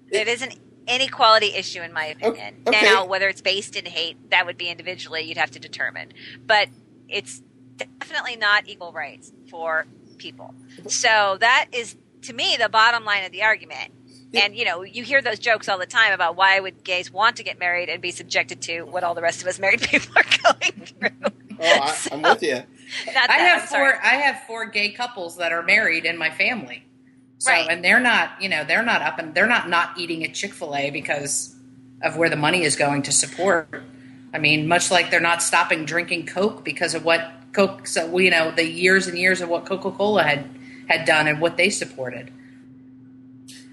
it 0.09 0.27
is 0.27 0.41
an 0.41 0.51
inequality 0.87 1.53
issue, 1.53 1.81
in 1.81 1.91
my 1.93 2.05
opinion. 2.05 2.61
Okay. 2.65 2.81
Now, 2.81 3.05
whether 3.05 3.27
it's 3.27 3.41
based 3.41 3.75
in 3.75 3.85
hate, 3.85 4.31
that 4.31 4.45
would 4.45 4.57
be 4.57 4.69
individually 4.69 5.21
you'd 5.23 5.37
have 5.37 5.51
to 5.51 5.59
determine, 5.59 6.13
but 6.45 6.69
it's 7.09 7.41
definitely 7.75 8.37
not 8.37 8.67
equal 8.67 8.91
rights 8.91 9.31
for 9.49 9.85
people. 10.17 10.55
So 10.87 11.37
that 11.39 11.67
is, 11.73 11.95
to 12.23 12.33
me, 12.33 12.57
the 12.59 12.69
bottom 12.69 13.05
line 13.05 13.23
of 13.23 13.31
the 13.31 13.43
argument. 13.43 13.91
Yeah. 14.31 14.41
And 14.45 14.55
you 14.55 14.65
know, 14.65 14.83
you 14.83 15.03
hear 15.03 15.21
those 15.21 15.39
jokes 15.39 15.69
all 15.69 15.77
the 15.77 15.85
time 15.85 16.13
about 16.13 16.35
why 16.35 16.59
would 16.59 16.83
gays 16.83 17.11
want 17.11 17.37
to 17.37 17.43
get 17.43 17.59
married 17.59 17.89
and 17.89 18.01
be 18.01 18.11
subjected 18.11 18.61
to 18.63 18.81
what 18.83 19.03
all 19.03 19.15
the 19.15 19.21
rest 19.21 19.41
of 19.41 19.47
us 19.47 19.59
married 19.59 19.81
people 19.89 20.13
are 20.17 20.53
going 20.55 20.85
through. 20.85 21.31
Oh, 21.59 21.79
I, 21.81 21.97
I'm 22.11 22.21
with 22.21 22.43
you. 22.43 22.61
Not 23.13 23.29
I 23.29 23.33
have 23.37 23.63
four. 23.63 23.95
I 24.03 24.15
have 24.15 24.43
four 24.45 24.65
gay 24.65 24.91
couples 24.91 25.37
that 25.37 25.51
are 25.51 25.63
married 25.63 26.05
in 26.05 26.17
my 26.17 26.29
family. 26.29 26.83
So, 27.39 27.51
Right. 27.51 27.67
and 27.69 27.83
they're 27.83 27.99
not, 27.99 28.41
you 28.41 28.49
know, 28.49 28.63
they're 28.63 28.83
not 28.83 29.01
up 29.01 29.19
and 29.19 29.33
they're 29.35 29.47
not 29.47 29.69
not 29.69 29.97
eating 29.97 30.23
at 30.23 30.33
Chick 30.33 30.53
Fil 30.53 30.75
A 30.75 30.89
because 30.91 31.55
of 32.01 32.17
where 32.17 32.29
the 32.29 32.35
money 32.35 32.63
is 32.63 32.75
going 32.75 33.03
to 33.03 33.11
support. 33.11 33.83
I 34.33 34.39
mean, 34.39 34.67
much 34.67 34.91
like 34.91 35.09
they're 35.09 35.19
not 35.19 35.41
stopping 35.41 35.85
drinking 35.85 36.25
Coke 36.27 36.63
because 36.63 36.93
of 36.93 37.05
what 37.05 37.31
Coke, 37.53 37.87
so 37.87 38.17
you 38.19 38.29
know, 38.31 38.51
the 38.51 38.65
years 38.65 39.07
and 39.07 39.17
years 39.17 39.41
of 39.41 39.49
what 39.49 39.65
Coca 39.65 39.91
Cola 39.91 40.23
had 40.23 40.49
had 40.87 41.05
done 41.05 41.27
and 41.27 41.39
what 41.41 41.57
they 41.57 41.69
supported. 41.69 42.31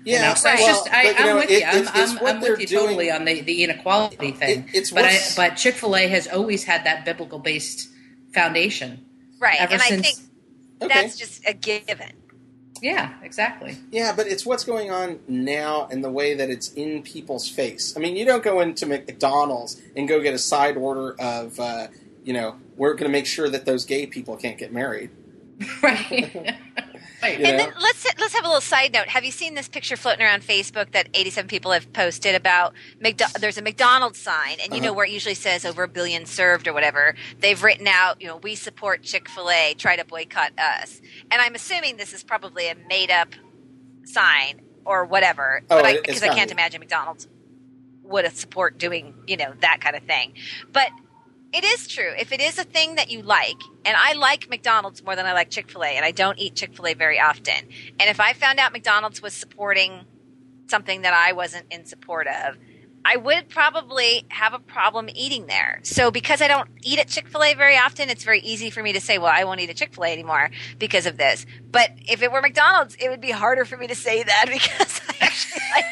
Yeah, 0.05 0.17
you 0.17 0.29
know? 0.29 0.35
so 0.35 0.51
it's 0.51 0.61
well, 0.61 0.69
just, 0.85 0.93
I, 0.93 1.03
but, 1.05 1.05
you 1.05 1.15
I'm 1.19 1.27
know, 1.27 1.37
with 1.37 1.51
it- 1.51 1.61
you. 1.61 1.67
I'm, 1.67 1.77
it's- 1.79 1.99
it's 1.99 2.11
I'm, 2.13 2.19
what 2.19 2.35
I'm 2.37 2.41
with 2.43 2.61
you 2.61 2.67
doing- 2.67 2.85
totally 2.87 3.11
on 3.11 3.25
the, 3.25 3.41
the 3.41 3.65
inequality 3.65 4.33
thing. 4.33 4.69
It- 4.69 4.75
it's 4.77 4.91
but 4.91 5.05
I, 5.05 5.19
but 5.37 5.57
Chick 5.57 5.75
Fil 5.75 5.97
A 5.97 6.07
has 6.09 6.27
always 6.29 6.65
had 6.65 6.85
that 6.85 7.05
biblical 7.05 7.39
based 7.39 7.89
foundation. 8.35 9.05
right, 9.41 9.61
ever 9.61 9.73
and 9.75 9.83
I 9.83 9.87
think 10.01 10.07
Okay. 10.83 10.93
that's 11.03 11.17
just 11.17 11.47
a 11.49 11.55
given. 11.55 12.13
Yeah, 12.83 13.15
exactly. 13.23 13.79
Yeah, 13.91 14.13
but 14.15 14.27
it's 14.27 14.45
what's 14.45 14.65
going 14.65 14.91
on 14.91 15.21
now 15.27 15.89
and 15.91 16.05
the 16.05 16.11
way 16.11 16.35
that 16.35 16.51
it's 16.51 16.71
in 16.75 17.03
people's 17.03 17.49
face. 17.49 17.97
I 17.97 18.01
mean, 18.01 18.15
you 18.17 18.27
don't 18.27 18.43
go 18.43 18.61
into 18.61 18.85
McDonald's 18.85 19.81
and 19.97 20.07
go 20.07 20.21
get 20.21 20.35
a 20.35 20.39
side 20.39 20.77
order 20.77 21.15
of, 21.19 21.59
uh, 21.59 21.87
you 22.25 22.35
know, 22.35 22.57
we're 22.77 22.93
going 22.93 23.05
to 23.05 23.13
make 23.13 23.25
sure 23.25 23.49
that 23.49 23.65
those 23.65 23.87
gay 23.87 24.05
people 24.07 24.37
can't 24.37 24.59
get 24.59 24.71
married. 24.73 25.11
right. 25.83 26.57
You 27.29 27.45
And 27.47 27.57
know? 27.57 27.65
then 27.65 27.73
let's 27.81 28.07
let's 28.19 28.35
have 28.35 28.45
a 28.45 28.49
little 28.49 28.61
side 28.61 28.93
note. 28.93 29.09
Have 29.09 29.25
you 29.25 29.31
seen 29.33 29.55
this 29.55 29.69
picture 29.69 29.97
floating 29.97 30.23
around 30.25 30.43
Facebook 30.43 30.93
that 30.93 31.09
87 31.15 31.49
people 31.49 31.73
have 31.73 31.93
posted 31.93 32.35
about 32.35 32.75
McDo- 33.03 33.33
there's 33.41 33.59
a 33.59 33.63
McDonald's 33.63 34.19
sign 34.19 34.59
and 34.63 34.75
you 34.75 34.81
know 34.81 34.89
Uh-huh. 34.89 34.95
where 34.97 35.07
it 35.07 35.13
usually 35.13 35.35
says 35.35 35.65
over 35.65 35.83
a 35.85 35.89
billion 35.89 36.27
served 36.27 36.69
or 36.69 36.73
whatever. 36.73 37.15
They've 37.41 37.63
written 37.63 37.87
out, 37.89 38.21
you 38.21 38.27
know, 38.29 38.37
we 38.37 38.55
support 38.55 39.03
Chick-fil-A, 39.03 39.75
try 39.79 39.97
to 39.97 40.05
boycott 40.05 40.53
us. 40.59 41.01
And 41.31 41.41
I'm 41.41 41.55
assuming 41.55 41.97
this 41.97 42.13
is 42.13 42.23
probably 42.23 42.69
a 42.69 42.75
made 42.89 43.11
up 43.11 43.29
sign 44.05 44.61
or 44.85 45.05
whatever. 45.05 45.63
Oh, 45.71 45.77
but 45.77 45.87
I 45.87 45.91
it- 45.91 45.97
it's 45.97 46.07
because 46.07 46.23
I 46.23 46.35
can't 46.35 46.51
imagine 46.51 46.81
McDonald's 46.81 47.29
would 48.03 48.31
support 48.37 48.77
doing, 48.79 49.15
you 49.27 49.37
know, 49.39 49.55
that 49.61 49.81
kind 49.81 49.97
of 49.97 50.03
thing. 50.03 50.35
But 50.73 50.91
it 51.55 51.65
is 51.65 51.87
true. 51.87 52.13
If 52.19 52.33
it 52.33 52.41
is 52.41 52.59
a 52.59 52.65
thing 52.65 52.97
that 52.97 53.11
you 53.11 53.23
like, 53.23 53.61
and 53.85 53.97
I 53.97 54.15
like 54.15 54.51
McDonald's 54.51 55.05
more 55.05 55.15
than 55.15 55.25
I 55.25 55.33
like 55.33 55.51
Chick 55.51 55.71
fil 55.71 55.85
A, 55.85 55.89
and 55.89 56.05
I 56.05 56.11
don't 56.11 56.39
eat 56.39 56.57
Chick 56.57 56.75
fil 56.75 56.89
A 56.89 56.95
very 56.95 57.21
often. 57.21 57.55
And 58.01 58.11
if 58.11 58.19
I 58.19 58.33
found 58.33 58.59
out 58.59 58.73
McDonald's 58.73 59.23
was 59.23 59.33
supporting 59.33 60.05
something 60.67 61.03
that 61.03 61.15
I 61.15 61.33
wasn't 61.33 61.67
in 61.71 61.85
support 61.85 62.27
of, 62.27 62.57
I 63.07 63.17
would 63.17 63.49
probably 63.51 64.25
have 64.31 64.55
a 64.55 64.59
problem 64.59 65.09
eating 65.15 65.47
there. 65.47 65.81
So 65.83 66.11
because 66.11 66.41
I 66.41 66.49
don't 66.49 66.69
eat 66.83 66.99
at 66.99 67.09
Chick 67.09 67.29
fil 67.29 67.43
A 67.43 67.55
very 67.55 67.77
often, 67.77 68.09
it's 68.09 68.25
very 68.25 68.41
easy 68.41 68.71
for 68.71 68.83
me 68.83 68.93
to 68.95 69.01
say, 69.01 69.19
well, 69.19 69.33
I 69.35 69.45
won't 69.45 69.61
eat 69.61 69.69
at 69.71 69.77
Chick 69.77 69.95
fil 69.95 70.05
A 70.05 70.09
anymore 70.13 70.51
because 70.79 71.05
of 71.07 71.17
this. 71.19 71.45
But 71.71 71.91
if 72.09 72.23
it 72.23 72.33
were 72.33 72.41
McDonald's, 72.41 72.97
it 72.99 73.09
would 73.11 73.21
be 73.21 73.31
harder 73.31 73.65
for 73.65 73.77
me 73.77 73.87
to 73.89 73.95
say 73.95 74.23
that 74.23 74.47
because 74.51 75.01
I 75.09 75.15
actually 75.21 75.61
like 75.75 75.85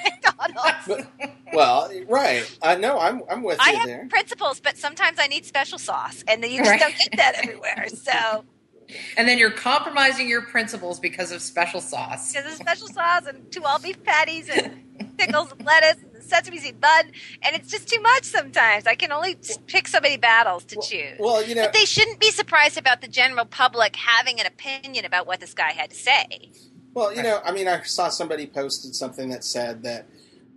McDonald's. 0.86 1.08
well, 1.52 1.90
right. 2.08 2.58
I 2.62 2.76
know. 2.76 2.98
I'm, 2.98 3.22
I'm 3.30 3.42
with 3.42 3.58
I 3.60 3.70
you 3.72 3.76
have 3.78 3.86
there. 3.86 4.06
principles, 4.08 4.60
but 4.60 4.78
sometimes 4.78 5.18
I 5.20 5.26
need 5.26 5.44
special 5.44 5.78
sauce, 5.78 6.24
and 6.26 6.42
then 6.42 6.50
you 6.50 6.58
just 6.58 6.70
Right. 6.70 6.80
don't 6.80 6.96
get 6.96 7.16
that 7.18 7.34
everywhere. 7.42 7.88
So 7.88 8.44
and 9.16 9.28
then 9.28 9.38
you're 9.38 9.50
compromising 9.50 10.28
your 10.28 10.42
principles 10.42 10.98
because 10.98 11.30
of 11.32 11.42
special 11.42 11.80
sauce. 11.80 12.32
because 12.32 12.52
of 12.52 12.58
special 12.58 12.88
sauce 12.88 13.26
and 13.26 13.50
two 13.52 13.62
all 13.64 13.78
beef 13.78 14.02
patties 14.02 14.48
and 14.48 15.16
pickles 15.18 15.52
and 15.52 15.64
lettuce 15.64 16.02
and 16.02 16.11
sesame 16.22 16.58
seed 16.58 16.80
bun, 16.80 17.06
and 17.42 17.54
it's 17.56 17.70
just 17.70 17.88
too 17.88 18.00
much 18.00 18.24
sometimes. 18.24 18.86
I 18.86 18.94
can 18.94 19.12
only 19.12 19.36
pick 19.66 19.88
so 19.88 20.00
many 20.00 20.16
battles 20.16 20.64
to 20.66 20.80
choose. 20.80 21.18
Well, 21.18 21.42
you 21.44 21.54
know, 21.54 21.64
but 21.64 21.72
they 21.72 21.84
shouldn't 21.84 22.20
be 22.20 22.30
surprised 22.30 22.78
about 22.78 23.00
the 23.00 23.08
general 23.08 23.44
public 23.44 23.96
having 23.96 24.40
an 24.40 24.46
opinion 24.46 25.04
about 25.04 25.26
what 25.26 25.40
this 25.40 25.54
guy 25.54 25.72
had 25.72 25.90
to 25.90 25.96
say. 25.96 26.50
Well, 26.94 27.14
you 27.14 27.22
know, 27.22 27.40
I 27.44 27.52
mean, 27.52 27.68
I 27.68 27.82
saw 27.82 28.08
somebody 28.08 28.46
posted 28.46 28.94
something 28.94 29.30
that 29.30 29.44
said 29.44 29.82
that, 29.84 30.06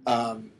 um, 0.05 0.51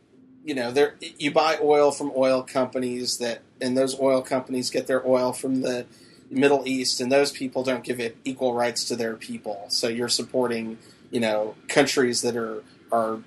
you 0.43 0.55
know, 0.55 0.71
there 0.71 0.95
you 1.17 1.31
buy 1.31 1.57
oil 1.61 1.91
from 1.91 2.11
oil 2.15 2.43
companies 2.43 3.17
that, 3.17 3.41
and 3.59 3.77
those 3.77 3.99
oil 3.99 4.21
companies 4.21 4.69
get 4.69 4.87
their 4.87 5.05
oil 5.05 5.33
from 5.33 5.61
the 5.61 5.85
Middle 6.29 6.63
East, 6.65 7.01
and 7.01 7.11
those 7.11 7.31
people 7.31 7.63
don't 7.63 7.83
give 7.83 7.99
it 7.99 8.17
equal 8.23 8.53
rights 8.53 8.85
to 8.85 8.95
their 8.95 9.15
people. 9.15 9.65
So 9.69 9.87
you're 9.87 10.09
supporting, 10.09 10.77
you 11.11 11.19
know, 11.19 11.55
countries 11.67 12.21
that 12.21 12.35
are 12.35 12.63
are 12.91 13.19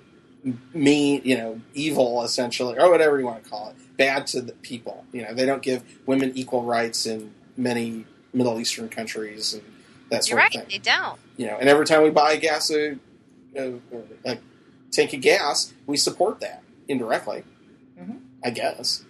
mean, 0.72 1.22
you 1.24 1.36
know, 1.36 1.60
evil 1.74 2.22
essentially, 2.22 2.78
or 2.78 2.90
whatever 2.90 3.18
you 3.18 3.26
want 3.26 3.44
to 3.44 3.50
call 3.50 3.70
it, 3.70 3.96
bad 3.96 4.26
to 4.28 4.40
the 4.40 4.52
people. 4.52 5.04
You 5.12 5.22
know, 5.22 5.34
they 5.34 5.46
don't 5.46 5.62
give 5.62 5.82
women 6.06 6.32
equal 6.34 6.62
rights 6.62 7.06
in 7.06 7.32
many 7.56 8.06
Middle 8.32 8.60
Eastern 8.60 8.88
countries 8.88 9.54
and 9.54 9.62
that 10.10 10.24
sort 10.24 10.30
You're 10.30 10.38
right; 10.38 10.54
of 10.54 10.60
thing 10.62 10.70
they 10.70 10.78
don't. 10.78 11.18
you 11.36 11.46
know, 11.46 11.56
and 11.58 11.68
every 11.68 11.86
time 11.86 12.02
we 12.02 12.10
buy 12.10 12.36
gas, 12.36 12.70
a, 12.70 12.96
a, 13.56 13.74
a 14.24 14.38
tank 14.92 15.12
of 15.12 15.20
gas, 15.20 15.72
we 15.86 15.96
support 15.96 16.40
that 16.40 16.62
indirectly. 16.88 17.42
Mhm. 18.00 18.20
I 18.44 18.50
guess. 18.50 19.04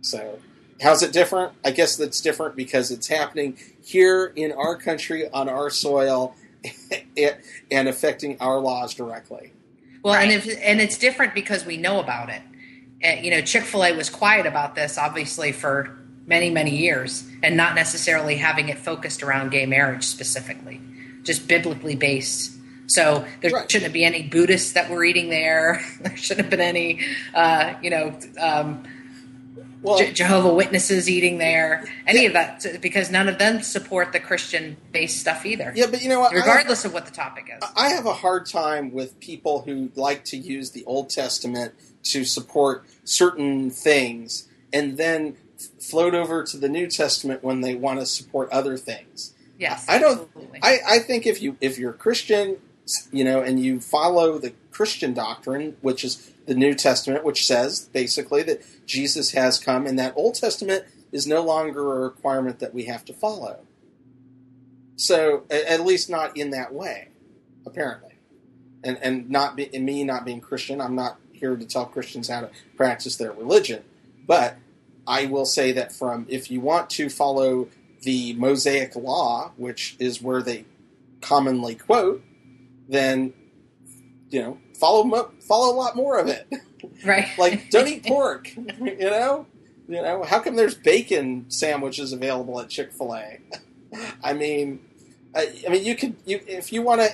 So, 0.00 0.38
how's 0.82 1.02
it 1.02 1.12
different? 1.12 1.52
I 1.64 1.70
guess 1.70 1.96
that's 1.96 2.20
different 2.20 2.56
because 2.56 2.90
it's 2.90 3.06
happening 3.08 3.56
here 3.82 4.32
in 4.36 4.52
our 4.52 4.76
country 4.76 5.28
on 5.30 5.48
our 5.48 5.70
soil, 5.70 6.34
and 7.70 7.88
affecting 7.88 8.36
our 8.40 8.58
laws 8.58 8.94
directly. 8.94 9.52
Well, 10.04 10.14
and 10.14 10.30
if 10.30 10.46
and 10.62 10.80
it's 10.80 10.98
different 10.98 11.34
because 11.34 11.64
we 11.64 11.76
know 11.78 11.98
about 11.98 12.28
it. 12.28 12.42
Uh, 13.02 13.20
you 13.20 13.30
know, 13.30 13.40
Chick 13.40 13.64
Fil 13.64 13.84
A 13.84 13.92
was 13.96 14.10
quiet 14.10 14.46
about 14.46 14.74
this, 14.74 14.98
obviously, 14.98 15.50
for 15.50 15.98
many 16.26 16.50
many 16.50 16.76
years, 16.76 17.26
and 17.42 17.56
not 17.56 17.74
necessarily 17.74 18.36
having 18.36 18.68
it 18.68 18.78
focused 18.78 19.22
around 19.22 19.50
gay 19.50 19.64
marriage 19.66 20.04
specifically, 20.04 20.80
just 21.22 21.48
biblically 21.48 21.96
based. 21.96 22.52
So 22.86 23.24
there 23.40 23.50
Right. 23.50 23.70
shouldn't 23.70 23.94
be 23.94 24.04
any 24.04 24.22
Buddhists 24.22 24.72
that 24.72 24.90
were 24.90 25.04
eating 25.04 25.30
there. 25.30 25.82
There 26.02 26.16
shouldn't 26.18 26.44
have 26.46 26.50
been 26.50 26.60
any, 26.60 27.00
uh, 27.34 27.72
you 27.82 27.88
know, 27.88 28.14
um, 28.38 28.84
Well, 29.84 29.98
Je- 29.98 30.12
Jehovah 30.12 30.52
Witnesses 30.54 31.08
eating 31.10 31.38
there. 31.38 31.84
Any 32.06 32.26
of 32.26 32.32
that, 32.32 32.66
because 32.80 33.10
none 33.10 33.28
of 33.28 33.38
them 33.38 33.62
support 33.62 34.12
the 34.12 34.20
Christian 34.20 34.76
based 34.92 35.20
stuff 35.20 35.44
either, 35.44 35.72
yeah, 35.76 35.86
but 35.90 36.02
you 36.02 36.08
know 36.08 36.20
what? 36.20 36.32
I 36.32 36.36
have- 36.38 36.46
regardless 36.46 36.84
of 36.84 36.92
what 36.94 37.04
the 37.06 37.12
topic 37.12 37.44
is. 37.54 37.62
I 37.76 37.90
have 37.90 38.06
a 38.06 38.14
hard 38.14 38.46
time 38.46 38.92
with 38.92 39.20
people 39.20 39.62
who 39.62 39.90
like 39.94 40.24
to 40.26 40.36
use 40.36 40.70
the 40.70 40.84
Old 40.86 41.10
Testament 41.10 41.74
to 42.04 42.24
support 42.24 42.84
certain 43.04 43.70
things 43.70 44.48
and 44.72 44.96
then 44.96 45.36
f- 45.58 45.68
float 45.84 46.14
over 46.14 46.42
to 46.44 46.56
the 46.56 46.68
New 46.68 46.86
Testament 46.88 47.44
when 47.44 47.60
they 47.60 47.74
want 47.74 48.00
to 48.00 48.06
support 48.06 48.50
other 48.50 48.76
things. 48.76 49.34
Yes, 49.58 49.84
I 49.88 49.98
don't- 49.98 50.22
absolutely. 50.22 50.60
I, 50.62 50.78
I 50.88 50.98
think 50.98 51.26
if 51.26 51.40
you 51.42 51.56
if 51.60 51.78
you're 51.78 51.92
Christian, 51.92 52.56
you 53.12 53.22
know, 53.24 53.40
and 53.40 53.60
you 53.60 53.80
follow 53.80 54.38
the 54.38 54.52
Christian 54.70 55.14
doctrine, 55.14 55.76
which 55.80 56.04
is 56.04 56.30
the 56.46 56.54
New 56.54 56.74
Testament, 56.74 57.24
which 57.24 57.46
says 57.46 57.88
basically 57.92 58.42
that 58.44 58.62
Jesus 58.86 59.32
has 59.32 59.58
come, 59.58 59.86
and 59.86 59.98
that 59.98 60.14
Old 60.16 60.34
Testament 60.34 60.84
is 61.12 61.26
no 61.26 61.42
longer 61.42 61.94
a 61.94 62.00
requirement 62.00 62.58
that 62.58 62.74
we 62.74 62.84
have 62.84 63.04
to 63.06 63.12
follow. 63.12 63.60
So, 64.96 65.44
at 65.50 65.80
least 65.84 66.08
not 66.08 66.36
in 66.36 66.50
that 66.50 66.72
way, 66.72 67.08
apparently, 67.66 68.14
and 68.82 68.98
and 69.02 69.28
not 69.30 69.56
be, 69.56 69.74
and 69.74 69.84
me 69.84 70.04
not 70.04 70.24
being 70.24 70.40
Christian, 70.40 70.80
I'm 70.80 70.94
not 70.94 71.18
here 71.32 71.56
to 71.56 71.64
tell 71.64 71.86
Christians 71.86 72.28
how 72.28 72.42
to 72.42 72.50
practice 72.76 73.16
their 73.16 73.32
religion, 73.32 73.82
but 74.26 74.56
I 75.06 75.26
will 75.26 75.46
say 75.46 75.72
that 75.72 75.92
from 75.92 76.26
if 76.28 76.50
you 76.50 76.60
want 76.60 76.90
to 76.90 77.08
follow 77.08 77.68
the 78.02 78.34
Mosaic 78.34 78.94
Law, 78.94 79.52
which 79.56 79.96
is 79.98 80.22
where 80.22 80.42
they 80.42 80.64
commonly 81.20 81.74
quote, 81.74 82.22
then 82.88 83.32
you 84.34 84.42
know 84.42 84.58
follow 84.74 85.30
follow 85.40 85.72
a 85.72 85.76
lot 85.76 85.94
more 85.94 86.18
of 86.18 86.26
it. 86.26 86.48
right? 87.04 87.28
like 87.38 87.70
don't 87.70 87.86
eat 87.86 88.04
pork. 88.04 88.54
you 88.56 88.98
know, 88.98 89.46
you 89.88 90.02
know 90.02 90.24
how 90.24 90.40
come 90.40 90.56
there's 90.56 90.74
bacon 90.74 91.46
sandwiches 91.48 92.12
available 92.12 92.60
at 92.60 92.68
Chick 92.68 92.92
Fil 92.92 93.14
A? 93.14 93.38
I 94.24 94.32
mean, 94.32 94.80
I, 95.34 95.54
I 95.66 95.70
mean 95.70 95.84
you 95.84 95.94
could 95.94 96.16
you 96.26 96.40
if 96.48 96.72
you 96.72 96.82
want 96.82 97.00
to 97.00 97.12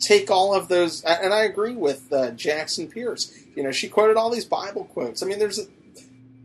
take 0.00 0.30
all 0.30 0.54
of 0.54 0.68
those, 0.68 1.02
and 1.02 1.34
I 1.34 1.42
agree 1.42 1.74
with 1.74 2.10
uh, 2.12 2.30
Jackson 2.30 2.88
Pearce. 2.88 3.30
You 3.54 3.62
know, 3.62 3.72
she 3.72 3.88
quoted 3.88 4.16
all 4.16 4.30
these 4.30 4.46
Bible 4.46 4.84
quotes. 4.84 5.22
I 5.22 5.26
mean, 5.26 5.38
there's 5.38 5.68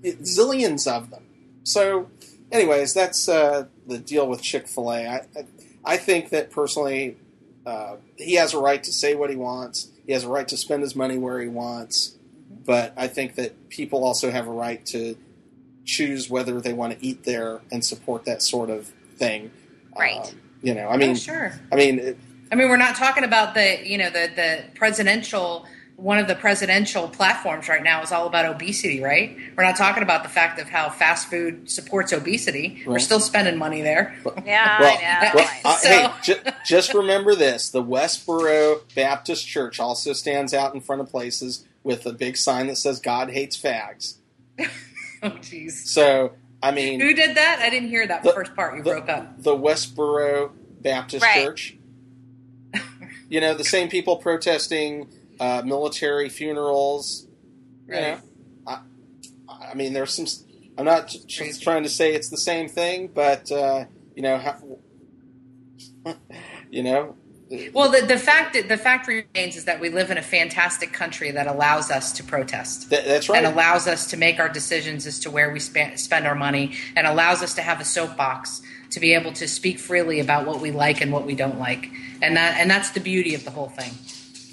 zillions 0.03 0.91
of 0.91 1.11
them. 1.11 1.23
So, 1.63 2.09
anyways, 2.51 2.93
that's 2.93 3.29
uh, 3.29 3.67
the 3.87 3.99
deal 3.99 4.27
with 4.27 4.41
Chick 4.41 4.67
Fil 4.67 4.91
A. 4.91 5.07
I, 5.07 5.15
I 5.15 5.45
I 5.85 5.97
think 5.97 6.29
that 6.29 6.49
personally, 6.49 7.17
uh, 7.65 7.97
he 8.17 8.35
has 8.35 8.53
a 8.53 8.57
right 8.59 8.83
to 8.83 8.91
say 8.91 9.15
what 9.15 9.29
he 9.29 9.35
wants. 9.35 9.92
He 10.05 10.13
has 10.13 10.23
a 10.23 10.29
right 10.29 10.47
to 10.47 10.57
spend 10.57 10.81
his 10.81 10.95
money 10.95 11.17
where 11.17 11.39
he 11.39 11.47
wants. 11.47 12.15
But 12.65 12.93
I 12.95 13.07
think 13.07 13.35
that 13.35 13.69
people 13.69 14.03
also 14.03 14.31
have 14.31 14.47
a 14.47 14.51
right 14.51 14.85
to 14.87 15.17
choose 15.85 16.29
whether 16.29 16.61
they 16.61 16.73
want 16.73 16.97
to 16.97 17.05
eat 17.05 17.23
there 17.23 17.61
and 17.71 17.83
support 17.83 18.25
that 18.25 18.41
sort 18.41 18.69
of 18.69 18.91
thing. 19.17 19.51
Right. 19.97 20.17
Um, 20.17 20.41
you 20.61 20.73
know, 20.73 20.87
I 20.87 20.97
mean, 20.97 21.11
Oh, 21.11 21.15
sure. 21.15 21.53
I 21.71 21.75
mean, 21.75 21.99
it, 21.99 22.17
I 22.51 22.55
mean, 22.55 22.69
we're 22.69 22.77
not 22.77 22.95
talking 22.95 23.23
about 23.23 23.53
the 23.53 23.79
you 23.83 23.97
know 23.97 24.09
the 24.09 24.29
the 24.35 24.63
presidential 24.75 25.65
one 25.95 26.17
of 26.17 26.27
the 26.27 26.35
presidential 26.35 27.07
platforms 27.07 27.69
right 27.69 27.83
now 27.83 28.01
is 28.01 28.11
all 28.11 28.27
about 28.27 28.45
obesity, 28.45 29.01
right? 29.01 29.37
We're 29.55 29.63
not 29.63 29.77
talking 29.77 30.03
about 30.03 30.23
the 30.23 30.29
fact 30.29 30.59
of 30.59 30.67
how 30.67 30.89
fast 30.89 31.29
food 31.29 31.69
supports 31.69 32.11
obesity. 32.11 32.83
We're 32.85 32.99
still 32.99 33.19
spending 33.19 33.57
money 33.57 33.81
there. 33.81 34.15
Yeah, 34.45 34.79
Well, 34.81 34.97
I 34.97 35.23
know. 35.23 35.31
well, 35.35 35.49
uh, 35.65 35.77
So- 35.77 35.87
hey, 35.89 36.11
ju- 36.23 36.51
just 36.65 36.93
remember 36.93 37.35
this: 37.35 37.69
the 37.69 37.83
Westboro 37.83 38.81
Baptist 38.95 39.47
Church 39.47 39.79
also 39.79 40.13
stands 40.13 40.53
out 40.53 40.73
in 40.73 40.81
front 40.81 41.01
of 41.01 41.09
places 41.09 41.65
with 41.83 42.05
a 42.05 42.11
big 42.13 42.37
sign 42.37 42.67
that 42.67 42.77
says 42.77 42.99
"God 42.99 43.29
hates 43.31 43.57
fags." 43.61 44.15
Oh, 45.25 45.29
jeez. 45.39 45.71
So, 45.71 46.33
I 46.61 46.71
mean, 46.71 46.99
Who 46.99 47.13
did 47.13 47.37
that? 47.37 47.59
I 47.61 47.69
didn't 47.69 47.87
hear 47.87 48.05
that 48.05 48.23
The- 48.23 48.33
first 48.33 48.53
part. 48.57 48.75
You 48.75 48.83
the- 48.83 48.89
broke 48.89 49.07
up. 49.07 49.41
the 49.41 49.55
Westboro 49.55 50.51
Baptist 50.81 51.23
Right. 51.23 51.45
Church. 51.45 51.77
You 53.29 53.39
know, 53.39 53.53
the 53.53 53.63
same 53.63 53.87
people 53.89 54.17
protesting 54.17 55.07
uh, 55.43 55.61
military 55.65 56.29
funerals. 56.29 57.27
You 57.87 57.95
know, 57.95 58.19
I, 58.65 58.79
I 59.49 59.73
mean, 59.73 59.91
there's 59.91 60.13
some. 60.13 60.25
I'm 60.77 60.85
not 60.85 61.13
just 61.27 61.61
trying 61.61 61.83
to 61.83 61.89
say 61.89 62.13
it's 62.13 62.29
the 62.29 62.37
same 62.37 62.69
thing, 62.69 63.09
but 63.13 63.51
uh, 63.51 63.85
you 64.15 64.23
know, 64.23 64.37
how, 64.37 64.55
you 66.71 66.81
know, 66.81 67.17
Well, 67.73 67.91
the, 67.91 68.05
the 68.07 68.17
fact 68.17 68.53
that 68.53 68.69
the 68.69 68.77
fact 68.77 69.07
remains 69.07 69.57
is 69.57 69.65
that 69.65 69.81
we 69.81 69.89
live 69.89 70.09
in 70.11 70.17
a 70.17 70.23
fantastic 70.23 70.93
country 70.93 71.29
that 71.31 71.45
allows 71.45 71.91
us 71.91 72.13
to 72.13 72.23
protest. 72.23 72.89
Th- 72.89 73.03
that's 73.05 73.27
right. 73.27 73.43
And 73.43 73.53
allows 73.53 73.85
us 73.85 74.07
to 74.11 74.17
make 74.17 74.39
our 74.39 74.49
decisions 74.49 75.05
as 75.05 75.19
to 75.19 75.29
where 75.29 75.51
we 75.51 75.59
spend, 75.59 75.99
spend 75.99 76.25
our 76.25 76.35
money, 76.35 76.73
and 76.95 77.05
allows 77.05 77.43
us 77.43 77.53
to 77.55 77.61
have 77.61 77.81
a 77.81 77.85
soapbox 77.85 78.61
to 78.91 78.99
be 79.01 79.13
able 79.13 79.33
to 79.33 79.47
speak 79.47 79.77
freely 79.77 80.21
about 80.21 80.47
what 80.47 80.61
we 80.61 80.71
like 80.71 81.01
and 81.01 81.11
what 81.11 81.25
we 81.25 81.35
don't 81.35 81.59
like, 81.59 81.91
and 82.21 82.37
that 82.37 82.57
and 82.59 82.71
that's 82.71 82.91
the 82.91 83.01
beauty 83.01 83.35
of 83.35 83.43
the 83.43 83.51
whole 83.51 83.69
thing. 83.69 83.91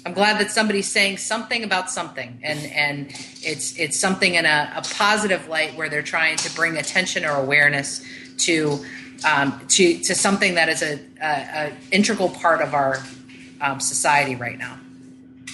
I'm 0.05 0.13
glad 0.13 0.39
that 0.39 0.51
somebody's 0.51 0.89
saying 0.89 1.17
something 1.17 1.63
about 1.63 1.91
something, 1.91 2.39
and 2.43 2.59
and 2.73 3.11
it's 3.43 3.77
it's 3.77 3.99
something 3.99 4.35
in 4.35 4.45
a, 4.45 4.73
a 4.75 4.81
positive 4.95 5.47
light 5.47 5.75
where 5.75 5.89
they're 5.89 6.01
trying 6.01 6.37
to 6.37 6.55
bring 6.55 6.77
attention 6.77 7.25
or 7.25 7.31
awareness 7.37 8.03
to 8.39 8.83
um, 9.25 9.61
to 9.69 9.99
to 9.99 10.15
something 10.15 10.55
that 10.55 10.69
is 10.69 10.81
a, 10.81 10.99
a, 11.21 11.67
a 11.69 11.73
integral 11.91 12.29
part 12.29 12.61
of 12.61 12.73
our 12.73 13.03
um, 13.61 13.79
society 13.79 14.35
right 14.35 14.57
now. 14.57 14.79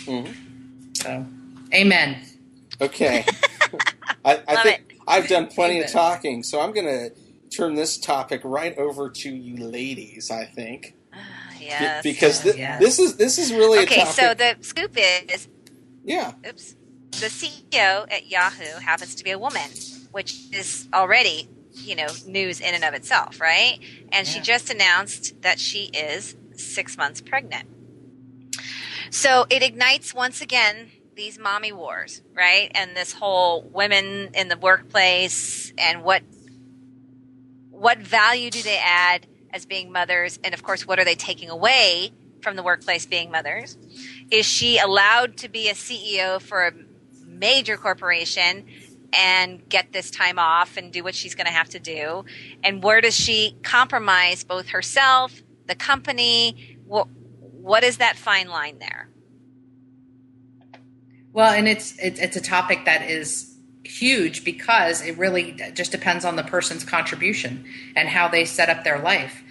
Mhm. 0.06 0.34
So, 0.96 1.26
amen. 1.74 2.18
Okay. 2.82 3.26
I, 4.26 4.42
I 4.48 4.56
Love 4.56 4.64
think 4.64 4.82
I've 5.08 5.28
done 5.28 5.48
plenty 5.48 5.76
Amen. 5.78 5.86
of 5.86 5.92
talking, 5.92 6.44
so 6.44 6.62
I'm 6.62 6.74
going 6.74 6.88
to 6.88 7.12
turn 7.56 7.76
this 7.76 7.98
topic 7.98 8.42
right 8.44 8.78
over 8.78 9.10
to 9.10 9.30
you 9.36 9.58
ladies. 9.66 10.32
I 10.32 10.46
think 10.46 10.96
Be- 11.68 11.84
yes. 11.84 12.04
because 12.04 12.42
thi- 12.42 12.58
Yes. 12.58 12.80
this 12.80 13.00
is 13.00 13.16
this 13.18 13.38
is 13.38 13.52
really 13.54 13.80
okay, 13.80 14.02
a 14.02 14.06
topic. 14.06 14.14
so 14.16 14.34
the 14.34 14.56
scoop 14.62 14.96
is 14.96 15.48
yeah, 16.04 16.34
oops, 16.48 16.76
the 17.12 17.28
CEO 17.28 18.06
at 18.12 18.28
Yahoo 18.28 18.80
happens 18.80 19.16
to 19.16 19.24
be 19.24 19.32
a 19.32 19.40
woman, 19.40 19.70
which 20.12 20.36
is 20.54 20.88
already, 20.94 21.50
you 21.74 21.96
know, 21.96 22.08
news 22.26 22.62
in 22.62 22.74
and 22.74 22.84
of 22.84 22.94
itself, 22.94 23.42
right? 23.42 23.80
And 24.12 24.26
she 24.26 24.40
just 24.40 24.70
announced 24.70 25.42
that 25.42 25.60
she 25.60 25.86
is 25.86 26.36
six 26.56 26.98
months 26.98 27.20
pregnant. 27.22 27.68
So 29.10 29.46
it 29.50 29.64
ignites 29.64 30.14
once 30.14 30.42
again 30.42 30.92
these 31.16 31.38
mommy 31.40 31.72
wars, 31.72 32.22
right? 32.34 32.72
And 32.76 32.96
this 32.96 33.14
whole 33.14 33.64
women 33.64 34.30
in 34.34 34.48
the 34.48 34.58
workplace 34.58 35.74
and 35.78 36.04
what 36.04 36.24
what 37.70 38.00
value 38.00 38.50
do 38.50 38.62
they 38.64 38.78
add 38.84 39.28
as 39.58 39.66
being 39.66 39.92
mothers 39.92 40.40
and 40.44 40.54
of 40.54 40.64
course 40.64 40.88
what 40.88 41.00
are 41.00 41.04
they 41.04 41.16
taking 41.16 41.50
away 41.50 42.12
from 42.42 42.56
the 42.56 42.64
workplace 42.64 43.06
being 43.06 43.30
mothers? 43.30 43.78
Is 44.32 44.46
she 44.46 44.78
allowed 44.78 45.38
to 45.38 45.50
be 45.50 45.68
a 45.68 45.74
CEO 45.74 46.42
for 46.42 46.68
a 46.68 46.72
major 47.26 47.76
corporation 47.76 48.66
and 49.12 49.68
get 49.70 49.92
this 49.92 50.12
time 50.12 50.40
off 50.40 50.78
and 50.78 50.92
do 50.92 51.04
what 51.04 51.16
she's 51.16 51.36
going 51.36 51.48
to 51.48 51.52
have 51.52 51.70
to 51.70 51.80
do? 51.80 52.26
And 52.64 52.84
where 52.84 53.02
does 53.02 53.16
she 53.16 53.58
compromise 53.64 54.44
both 54.44 54.70
herself, 54.70 55.42
the 55.66 55.76
company? 55.76 56.78
What, 56.86 57.08
what 57.40 57.84
is 57.84 57.98
that 57.98 58.16
fine 58.16 58.48
line 58.48 58.80
there? 58.80 59.10
Well, 61.34 61.52
and 61.52 61.68
it's 61.68 61.98
it's 62.00 62.20
it's 62.20 62.36
a 62.36 62.42
topic 62.42 62.86
that 62.86 63.10
is 63.10 63.58
huge 63.84 64.44
because 64.44 65.02
it 65.02 65.18
really 65.18 65.52
just 65.74 65.92
depends 65.92 66.26
on 66.26 66.36
the 66.36 66.44
person's 66.44 66.84
contribution 66.84 67.66
and 67.96 68.10
how 68.10 68.28
they 68.28 68.44
set 68.44 68.70
up 68.70 68.84
their 68.84 69.00
life. 69.00 69.44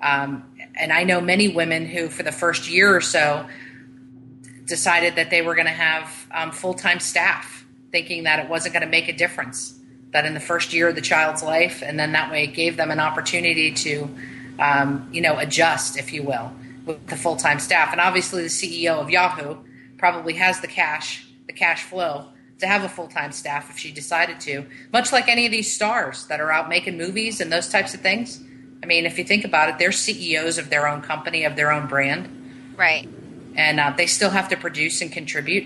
Um, 0.00 0.44
and 0.74 0.92
I 0.92 1.04
know 1.04 1.20
many 1.20 1.48
women 1.48 1.86
who, 1.86 2.08
for 2.08 2.22
the 2.22 2.32
first 2.32 2.68
year 2.68 2.94
or 2.94 3.00
so, 3.00 3.46
decided 4.66 5.16
that 5.16 5.30
they 5.30 5.42
were 5.42 5.54
going 5.54 5.66
to 5.66 5.72
have 5.72 6.26
um, 6.30 6.50
full 6.50 6.74
time 6.74 7.00
staff, 7.00 7.64
thinking 7.92 8.24
that 8.24 8.38
it 8.38 8.48
wasn't 8.48 8.74
going 8.74 8.84
to 8.84 8.88
make 8.88 9.08
a 9.08 9.12
difference. 9.12 9.78
That 10.12 10.26
in 10.26 10.34
the 10.34 10.40
first 10.40 10.72
year 10.72 10.88
of 10.88 10.94
the 10.94 11.00
child's 11.00 11.42
life, 11.42 11.82
and 11.84 11.98
then 11.98 12.12
that 12.12 12.30
way 12.30 12.44
it 12.44 12.54
gave 12.54 12.76
them 12.76 12.92
an 12.92 13.00
opportunity 13.00 13.72
to, 13.72 14.08
um, 14.60 15.08
you 15.12 15.20
know, 15.20 15.38
adjust, 15.38 15.98
if 15.98 16.12
you 16.12 16.22
will, 16.22 16.52
with 16.86 17.04
the 17.08 17.16
full 17.16 17.36
time 17.36 17.58
staff. 17.58 17.90
And 17.90 18.00
obviously, 18.00 18.42
the 18.42 18.48
CEO 18.48 19.00
of 19.00 19.10
Yahoo 19.10 19.56
probably 19.98 20.34
has 20.34 20.60
the 20.60 20.68
cash, 20.68 21.26
the 21.46 21.52
cash 21.52 21.82
flow 21.82 22.26
to 22.60 22.66
have 22.66 22.84
a 22.84 22.88
full 22.88 23.08
time 23.08 23.32
staff 23.32 23.70
if 23.70 23.78
she 23.78 23.90
decided 23.90 24.40
to, 24.40 24.64
much 24.92 25.12
like 25.12 25.28
any 25.28 25.46
of 25.46 25.52
these 25.52 25.74
stars 25.74 26.26
that 26.26 26.40
are 26.40 26.52
out 26.52 26.68
making 26.68 26.96
movies 26.96 27.40
and 27.40 27.52
those 27.52 27.68
types 27.68 27.94
of 27.94 28.00
things. 28.00 28.42
I 28.82 28.86
mean, 28.86 29.06
if 29.06 29.18
you 29.18 29.24
think 29.24 29.44
about 29.44 29.68
it, 29.70 29.78
they're 29.78 29.92
CEOs 29.92 30.58
of 30.58 30.70
their 30.70 30.86
own 30.86 31.00
company, 31.00 31.44
of 31.44 31.56
their 31.56 31.72
own 31.72 31.86
brand, 31.86 32.74
Right. 32.76 33.08
and 33.56 33.80
uh, 33.80 33.94
they 33.96 34.06
still 34.06 34.30
have 34.30 34.48
to 34.50 34.56
produce 34.56 35.00
and 35.00 35.10
contribute. 35.10 35.64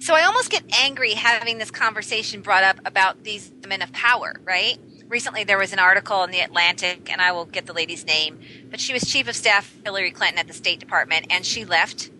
So 0.00 0.14
I 0.14 0.24
almost 0.24 0.50
get 0.50 0.62
angry 0.78 1.12
having 1.14 1.58
this 1.58 1.70
conversation 1.70 2.40
brought 2.40 2.64
up 2.64 2.78
about 2.84 3.24
these 3.24 3.50
men 3.66 3.82
of 3.82 3.92
power, 3.92 4.34
right? 4.44 4.78
Recently, 5.08 5.42
there 5.42 5.58
was 5.58 5.72
an 5.72 5.78
article 5.78 6.22
in 6.22 6.30
the 6.30 6.40
Atlantic, 6.40 7.10
and 7.10 7.20
I 7.20 7.32
will 7.32 7.46
get 7.46 7.64
the 7.66 7.72
lady's 7.72 8.04
name, 8.04 8.38
but 8.70 8.78
she 8.78 8.92
was 8.92 9.02
chief 9.10 9.26
of 9.26 9.34
staff 9.34 9.74
Hillary 9.84 10.10
Clinton 10.10 10.38
at 10.38 10.46
the 10.46 10.52
State 10.52 10.80
Department, 10.80 11.26
and 11.30 11.44
she 11.46 11.64
left 11.64 12.10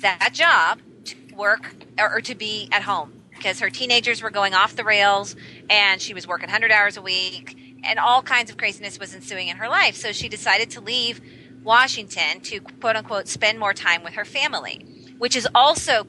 that 0.00 0.30
job 0.34 0.80
to 1.06 1.16
work 1.34 1.74
or, 1.98 2.16
or 2.16 2.20
to 2.20 2.34
be 2.34 2.68
at 2.70 2.82
home 2.82 3.12
because 3.30 3.60
her 3.60 3.70
teenagers 3.70 4.22
were 4.22 4.30
going 4.30 4.52
off 4.54 4.76
the 4.76 4.84
rails, 4.84 5.34
and 5.70 6.00
she 6.02 6.12
was 6.14 6.28
working 6.28 6.46
100 6.48 6.70
hours 6.70 6.96
a 6.96 7.02
week, 7.02 7.56
and 7.82 7.98
all 7.98 8.22
kinds 8.22 8.50
of 8.50 8.56
craziness 8.56 8.98
was 8.98 9.14
ensuing 9.14 9.48
in 9.48 9.56
her 9.56 9.68
life. 9.68 9.96
So 9.96 10.12
she 10.12 10.28
decided 10.28 10.70
to 10.70 10.80
leave 10.80 11.20
Washington 11.62 12.40
to 12.40 12.60
quote 12.60 12.96
unquote 12.96 13.28
spend 13.28 13.58
more 13.58 13.74
time 13.74 14.02
with 14.02 14.14
her 14.14 14.24
family, 14.24 14.84
which 15.18 15.36
is 15.36 15.48
also 15.54 16.06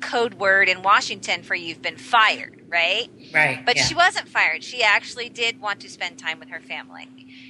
code 0.00 0.34
word 0.34 0.68
in 0.68 0.82
Washington 0.82 1.42
for 1.42 1.54
you've 1.54 1.82
been 1.82 1.96
fired, 1.96 2.62
right? 2.68 3.10
Right. 3.32 3.64
But 3.64 3.76
yeah. 3.76 3.84
she 3.84 3.94
wasn't 3.94 4.28
fired. 4.28 4.62
She 4.62 4.82
actually 4.82 5.28
did 5.28 5.60
want 5.60 5.80
to 5.80 5.90
spend 5.90 6.18
time 6.18 6.38
with 6.38 6.50
her 6.50 6.60
family. 6.60 7.08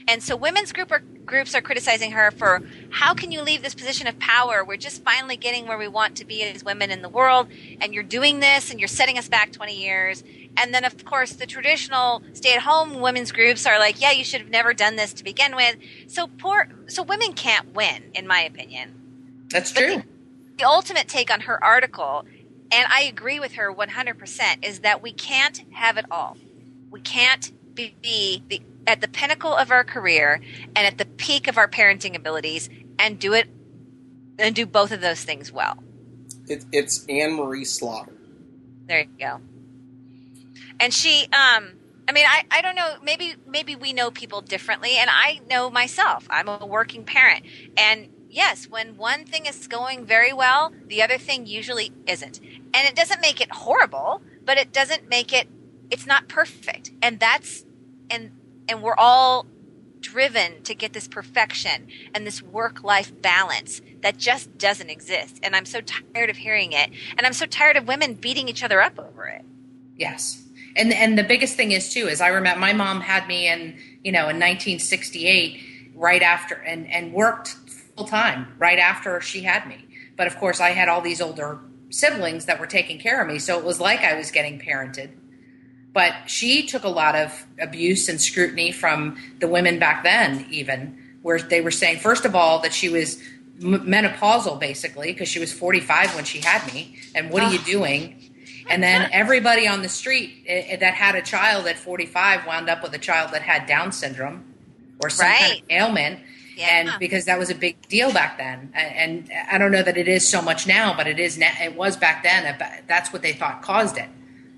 And 0.08 0.22
so 0.22 0.34
women's 0.34 0.72
group 0.72 0.90
are, 0.90 1.00
groups 1.26 1.54
are 1.54 1.60
criticizing 1.60 2.12
her 2.12 2.30
for 2.30 2.62
how 2.88 3.12
can 3.12 3.30
you 3.30 3.42
leave 3.42 3.62
this 3.62 3.74
position 3.74 4.06
of 4.06 4.18
power? 4.18 4.64
We're 4.64 4.78
just 4.78 5.04
finally 5.04 5.36
getting 5.36 5.68
where 5.68 5.76
we 5.76 5.86
want 5.86 6.16
to 6.16 6.24
be 6.24 6.42
as 6.42 6.64
women 6.64 6.90
in 6.90 7.02
the 7.02 7.10
world, 7.10 7.48
and 7.82 7.92
you're 7.92 8.02
doing 8.02 8.40
this 8.40 8.70
and 8.70 8.80
you're 8.80 8.88
setting 8.88 9.18
us 9.18 9.28
back 9.28 9.52
20 9.52 9.78
years. 9.78 10.24
And 10.56 10.72
then, 10.72 10.84
of 10.84 11.04
course, 11.04 11.34
the 11.34 11.46
traditional 11.46 12.22
stay-at-home 12.32 13.00
women's 13.00 13.32
groups 13.32 13.66
are 13.66 13.78
like, 13.78 14.00
"Yeah, 14.00 14.10
you 14.12 14.24
should 14.24 14.40
have 14.40 14.50
never 14.50 14.72
done 14.72 14.96
this 14.96 15.12
to 15.12 15.22
begin 15.22 15.54
with." 15.54 15.76
So 16.08 16.26
poor, 16.26 16.68
so 16.86 17.02
women 17.02 17.34
can't 17.34 17.74
win, 17.74 18.10
in 18.14 18.26
my 18.26 18.40
opinion 18.40 18.94
That's 19.50 19.72
but 19.72 19.80
true. 19.80 20.02
the 20.56 20.64
ultimate 20.64 21.06
take 21.06 21.30
on 21.30 21.42
her 21.42 21.62
article, 21.62 22.24
and 22.72 22.86
I 22.90 23.02
agree 23.02 23.38
with 23.38 23.52
her 23.52 23.70
100%, 23.70 24.64
is 24.64 24.80
that 24.80 25.02
we 25.02 25.12
can't 25.12 25.62
have 25.72 25.98
it 25.98 26.06
all. 26.10 26.36
We 26.90 27.00
can't 27.00 27.52
be, 27.74 27.94
be 28.02 28.42
the, 28.48 28.62
at 28.88 29.02
the 29.02 29.06
pinnacle 29.06 29.54
of 29.54 29.70
our 29.70 29.84
career 29.84 30.40
and 30.74 30.86
at 30.86 30.96
the 30.96 31.04
peak 31.04 31.46
of 31.46 31.58
our 31.58 31.68
parenting 31.68 32.16
abilities 32.16 32.70
and 32.98 33.18
do 33.18 33.34
it 33.34 33.46
and 34.38 34.54
do 34.54 34.64
both 34.64 34.90
of 34.90 35.00
those 35.00 35.22
things 35.22 35.52
well. 35.52 35.78
it, 36.48 36.64
it's 36.72 37.04
Anne 37.08 37.34
Marie 37.34 37.66
Slaughter. 37.66 38.14
There 38.86 39.00
you 39.00 39.08
go. 39.20 39.40
And 40.80 40.94
she, 40.94 41.24
um, 41.24 41.72
I 42.08 42.12
mean, 42.12 42.24
I, 42.26 42.44
I 42.50 42.62
don't 42.62 42.74
know. 42.74 42.94
Maybe 43.02 43.34
maybe 43.46 43.76
we 43.76 43.92
know 43.92 44.10
people 44.10 44.40
differently, 44.40 44.96
and 44.96 45.10
I 45.12 45.40
know 45.50 45.68
myself. 45.68 46.26
I'm 46.30 46.48
a 46.48 46.64
working 46.64 47.04
parent, 47.04 47.44
and 47.76 48.08
yes, 48.30 48.66
when 48.68 48.96
one 48.96 49.26
thing 49.26 49.44
is 49.44 49.66
going 49.66 50.06
very 50.06 50.32
well, 50.32 50.72
the 50.86 51.02
other 51.02 51.18
thing 51.18 51.46
usually 51.46 51.92
isn't, 52.06 52.40
and 52.40 52.88
it 52.88 52.94
doesn't 52.94 53.20
make 53.20 53.42
it 53.42 53.50
horrible, 53.50 54.22
but 54.46 54.56
it 54.56 54.72
doesn't 54.72 55.10
make 55.10 55.34
it. 55.34 55.48
It's 55.90 56.06
not 56.06 56.28
perfect, 56.28 56.92
and 57.02 57.20
that's 57.20 57.66
and 58.08 58.30
and 58.68 58.82
we're 58.82 58.96
all 58.96 59.46
driven 60.00 60.62
to 60.62 60.74
get 60.74 60.92
this 60.92 61.08
perfection 61.08 61.88
and 62.14 62.26
this 62.26 62.42
work 62.42 62.82
life 62.84 63.12
balance 63.20 63.80
that 64.02 64.16
just 64.16 64.56
doesn't 64.58 64.90
exist. 64.90 65.40
And 65.42 65.56
I'm 65.56 65.64
so 65.64 65.80
tired 65.80 66.30
of 66.30 66.36
hearing 66.36 66.72
it. 66.72 66.90
And 67.16 67.26
I'm 67.26 67.32
so 67.32 67.46
tired 67.46 67.76
of 67.76 67.88
women 67.88 68.14
beating 68.14 68.48
each 68.48 68.62
other 68.62 68.80
up 68.80 68.98
over 68.98 69.26
it. 69.26 69.44
Yes. 69.96 70.44
And 70.76 70.92
and 70.92 71.18
the 71.18 71.24
biggest 71.24 71.56
thing 71.56 71.72
is 71.72 71.92
too 71.92 72.06
is 72.06 72.20
I 72.20 72.28
remember 72.28 72.60
my 72.60 72.72
mom 72.72 73.00
had 73.00 73.26
me 73.26 73.48
in 73.48 73.76
you 74.04 74.12
know 74.12 74.28
in 74.28 74.36
1968 74.36 75.92
right 75.94 76.22
after 76.22 76.54
and 76.54 76.88
and 76.92 77.12
worked 77.12 77.48
full 77.96 78.04
time 78.04 78.46
right 78.58 78.78
after 78.78 79.20
she 79.20 79.42
had 79.42 79.66
me. 79.66 79.84
But 80.16 80.28
of 80.28 80.36
course 80.36 80.60
I 80.60 80.70
had 80.70 80.88
all 80.88 81.00
these 81.00 81.20
older 81.20 81.58
siblings 81.90 82.44
that 82.44 82.60
were 82.60 82.66
taking 82.66 82.98
care 82.98 83.20
of 83.20 83.26
me, 83.26 83.38
so 83.38 83.58
it 83.58 83.64
was 83.64 83.80
like 83.80 84.00
I 84.00 84.14
was 84.14 84.30
getting 84.30 84.60
parented. 84.60 85.10
But 85.98 86.30
she 86.30 86.64
took 86.64 86.84
a 86.84 86.88
lot 86.88 87.16
of 87.16 87.44
abuse 87.60 88.08
and 88.08 88.20
scrutiny 88.20 88.70
from 88.70 89.16
the 89.40 89.48
women 89.48 89.80
back 89.80 90.04
then, 90.04 90.46
even 90.48 90.96
where 91.22 91.40
they 91.40 91.60
were 91.60 91.72
saying 91.72 91.98
first 91.98 92.24
of 92.24 92.36
all 92.36 92.60
that 92.60 92.72
she 92.72 92.88
was 92.88 93.20
m- 93.60 93.84
menopausal 93.84 94.60
basically 94.60 95.12
because 95.12 95.28
she 95.28 95.40
was 95.40 95.52
45 95.52 96.14
when 96.14 96.24
she 96.24 96.38
had 96.38 96.72
me, 96.72 96.96
and 97.16 97.32
what 97.32 97.42
are 97.42 97.52
you 97.52 97.58
doing? 97.58 98.30
And 98.70 98.80
then 98.80 99.10
everybody 99.10 99.66
on 99.66 99.82
the 99.82 99.88
street 99.88 100.44
eh, 100.46 100.76
that 100.76 100.94
had 100.94 101.16
a 101.16 101.22
child 101.22 101.66
at 101.66 101.76
45 101.76 102.46
wound 102.46 102.70
up 102.70 102.80
with 102.80 102.94
a 102.94 102.98
child 102.98 103.32
that 103.32 103.42
had 103.42 103.66
Down 103.66 103.90
syndrome 103.90 104.44
or 105.02 105.10
some 105.10 105.26
kind 105.26 105.54
of 105.54 105.62
ailment. 105.68 106.20
Yeah. 106.56 106.66
And 106.66 106.90
because 107.00 107.24
that 107.24 107.40
was 107.40 107.50
a 107.50 107.56
big 107.56 107.76
deal 107.88 108.12
back 108.12 108.38
then, 108.38 108.70
and, 108.72 109.28
and 109.28 109.32
I 109.50 109.58
don't 109.58 109.72
know 109.72 109.82
that 109.82 109.96
it 109.96 110.06
is 110.06 110.28
so 110.28 110.42
much 110.42 110.64
now, 110.64 110.94
but 110.96 111.08
it 111.08 111.18
is. 111.18 111.36
Now, 111.38 111.50
it 111.60 111.74
was 111.74 111.96
back 111.96 112.22
then. 112.22 112.56
That's 112.86 113.12
what 113.12 113.22
they 113.22 113.32
thought 113.32 113.62
caused 113.62 113.98
it 113.98 114.08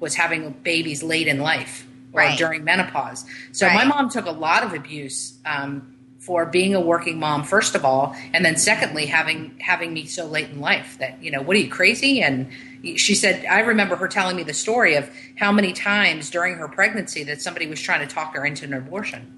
was 0.01 0.15
having 0.17 0.51
babies 0.65 1.03
late 1.03 1.29
in 1.29 1.39
life 1.39 1.87
or 2.13 2.23
Right. 2.23 2.37
during 2.39 2.65
menopause. 2.65 3.25
So 3.53 3.69
my 3.71 3.85
mom 3.85 4.09
took 4.11 4.27
a 4.27 4.33
lot 4.33 4.65
of 4.65 4.73
abuse 4.75 5.35
um, 5.47 5.95
for 6.19 6.45
being 6.45 6.75
a 6.75 6.81
working 6.81 7.19
mom 7.19 7.45
first 7.45 7.75
of 7.75 7.85
all 7.85 8.15
and 8.35 8.45
then 8.45 8.57
secondly 8.57 9.07
having 9.07 9.57
having 9.61 9.95
me 9.95 10.05
so 10.07 10.27
late 10.27 10.51
in 10.51 10.61
life 10.61 10.99
that 10.99 11.23
you 11.23 11.31
know 11.31 11.41
what 11.41 11.57
are 11.57 11.61
you 11.61 11.71
crazy 11.71 12.21
and 12.21 12.51
she 12.99 13.15
said 13.15 13.43
i 13.47 13.61
remember 13.61 13.97
her 13.97 14.07
telling 14.07 14.37
me 14.37 14.43
the 14.43 14.53
story 14.53 14.97
of 14.97 15.09
how 15.37 15.51
many 15.51 15.73
times 15.73 16.29
during 16.29 16.57
her 16.57 16.69
pregnancy 16.69 17.25
that 17.25 17.41
somebody 17.41 17.67
was 17.67 17.81
trying 17.81 18.07
to 18.07 18.15
talk 18.15 18.35
her 18.37 18.45
into 18.45 18.67
an 18.67 18.75
abortion 18.75 19.33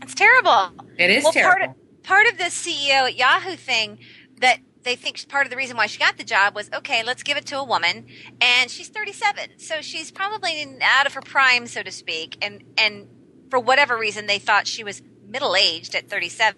It's 0.00 0.14
terrible. 0.14 0.70
it 0.98 1.10
is 1.10 1.22
well, 1.24 1.32
terrible 1.34 1.58
part 1.58 1.70
of 1.70 2.02
part 2.02 2.26
of 2.28 2.38
the 2.38 2.44
CEO 2.44 3.02
at 3.08 3.16
Yahoo 3.16 3.54
thing 3.56 3.98
that 4.40 4.58
they 4.82 4.96
think 4.96 5.28
part 5.28 5.46
of 5.46 5.50
the 5.50 5.56
reason 5.56 5.76
why 5.76 5.86
she 5.86 5.98
got 5.98 6.16
the 6.16 6.24
job 6.24 6.54
was 6.54 6.70
okay, 6.72 7.02
let's 7.02 7.22
give 7.22 7.36
it 7.36 7.46
to 7.46 7.58
a 7.58 7.64
woman, 7.64 8.06
and 8.40 8.70
she's 8.70 8.88
37, 8.88 9.58
so 9.58 9.80
she's 9.80 10.10
probably 10.10 10.76
out 10.82 11.06
of 11.06 11.14
her 11.14 11.20
prime, 11.20 11.66
so 11.66 11.82
to 11.82 11.90
speak, 11.90 12.36
and 12.42 12.62
and 12.76 13.08
for 13.50 13.58
whatever 13.58 13.98
reason 13.98 14.26
they 14.26 14.38
thought 14.38 14.66
she 14.66 14.82
was 14.82 15.02
middle 15.32 15.56
aged 15.56 15.94
at 15.94 16.08
37 16.08 16.56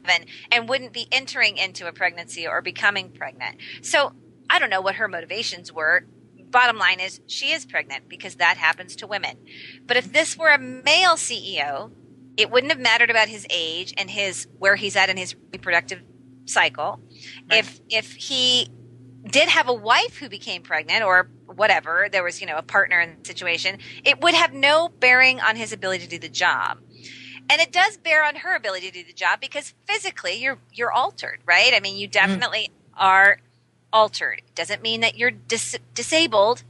and 0.50 0.68
wouldn't 0.68 0.92
be 0.92 1.06
entering 1.12 1.56
into 1.56 1.86
a 1.86 1.92
pregnancy 1.92 2.46
or 2.46 2.60
becoming 2.60 3.10
pregnant. 3.10 3.56
So 3.82 4.12
I 4.50 4.58
don't 4.58 4.70
know 4.70 4.80
what 4.80 4.96
her 4.96 5.08
motivations 5.08 5.72
were. 5.72 6.06
Bottom 6.50 6.76
line 6.76 7.00
is 7.00 7.20
she 7.26 7.52
is 7.52 7.64
pregnant 7.64 8.08
because 8.08 8.36
that 8.36 8.56
happens 8.56 8.96
to 8.96 9.06
women. 9.06 9.38
But 9.86 9.96
if 9.96 10.12
this 10.12 10.36
were 10.36 10.50
a 10.50 10.58
male 10.58 11.14
CEO, 11.14 11.92
it 12.36 12.50
wouldn't 12.50 12.72
have 12.72 12.80
mattered 12.80 13.10
about 13.10 13.28
his 13.28 13.46
age 13.50 13.94
and 13.96 14.10
his 14.10 14.46
where 14.58 14.76
he's 14.76 14.96
at 14.96 15.08
in 15.08 15.16
his 15.16 15.34
reproductive 15.52 16.02
cycle. 16.46 17.00
Right. 17.50 17.60
If 17.60 17.80
if 17.88 18.12
he 18.14 18.68
did 19.28 19.48
have 19.48 19.68
a 19.68 19.74
wife 19.74 20.18
who 20.18 20.28
became 20.28 20.62
pregnant 20.62 21.02
or 21.02 21.30
whatever, 21.46 22.08
there 22.10 22.22
was, 22.22 22.40
you 22.40 22.46
know, 22.46 22.56
a 22.56 22.62
partner 22.62 23.00
in 23.00 23.16
the 23.20 23.26
situation, 23.26 23.78
it 24.04 24.20
would 24.20 24.34
have 24.34 24.52
no 24.52 24.88
bearing 24.88 25.40
on 25.40 25.56
his 25.56 25.72
ability 25.72 26.04
to 26.04 26.10
do 26.10 26.18
the 26.18 26.28
job. 26.28 26.78
And 27.48 27.60
it 27.60 27.72
does 27.72 27.96
bear 27.96 28.24
on 28.24 28.36
her 28.36 28.54
ability 28.54 28.90
to 28.90 29.02
do 29.02 29.04
the 29.04 29.12
job 29.12 29.40
because 29.40 29.74
physically 29.86 30.34
you're 30.34 30.58
you're 30.72 30.92
altered, 30.92 31.40
right? 31.44 31.72
I 31.74 31.80
mean, 31.80 31.96
you 31.96 32.08
mm. 32.08 32.12
definitely 32.12 32.70
are 32.96 33.38
altered. 33.92 34.42
Doesn't 34.54 34.82
mean 34.82 35.00
that 35.00 35.16
you're 35.16 35.30
dis- 35.30 35.78
disabled, 35.94 36.64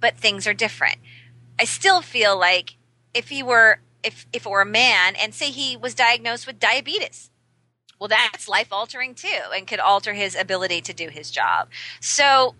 but 0.00 0.16
things 0.16 0.46
are 0.46 0.54
different. 0.54 0.98
I 1.58 1.64
still 1.64 2.02
feel 2.02 2.38
like 2.38 2.76
if 3.14 3.28
he 3.28 3.42
were 3.42 3.80
if 4.02 4.26
if 4.32 4.46
it 4.46 4.48
were 4.48 4.60
a 4.60 4.66
man 4.66 5.14
and 5.16 5.34
say 5.34 5.50
he 5.50 5.76
was 5.76 5.94
diagnosed 5.94 6.46
with 6.46 6.58
diabetes, 6.58 7.30
well 7.98 8.08
that's 8.08 8.48
life 8.48 8.68
altering 8.72 9.14
too 9.14 9.40
and 9.54 9.66
could 9.66 9.80
alter 9.80 10.14
his 10.14 10.34
ability 10.34 10.80
to 10.82 10.92
do 10.92 11.08
his 11.08 11.30
job. 11.30 11.68
So 12.00 12.54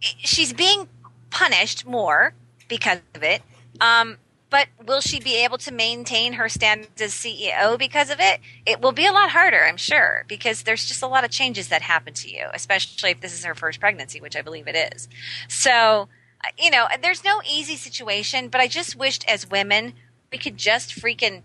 she's 0.00 0.52
being 0.52 0.88
punished 1.30 1.86
more 1.86 2.34
because 2.68 3.00
of 3.14 3.22
it. 3.22 3.42
Um, 3.80 4.18
but 4.50 4.68
will 4.84 5.00
she 5.00 5.18
be 5.18 5.42
able 5.42 5.56
to 5.58 5.72
maintain 5.72 6.34
her 6.34 6.46
standards 6.46 7.00
as 7.00 7.12
CEO 7.12 7.78
because 7.78 8.10
of 8.10 8.20
it? 8.20 8.38
It 8.66 8.82
will 8.82 8.92
be 8.92 9.06
a 9.06 9.12
lot 9.12 9.30
harder, 9.30 9.64
I'm 9.64 9.78
sure, 9.78 10.26
because 10.28 10.64
there's 10.64 10.84
just 10.84 11.02
a 11.02 11.06
lot 11.06 11.24
of 11.24 11.30
changes 11.30 11.68
that 11.68 11.80
happen 11.80 12.12
to 12.12 12.30
you, 12.30 12.48
especially 12.52 13.12
if 13.12 13.20
this 13.22 13.32
is 13.32 13.46
her 13.46 13.54
first 13.54 13.80
pregnancy, 13.80 14.20
which 14.20 14.36
I 14.36 14.42
believe 14.42 14.68
it 14.68 14.94
is. 14.94 15.08
So, 15.48 16.08
you 16.58 16.70
know, 16.70 16.86
there's 17.00 17.24
no 17.24 17.40
easy 17.50 17.76
situation, 17.76 18.48
but 18.48 18.60
I 18.60 18.68
just 18.68 18.94
wished 18.94 19.24
as 19.26 19.48
women 19.48 19.94
we 20.30 20.38
could 20.38 20.56
just 20.56 20.90
freaking 20.90 21.42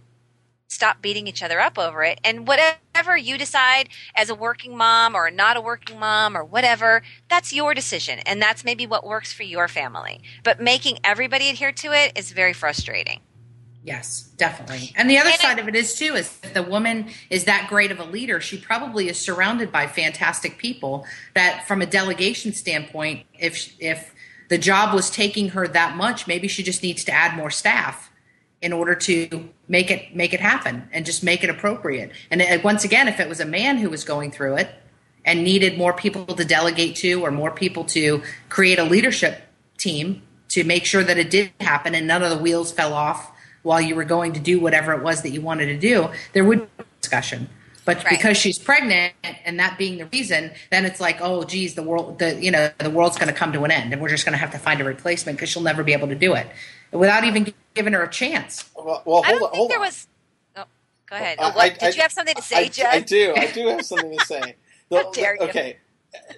stop 0.68 1.02
beating 1.02 1.28
each 1.28 1.42
other 1.42 1.60
up 1.60 1.80
over 1.80 2.04
it. 2.04 2.20
And 2.24 2.48
whatever 2.48 3.18
you 3.18 3.38
decide 3.38 3.90
as 4.16 4.30
a 4.30 4.36
working 4.36 4.76
mom 4.76 5.16
or 5.16 5.32
not 5.32 5.58
a 5.58 5.62
working 5.62 6.00
mom 6.00 6.36
or 6.36 6.44
whatever, 6.44 7.02
that's 7.30 7.54
your 7.54 7.74
decision. 7.74 8.20
And 8.20 8.42
that's 8.42 8.64
maybe 8.64 8.86
what 8.86 9.06
works 9.06 9.32
for 9.34 9.44
your 9.44 9.68
family. 9.68 10.22
But 10.44 10.62
making 10.62 11.00
everybody 11.04 11.50
adhere 11.50 11.72
to 11.72 11.94
it 11.94 12.18
is 12.18 12.32
very 12.32 12.54
frustrating. 12.54 13.22
Yes, 13.84 14.24
definitely. 14.36 14.92
And 14.98 15.10
the 15.10 15.18
other 15.18 15.30
And 15.30 15.40
I- 15.40 15.42
side 15.42 15.60
of 15.60 15.70
it 15.70 15.76
is 15.76 15.96
too 15.96 16.16
is 16.16 16.38
if 16.44 16.54
the 16.54 16.64
woman 16.64 17.10
is 17.30 17.46
that 17.46 17.70
great 17.70 17.90
of 17.90 18.00
a 18.00 18.04
leader, 18.04 18.42
she 18.42 18.58
probably 18.58 19.08
is 19.08 19.18
surrounded 19.18 19.72
by 19.72 19.88
fantastic 19.88 20.58
people 20.58 21.08
that 21.36 21.66
from 21.66 21.82
a 21.82 21.86
delegation 21.86 22.52
standpoint, 22.52 23.26
if 23.40 23.74
if 23.80 24.14
the 24.50 24.58
job 24.58 24.94
was 24.94 25.10
taking 25.10 25.50
her 25.50 25.68
that 25.70 25.96
much, 25.96 26.28
maybe 26.28 26.50
she 26.50 26.64
just 26.64 26.84
needs 26.84 27.06
to 27.06 27.14
add 27.14 27.36
more 27.38 27.50
staff 27.50 28.07
in 28.62 28.74
order 28.74 28.96
to 28.96 29.50
make 29.68 29.92
it 29.92 30.16
make 30.16 30.34
it 30.34 30.40
happen 30.40 30.90
and 30.92 31.06
just 31.06 31.24
make 31.24 31.44
it 31.44 31.50
appropriate. 31.50 32.12
And 32.32 32.42
uh, 32.42 32.60
once 32.64 32.84
again, 32.84 33.08
if 33.08 33.20
it 33.20 33.30
was 33.30 33.40
a 33.40 33.46
man 33.46 33.78
who 33.78 33.90
was 33.90 34.04
going 34.04 34.32
through 34.32 34.58
it 34.58 34.70
and 35.26 35.44
needed 35.44 35.78
more 35.78 35.94
people 35.94 36.26
to 36.26 36.46
delegate 36.46 36.96
to 36.98 37.24
or 37.26 37.32
more 37.32 37.52
people 37.52 37.84
to 37.86 38.24
create 38.50 38.80
a 38.80 38.84
leadership 38.84 39.42
team 39.78 40.24
to 40.50 40.64
make 40.64 40.86
sure 40.86 41.04
that 41.04 41.18
it 41.18 41.30
did 41.30 41.52
happen 41.60 41.94
and 41.94 42.08
none 42.08 42.24
of 42.24 42.30
the 42.30 42.38
wheels 42.38 42.72
fell 42.72 42.94
off 42.94 43.32
while 43.64 43.82
you 43.82 43.96
were 43.96 44.06
going 44.06 44.34
to 44.34 44.40
do 44.40 44.60
whatever 44.60 44.94
it 44.94 45.04
was 45.04 45.22
that 45.24 45.32
you 45.32 45.42
wanted 45.42 45.66
to 45.66 45.78
do, 45.78 46.10
there 46.34 46.46
would 46.46 46.62
be 46.78 46.84
discussion. 47.02 47.50
But 47.84 48.04
Right. 48.04 48.18
because 48.18 48.38
she's 48.38 48.58
pregnant 48.58 49.14
and 49.46 49.60
that 49.60 49.78
being 49.78 49.98
the 49.98 50.06
reason, 50.06 50.52
then 50.72 50.86
it's 50.86 51.00
like, 51.00 51.20
oh, 51.22 51.44
geez, 51.44 51.76
the 51.76 51.84
world, 51.84 52.20
the 52.20 52.42
you 52.42 52.52
know, 52.52 52.70
the 52.80 52.90
world's 52.90 53.18
going 53.18 53.30
to 53.30 53.34
come 53.34 53.54
to 53.54 53.64
an 53.64 53.72
end, 53.72 53.94
and 53.94 54.02
we're 54.02 54.10
just 54.10 54.26
going 54.26 54.34
to 54.34 54.40
have 54.40 54.52
to 54.52 54.58
find 54.58 54.82
a 54.82 54.84
replacement 54.84 55.38
because 55.38 55.50
she'll 55.50 55.62
never 55.62 55.84
be 55.84 55.94
able 55.94 56.08
to 56.10 56.16
do 56.16 56.34
it 56.34 56.48
without 56.92 57.24
even 57.24 57.54
giving 57.74 57.94
her 57.94 58.04
a 58.04 58.10
chance. 58.10 58.70
Well, 58.76 59.02
well 59.06 59.24
I 59.24 59.28
hold 59.30 59.40
don't 59.40 59.44
on. 59.44 59.50
think 59.52 59.56
hold 59.58 59.72
there 59.72 59.78
on. 59.80 59.86
was. 59.86 60.08
Oh, 60.56 60.64
go 61.10 61.16
ahead. 61.16 61.40
I- 61.40 61.44
What- 61.50 61.58
I- 61.58 61.70
did 61.70 61.84
I- 61.84 61.90
you 61.90 62.02
have 62.02 62.12
something 62.12 62.36
to 62.36 62.42
say, 62.42 62.56
I, 62.66 62.68
Judd? 62.70 62.86
I 62.88 63.00
do. 63.02 63.34
I 63.36 63.52
do 63.52 63.68
have 63.68 63.86
something 63.86 64.18
to 64.18 64.26
say. 64.26 64.56
The- 64.90 64.98
How 65.04 65.12
dare 65.12 65.36
you. 65.36 65.42
Okay, 65.42 65.78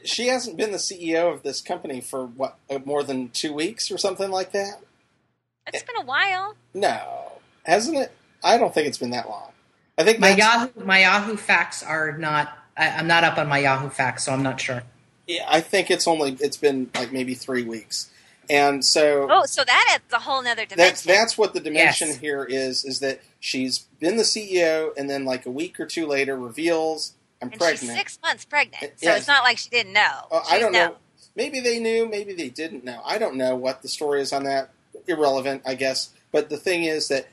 she 0.03 0.25
hasn't 0.27 0.57
been 0.57 0.71
the 0.71 0.79
CEO 0.79 1.31
of 1.31 1.43
this 1.43 1.61
company 1.61 2.01
for 2.01 2.25
what 2.25 2.57
uh, 2.67 2.79
more 2.83 3.03
than 3.03 3.29
two 3.29 3.53
weeks 3.53 3.91
or 3.91 3.97
something 3.99 4.31
like 4.31 4.51
that. 4.53 4.79
It's 5.67 5.83
been 5.83 5.97
a 5.97 6.05
while. 6.05 6.55
No, 6.73 7.33
hasn't 7.63 7.95
it? 7.97 8.11
I 8.43 8.57
don't 8.57 8.73
think 8.73 8.87
it's 8.87 8.97
been 8.97 9.11
that 9.11 9.29
long. 9.29 9.51
I 9.99 10.03
think 10.03 10.17
My 10.19 10.29
Yahoo, 10.29 10.69
my 10.83 11.01
Yahoo 11.01 11.35
facts 11.37 11.83
are 11.83 12.17
not. 12.17 12.57
I, 12.75 12.87
I'm 12.89 13.05
not 13.07 13.23
up 13.23 13.37
on 13.37 13.47
my 13.47 13.59
Yahoo 13.59 13.89
facts, 13.89 14.23
so 14.25 14.31
I'm 14.33 14.41
not 14.41 14.59
sure. 14.59 14.81
Yeah, 15.27 15.45
I 15.47 15.61
think 15.61 15.91
it's 15.91 16.07
only 16.07 16.35
it's 16.39 16.57
been 16.57 16.89
like 16.95 17.11
maybe 17.11 17.35
three 17.35 17.61
weeks, 17.61 18.09
and 18.49 18.83
so 18.83 19.27
Oh, 19.29 19.45
so 19.45 19.63
that 19.63 19.89
adds 19.93 20.13
a 20.13 20.19
whole 20.19 20.41
nother 20.41 20.65
dimension. 20.65 20.77
that's 20.77 21.01
that's 21.03 21.37
what 21.37 21.53
the 21.53 21.59
dimension 21.59 22.09
Yes. 22.09 22.17
here 22.17 22.43
is 22.43 22.83
is 22.85 22.99
that 22.99 23.21
she's 23.39 23.79
been 23.99 24.17
the 24.17 24.23
CEO, 24.23 24.91
and 24.97 25.09
then 25.09 25.25
like 25.25 25.45
a 25.45 25.51
week 25.51 25.79
or 25.79 25.85
two 25.85 26.05
later 26.07 26.37
reveals 26.37 27.13
I'm 27.41 27.49
and 27.51 27.59
pregnant. 27.59 27.79
she's 27.81 27.93
six 27.95 28.19
months 28.21 28.45
pregnant, 28.45 28.93
so 28.99 29.05
Yes. 29.07 29.19
it's 29.19 29.27
not 29.27 29.43
like 29.43 29.57
she 29.57 29.69
didn't 29.69 29.93
know. 29.93 30.27
Uh, 30.31 30.41
I 30.49 30.59
don't 30.59 30.71
know. 30.71 30.87
know. 30.89 30.95
Maybe 31.35 31.59
they 31.61 31.79
knew, 31.79 32.05
maybe 32.07 32.33
they 32.33 32.49
didn't 32.49 32.83
know. 32.83 33.01
I 33.05 33.17
don't 33.17 33.35
know 33.35 33.55
what 33.55 33.81
the 33.81 33.87
story 33.87 34.21
is 34.21 34.33
on 34.33 34.43
that. 34.43 34.71
Irrelevant, 35.07 35.61
I 35.65 35.75
guess. 35.75 36.09
But 36.31 36.49
the 36.49 36.57
thing 36.57 36.83
is 36.83 37.07
that 37.07 37.27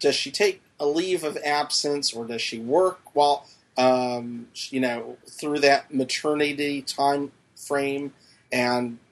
does 0.00 0.14
she 0.16 0.30
take 0.32 0.60
a 0.80 0.86
leave 0.86 1.22
of 1.22 1.36
absence 1.44 2.12
or 2.12 2.26
does 2.26 2.42
she 2.42 2.58
work 2.58 3.00
while 3.14 3.46
um, 3.78 4.48
you 4.70 4.80
know 4.80 5.16
through 5.28 5.60
that 5.60 5.92
maternity 5.94 6.82
time 6.82 7.30
frame 7.56 8.12
and 8.52 8.98
what 8.98 9.03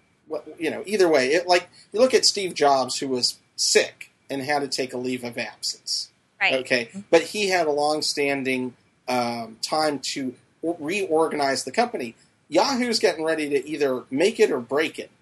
you 0.59 0.71
know 0.71 0.83
either 0.87 1.09
way 1.09 1.33
it 1.33 1.47
like 1.47 1.69
you 1.93 2.01
look 2.01 2.15
at 2.15 2.25
Steve 2.25 2.55
Jobs 2.55 2.99
who 2.99 3.09
was 3.09 3.39
sick 3.57 4.11
and 4.31 4.43
had 4.43 4.61
to 4.61 4.69
take 4.69 4.93
a 4.93 4.99
leave 4.99 5.25
of 5.25 5.37
absence 5.37 6.09
Right. 6.43 6.55
Okay, 6.55 6.89
but 7.09 7.23
he 7.23 7.51
had 7.51 7.69
a 7.69 7.71
long-standing 7.71 8.75
um, 9.07 9.59
time 9.63 10.01
to 10.01 10.35
reorganize 10.61 11.63
the 11.63 11.71
company. 11.71 12.17
Yahoo's 12.49 12.99
getting 12.99 13.25
ready 13.25 13.49
to 13.49 13.67
either 13.67 14.03
make 14.11 14.41
it 14.41 14.51
or 14.51 14.59
break 14.59 14.99
it, 14.99 15.13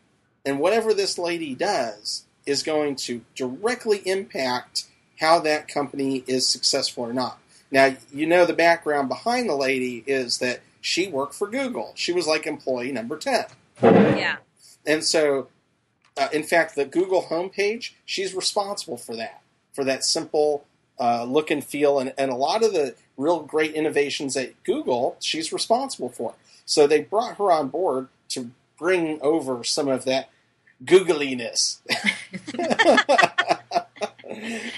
and 0.46 0.58
whatever 0.58 0.94
this 0.94 1.18
lady 1.18 1.54
does 1.54 2.24
is 2.46 2.62
going 2.62 2.96
to 2.96 3.20
directly 3.36 3.98
impact 4.06 4.84
how 5.20 5.38
that 5.40 5.68
company 5.68 6.24
is 6.26 6.48
successful 6.48 7.04
or 7.04 7.12
not. 7.12 7.38
Now, 7.70 7.96
you 8.10 8.24
know 8.24 8.46
the 8.46 8.54
background 8.54 9.10
behind 9.10 9.46
the 9.46 9.54
lady 9.54 10.02
is 10.06 10.38
that 10.38 10.60
she 10.80 11.06
worked 11.06 11.34
for 11.34 11.48
Google. 11.48 11.92
She 11.96 12.12
was 12.12 12.26
like 12.26 12.46
employee 12.46 12.92
number 12.92 13.18
ten. 13.18 13.44
Yeah. 13.82 14.36
And 14.86 15.04
so, 15.04 15.48
uh, 16.16 16.28
in 16.32 16.42
fact, 16.42 16.74
the 16.74 16.84
Google 16.84 17.24
homepage, 17.24 17.92
she's 18.04 18.34
responsible 18.34 18.96
for 18.96 19.16
that, 19.16 19.42
for 19.72 19.84
that 19.84 20.04
simple 20.04 20.64
uh, 20.98 21.24
look 21.24 21.50
and 21.50 21.64
feel. 21.64 21.98
And, 21.98 22.12
and 22.18 22.30
a 22.30 22.34
lot 22.34 22.64
of 22.64 22.72
the 22.72 22.94
real 23.16 23.40
great 23.40 23.74
innovations 23.74 24.36
at 24.36 24.62
Google, 24.64 25.16
she's 25.20 25.52
responsible 25.52 26.08
for. 26.08 26.34
So 26.64 26.86
they 26.86 27.02
brought 27.02 27.36
her 27.36 27.50
on 27.50 27.68
board 27.68 28.08
to 28.30 28.50
bring 28.78 29.20
over 29.20 29.64
some 29.64 29.88
of 29.88 30.04
that 30.04 30.30
googliness. 30.84 31.78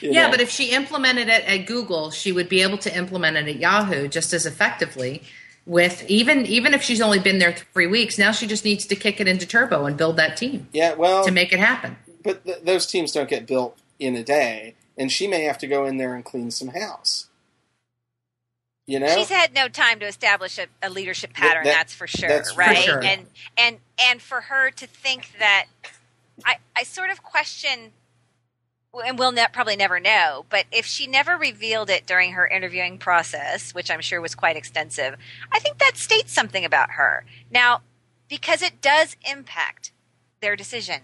Yeah, 0.01 0.25
know? 0.25 0.31
but 0.31 0.41
if 0.41 0.51
she 0.51 0.71
implemented 0.71 1.29
it 1.29 1.45
at 1.45 1.67
Google, 1.67 2.11
she 2.11 2.33
would 2.33 2.49
be 2.49 2.63
able 2.63 2.79
to 2.79 2.97
implement 2.97 3.37
it 3.37 3.49
at 3.49 3.57
Yahoo 3.57 4.09
just 4.09 4.33
as 4.33 4.47
effectively. 4.47 5.23
With 5.65 6.05
even 6.11 6.45
even 6.47 6.75
if 6.75 6.83
she's 6.83 7.01
only 7.01 7.21
been 7.21 7.39
there 7.39 7.53
three 7.53 7.87
weeks, 7.87 8.19
now 8.19 8.33
she 8.33 8.47
just 8.49 8.65
needs 8.65 8.85
to 8.87 8.97
kick 8.97 9.21
it 9.21 9.29
into 9.29 9.47
turbo 9.47 9.87
and 9.87 9.97
build 9.97 10.17
that 10.17 10.37
team 10.37 10.69
yeah, 10.73 10.95
well, 10.95 11.25
to 11.25 11.31
make 11.31 11.53
it 11.53 11.61
happen. 11.61 11.97
but 12.25 12.45
th- 12.45 12.63
those 12.65 12.85
teams 12.87 13.13
don't 13.13 13.29
get 13.29 13.47
built 13.47 13.79
in 14.01 14.17
a 14.17 14.25
day, 14.25 14.75
and 14.99 15.13
she 15.13 15.29
may 15.29 15.45
have 15.45 15.59
to 15.59 15.69
go 15.69 15.85
in 15.85 15.99
there 15.99 16.17
and 16.17 16.25
clean 16.25 16.51
some 16.51 16.69
house. 16.69 17.29
You 18.87 18.99
know, 18.99 19.07
She's 19.15 19.29
had 19.31 19.55
no 19.55 19.69
time 19.69 20.01
to 20.01 20.07
establish 20.07 20.59
a, 20.59 20.67
a 20.83 20.91
leadership 20.91 21.33
pattern. 21.33 21.63
that- 21.65 21.71
that's 21.73 21.95
for 21.95 22.09
sure, 22.09 22.29
that's 22.29 22.53
for 22.53 22.59
right? 22.59 22.77
sure. 22.77 23.03
And 23.05 23.27
and 23.57 23.79
and 24.05 24.21
for 24.21 24.41
her 24.43 24.71
to 24.73 24.87
think 24.89 25.31
that, 25.39 25.67
I 26.45 26.57
I 26.77 26.83
sort 26.83 27.11
of 27.11 27.23
question 27.23 27.93
and 29.01 29.19
we'll 29.19 29.33
ne- 29.33 29.47
probably 29.53 29.77
never 29.77 29.99
know, 29.99 30.45
but 30.51 30.67
if 30.71 30.85
she 30.85 31.07
never 31.07 31.37
revealed 31.37 31.89
it 31.89 32.07
during 32.07 32.33
her 32.33 32.47
interviewing 32.47 32.99
process, 32.99 33.75
which 33.75 33.91
I'm 33.91 34.03
sure 34.03 34.21
was 34.21 34.35
quite 34.35 34.57
extensive, 34.57 35.17
I 35.51 35.59
think 35.59 35.79
that 35.79 35.97
states 35.97 36.33
something 36.33 36.65
about 36.65 36.93
her. 36.93 37.25
Now, 37.51 37.81
because 38.29 38.61
it 38.61 38.83
does 38.83 39.17
impact 39.31 39.93
their 40.41 40.57
decision, 40.57 41.03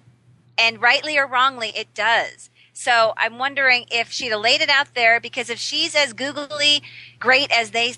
and 0.58 0.82
rightly 0.82 1.16
or 1.16 1.26
wrongly, 1.26 1.72
it 1.74 1.94
does. 1.94 2.50
So 2.74 3.14
I'm 3.16 3.38
wondering 3.38 3.86
if 3.90 4.10
she'd 4.10 4.32
have 4.32 4.40
laid 4.40 4.60
it 4.60 4.68
out 4.68 4.94
there, 4.94 5.18
because 5.18 5.48
if 5.48 5.58
she's 5.58 5.94
as 5.94 6.12
googly 6.12 6.82
great 7.18 7.50
as 7.50 7.70
they 7.70 7.94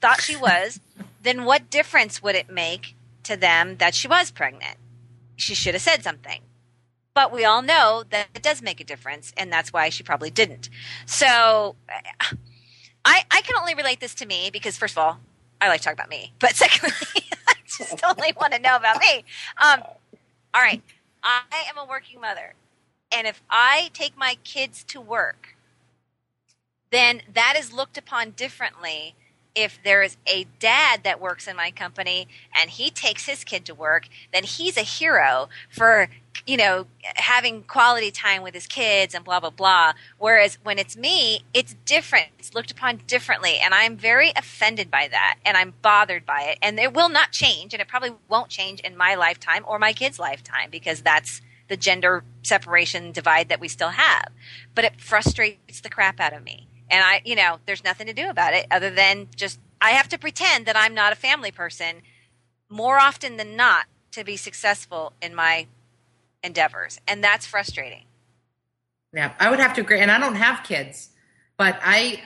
thought 0.00 0.22
she 0.22 0.36
was, 0.36 0.80
then 1.22 1.44
what 1.44 1.70
difference 1.70 2.22
would 2.22 2.34
it 2.34 2.50
make 2.50 2.94
to 3.24 3.36
them 3.36 3.76
that 3.76 3.94
she 3.94 4.08
was 4.08 4.30
pregnant? 4.30 4.78
She 5.36 5.54
should 5.54 5.74
have 5.74 5.82
said 5.82 6.02
something. 6.02 6.40
But 7.14 7.32
we 7.32 7.44
all 7.44 7.62
know 7.62 8.02
that 8.10 8.28
it 8.34 8.42
does 8.42 8.60
make 8.60 8.80
a 8.80 8.84
difference, 8.84 9.32
and 9.36 9.52
that's 9.52 9.72
why 9.72 9.88
she 9.88 10.02
probably 10.02 10.30
didn't. 10.30 10.68
So 11.06 11.76
I, 13.04 13.24
I 13.30 13.40
can 13.42 13.56
only 13.56 13.74
relate 13.74 14.00
this 14.00 14.14
to 14.16 14.26
me 14.26 14.50
because, 14.52 14.76
first 14.76 14.94
of 14.94 14.98
all, 14.98 15.20
I 15.60 15.68
like 15.68 15.80
to 15.80 15.84
talk 15.84 15.94
about 15.94 16.08
me. 16.08 16.32
But 16.40 16.56
secondly, 16.56 16.92
I 17.46 17.54
just 17.66 18.02
only 18.04 18.32
want 18.38 18.52
to 18.54 18.58
know 18.58 18.76
about 18.76 18.98
me. 18.98 19.24
Um, 19.62 19.82
all 20.52 20.62
right. 20.62 20.82
I 21.22 21.42
am 21.70 21.78
a 21.78 21.88
working 21.88 22.20
mother. 22.20 22.54
And 23.10 23.26
if 23.26 23.42
I 23.48 23.90
take 23.94 24.16
my 24.18 24.36
kids 24.42 24.84
to 24.84 25.00
work, 25.00 25.56
then 26.90 27.22
that 27.32 27.54
is 27.56 27.72
looked 27.72 27.96
upon 27.96 28.32
differently 28.32 29.14
if 29.54 29.78
there 29.84 30.02
is 30.02 30.16
a 30.26 30.46
dad 30.58 31.04
that 31.04 31.20
works 31.20 31.46
in 31.46 31.56
my 31.56 31.70
company 31.70 32.26
and 32.60 32.70
he 32.70 32.90
takes 32.90 33.26
his 33.26 33.44
kid 33.44 33.64
to 33.66 33.74
work, 33.74 34.08
then 34.32 34.42
he's 34.42 34.76
a 34.76 34.82
hero 34.82 35.48
for 35.70 36.08
you 36.46 36.56
know 36.56 36.86
having 37.16 37.62
quality 37.62 38.10
time 38.10 38.42
with 38.42 38.54
his 38.54 38.66
kids 38.66 39.14
and 39.14 39.24
blah 39.24 39.40
blah 39.40 39.50
blah. 39.50 39.92
Whereas 40.18 40.58
when 40.62 40.78
it's 40.78 40.96
me, 40.96 41.44
it's 41.52 41.74
different. 41.84 42.28
It's 42.38 42.54
looked 42.54 42.70
upon 42.70 43.00
differently, 43.06 43.58
and 43.58 43.74
I'm 43.74 43.96
very 43.96 44.32
offended 44.36 44.90
by 44.90 45.08
that, 45.08 45.38
and 45.44 45.56
I'm 45.56 45.74
bothered 45.82 46.26
by 46.26 46.42
it, 46.42 46.58
and 46.62 46.78
it 46.78 46.94
will 46.94 47.08
not 47.08 47.32
change, 47.32 47.74
and 47.74 47.80
it 47.80 47.88
probably 47.88 48.12
won't 48.28 48.48
change 48.50 48.80
in 48.80 48.96
my 48.96 49.14
lifetime 49.14 49.64
or 49.66 49.78
my 49.78 49.92
kids' 49.92 50.18
lifetime 50.18 50.70
because 50.70 51.02
that's 51.02 51.40
the 51.68 51.76
gender 51.76 52.22
separation 52.42 53.10
divide 53.10 53.48
that 53.48 53.60
we 53.60 53.68
still 53.68 53.88
have. 53.88 54.26
But 54.74 54.84
it 54.84 55.00
frustrates 55.00 55.80
the 55.80 55.88
crap 55.88 56.20
out 56.20 56.34
of 56.34 56.44
me 56.44 56.68
and 56.90 57.02
I, 57.04 57.22
you 57.24 57.34
know, 57.34 57.58
there's 57.66 57.84
nothing 57.84 58.06
to 58.06 58.12
do 58.12 58.28
about 58.28 58.54
it 58.54 58.66
other 58.70 58.90
than 58.90 59.28
just 59.34 59.58
I 59.80 59.90
have 59.90 60.08
to 60.10 60.18
pretend 60.18 60.66
that 60.66 60.76
I'm 60.76 60.94
not 60.94 61.12
a 61.12 61.16
family 61.16 61.50
person 61.50 62.02
more 62.68 62.98
often 62.98 63.36
than 63.36 63.56
not 63.56 63.86
to 64.12 64.24
be 64.24 64.36
successful 64.36 65.12
in 65.20 65.34
my 65.34 65.66
endeavors, 66.44 67.00
and 67.08 67.24
that's 67.24 67.46
frustrating. 67.46 68.04
Yeah, 69.12 69.32
I 69.40 69.50
would 69.50 69.58
have 69.60 69.74
to 69.74 69.80
agree, 69.80 70.00
and 70.00 70.10
I 70.10 70.18
don't 70.18 70.34
have 70.36 70.62
kids, 70.64 71.10
but 71.56 71.78
I, 71.82 72.20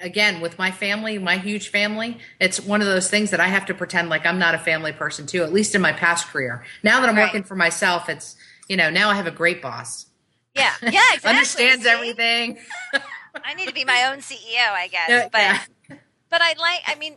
again, 0.00 0.40
with 0.40 0.58
my 0.58 0.70
family, 0.70 1.18
my 1.18 1.36
huge 1.38 1.68
family, 1.68 2.18
it's 2.40 2.60
one 2.60 2.80
of 2.80 2.86
those 2.86 3.10
things 3.10 3.30
that 3.30 3.40
I 3.40 3.48
have 3.48 3.66
to 3.66 3.74
pretend 3.74 4.08
like 4.08 4.24
I'm 4.24 4.38
not 4.38 4.54
a 4.54 4.58
family 4.58 4.92
person 4.92 5.26
too. 5.26 5.42
At 5.42 5.52
least 5.52 5.74
in 5.74 5.80
my 5.80 5.92
past 5.92 6.28
career. 6.28 6.64
Now 6.82 7.00
that 7.00 7.08
I'm 7.08 7.16
Right. 7.16 7.24
working 7.24 7.42
for 7.44 7.56
myself, 7.56 8.08
it's 8.08 8.36
you 8.68 8.76
know 8.76 8.90
now 8.90 9.10
I 9.10 9.14
have 9.16 9.26
a 9.26 9.32
great 9.32 9.60
boss. 9.60 10.06
Yeah, 10.54 10.72
yeah, 10.82 10.88
exactly. 11.14 11.30
Understands 11.30 11.84
See? 11.84 11.90
everything. 11.90 12.58
I 13.44 13.54
need 13.54 13.68
to 13.68 13.74
be 13.74 13.84
my 13.84 14.10
own 14.10 14.18
CEO, 14.18 14.70
I 14.72 14.88
guess. 14.88 15.28
But 15.30 15.40
yeah. 15.40 15.96
but 16.30 16.40
I 16.42 16.54
like. 16.58 16.80
I 16.86 16.94
mean, 16.96 17.16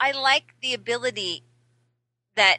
I 0.00 0.12
like 0.12 0.54
the 0.60 0.74
ability 0.74 1.44
that 2.36 2.58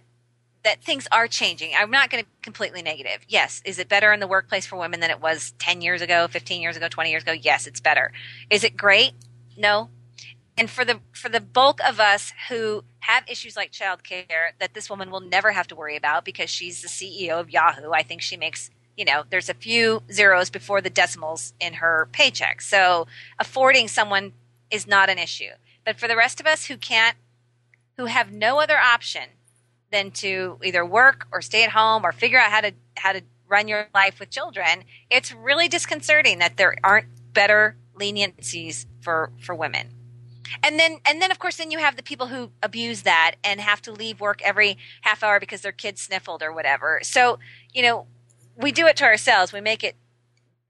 that 0.66 0.84
things 0.84 1.08
are 1.12 1.28
changing. 1.28 1.72
I'm 1.78 1.92
not 1.92 2.10
going 2.10 2.24
to 2.24 2.30
be 2.30 2.36
completely 2.42 2.82
negative. 2.82 3.20
Yes, 3.30 3.62
is 3.64 3.80
it 3.80 3.88
better 3.88 4.12
in 4.12 4.20
the 4.20 4.28
workplace 4.28 4.66
for 4.66 4.78
women 4.78 5.00
than 5.00 5.12
it 5.12 5.22
was 5.22 5.54
10 5.60 5.82
years 5.82 6.02
ago, 6.02 6.28
15 6.28 6.62
years 6.62 6.76
ago, 6.76 6.90
20 6.90 7.12
years 7.12 7.24
ago? 7.24 7.32
Yes, 7.32 7.68
it's 7.68 7.80
better. 7.80 8.12
Is 8.50 8.64
it 8.64 8.76
great? 8.76 9.14
No. 9.56 9.90
And 10.58 10.70
for 10.70 10.84
the 10.84 11.02
for 11.12 11.30
the 11.30 11.40
bulk 11.40 11.80
of 11.88 12.00
us 12.00 12.34
who 12.50 12.84
have 13.02 13.24
issues 13.28 13.56
like 13.56 13.72
childcare 13.72 14.52
that 14.60 14.74
this 14.74 14.90
woman 14.90 15.12
will 15.12 15.20
never 15.20 15.52
have 15.52 15.68
to 15.68 15.76
worry 15.76 15.96
about 15.96 16.26
because 16.26 16.50
she's 16.50 16.82
the 16.82 16.88
CEO 16.88 17.40
of 17.40 17.50
Yahoo, 17.50 17.92
I 17.92 18.04
think 18.04 18.22
she 18.22 18.36
makes 18.36 18.72
you 18.98 19.06
know, 19.06 19.24
there's 19.30 19.50
a 19.50 19.54
few 19.54 20.04
zeros 20.12 20.50
before 20.50 20.82
the 20.82 20.90
decimals 20.90 21.54
in 21.60 21.74
her 21.76 22.08
paycheck. 22.14 22.62
So 22.62 23.08
affording 23.38 23.90
someone 23.90 24.32
is 24.72 24.88
not 24.88 25.10
an 25.10 25.20
issue. 25.20 25.52
But 25.84 26.00
for 26.00 26.08
the 26.08 26.16
rest 26.16 26.40
of 26.40 26.48
us 26.48 26.68
who 26.68 26.78
can't, 26.78 27.18
who 27.98 28.06
have 28.06 28.32
no 28.32 28.60
other 28.60 28.78
option 28.78 29.35
than 29.96 30.12
to 30.12 30.60
either 30.62 30.86
work 30.86 31.26
or 31.32 31.42
stay 31.42 31.64
at 31.64 31.70
home 31.70 32.06
or 32.06 32.12
figure 32.12 32.38
out 32.38 32.52
how 32.52 32.60
to 32.60 32.74
how 32.98 33.14
to 33.14 33.22
run 33.48 33.70
your 33.70 33.88
life 33.94 34.20
with 34.20 34.30
children, 34.30 34.84
it's 35.10 35.32
really 35.32 35.70
disconcerting 35.70 36.40
that 36.40 36.58
there 36.58 36.76
aren't 36.84 37.08
better 37.34 37.78
leniencies 37.98 38.86
for 39.00 39.32
for 39.40 39.56
women. 39.56 39.88
And 40.62 40.78
then 40.78 40.98
and 41.06 41.22
then 41.22 41.32
of 41.32 41.40
course 41.40 41.56
then 41.56 41.72
you 41.72 41.80
have 41.80 41.96
the 41.96 42.04
people 42.04 42.28
who 42.28 42.52
abuse 42.62 43.04
that 43.04 43.36
and 43.42 43.62
have 43.62 43.82
to 43.84 43.94
leave 43.94 44.20
work 44.20 44.42
every 44.44 44.78
half 45.02 45.24
hour 45.24 45.40
because 45.40 45.62
their 45.62 45.72
kid 45.72 45.98
sniffled 45.98 46.44
or 46.44 46.52
whatever. 46.52 47.00
So, 47.04 47.40
you 47.74 47.82
know, 47.82 48.06
we 48.58 48.74
do 48.74 48.88
it 48.88 48.98
to 48.98 49.06
ourselves. 49.06 49.54
We 49.54 49.62
make 49.62 49.82
it 49.82 49.96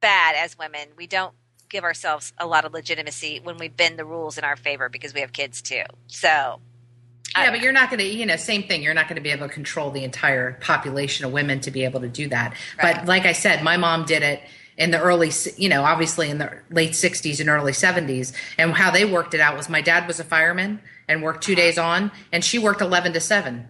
bad 0.02 0.36
as 0.36 0.56
women. 0.56 0.90
We 0.96 1.08
don't 1.08 1.34
give 1.68 1.84
ourselves 1.84 2.32
a 2.38 2.46
lot 2.46 2.64
of 2.64 2.74
legitimacy 2.74 3.40
when 3.42 3.58
we 3.58 3.70
bend 3.70 3.98
the 3.98 4.06
rules 4.06 4.38
in 4.38 4.44
our 4.44 4.56
favor 4.56 4.88
because 4.88 5.16
we 5.16 5.22
have 5.22 5.34
kids 5.34 5.64
too. 5.64 5.84
So, 6.06 6.62
Yeah, 7.38 7.52
but 7.52 7.60
you're 7.62 7.72
not 7.74 7.90
going 7.90 8.00
to, 8.00 8.06
you 8.06 8.26
know, 8.26 8.36
same 8.36 8.64
thing. 8.64 8.82
You're 8.84 8.94
not 8.94 9.08
going 9.08 9.18
to 9.18 9.22
be 9.22 9.32
able 9.32 9.48
to 9.48 9.54
control 9.54 9.92
the 9.92 10.04
entire 10.04 10.54
population 10.62 11.26
of 11.26 11.32
women 11.32 11.60
to 11.62 11.72
be 11.72 11.84
able 11.84 12.00
to 12.02 12.08
do 12.08 12.28
that. 12.30 12.56
Right. 12.82 12.96
But 12.96 13.06
like 13.06 13.26
I 13.26 13.34
said, 13.34 13.64
my 13.64 13.78
mom 13.78 14.06
did 14.06 14.24
it 14.24 14.42
in 14.78 14.92
the 14.92 15.00
early, 15.00 15.32
you 15.58 15.70
know, 15.70 15.84
obviously 15.84 16.30
in 16.30 16.38
the 16.38 16.52
late 16.70 16.92
60s 16.92 17.40
and 17.40 17.50
early 17.50 17.72
70s. 17.72 18.34
And 18.58 18.72
how 18.74 18.92
they 18.92 19.06
worked 19.06 19.34
it 19.34 19.40
out 19.40 19.56
was 19.58 19.70
my 19.70 19.82
dad 19.82 20.08
was 20.08 20.20
a 20.20 20.24
fireman 20.24 20.82
and 21.08 21.22
worked 21.24 21.44
2 21.44 21.56
days 21.56 21.78
on, 21.78 22.12
and 22.32 22.44
she 22.44 22.58
worked 22.58 22.82
11 22.82 23.14
to 23.14 23.20
7, 23.20 23.68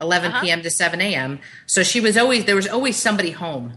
11 0.00 0.30
Uh-huh. 0.32 0.40
p.m. 0.42 0.62
to 0.62 0.70
7 0.70 1.00
a.m. 1.00 1.38
So 1.66 1.82
she 1.82 2.00
was 2.00 2.16
always, 2.16 2.44
there 2.44 2.56
was 2.56 2.66
always 2.68 2.96
somebody 2.96 3.30
home. 3.30 3.74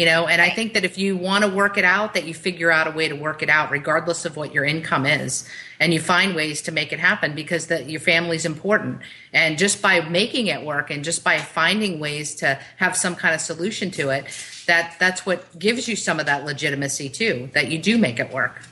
You 0.00 0.06
know, 0.06 0.28
and 0.28 0.40
I 0.40 0.48
think 0.48 0.72
that 0.72 0.82
if 0.82 0.96
you 0.96 1.14
want 1.14 1.44
to 1.44 1.50
work 1.50 1.76
it 1.76 1.84
out, 1.84 2.14
that 2.14 2.24
you 2.24 2.32
figure 2.32 2.70
out 2.70 2.86
a 2.86 2.90
way 2.90 3.06
to 3.08 3.14
work 3.14 3.42
it 3.42 3.50
out, 3.50 3.70
regardless 3.70 4.24
of 4.24 4.34
what 4.34 4.54
your 4.54 4.64
income 4.64 5.04
is, 5.04 5.46
and 5.78 5.92
you 5.92 6.00
find 6.00 6.34
ways 6.34 6.62
to 6.62 6.72
make 6.72 6.90
it 6.90 6.98
happen 6.98 7.34
because 7.34 7.66
that 7.66 7.90
your 7.90 8.00
family's 8.00 8.46
important. 8.46 9.02
And 9.34 9.58
just 9.58 9.82
by 9.82 10.00
making 10.00 10.46
it 10.46 10.64
work, 10.64 10.88
and 10.90 11.04
just 11.04 11.22
by 11.22 11.36
finding 11.36 12.00
ways 12.00 12.34
to 12.36 12.58
have 12.78 12.96
some 12.96 13.14
kind 13.14 13.34
of 13.34 13.42
solution 13.42 13.90
to 13.90 14.08
it, 14.08 14.24
that 14.66 14.96
that's 14.98 15.26
what 15.26 15.58
gives 15.58 15.86
you 15.86 15.96
some 15.96 16.18
of 16.18 16.24
that 16.24 16.46
legitimacy 16.46 17.10
too. 17.10 17.50
That 17.52 17.70
you 17.70 17.78
do 17.78 17.98
make 17.98 18.18
it 18.18 18.32
work, 18.32 18.62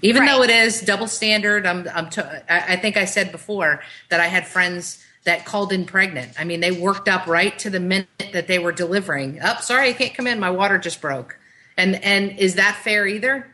even 0.00 0.22
Right. 0.22 0.30
though 0.30 0.42
it 0.42 0.48
is 0.48 0.80
double 0.80 1.06
standard. 1.06 1.66
I'm, 1.66 1.86
I'm 1.94 2.08
I 2.48 2.76
think 2.76 2.96
I 2.96 3.04
said 3.04 3.30
before 3.30 3.82
that 4.08 4.20
I 4.20 4.28
had 4.28 4.46
friends 4.46 5.04
that 5.24 5.44
called 5.44 5.72
in 5.72 5.84
pregnant. 5.84 6.32
I 6.38 6.44
mean, 6.44 6.60
they 6.60 6.70
worked 6.72 7.08
up 7.08 7.26
right 7.26 7.58
to 7.60 7.70
the 7.70 7.80
minute 7.80 8.08
that 8.32 8.46
they 8.46 8.58
were 8.58 8.72
delivering. 8.72 9.38
Oh, 9.42 9.56
sorry, 9.60 9.88
I 9.90 9.92
can't 9.92 10.14
come 10.14 10.26
in. 10.26 10.38
My 10.40 10.50
water 10.50 10.78
just 10.78 11.00
broke. 11.00 11.38
And 11.76 12.02
and 12.04 12.38
is 12.38 12.54
that 12.56 12.76
fair 12.82 13.06
either? 13.06 13.46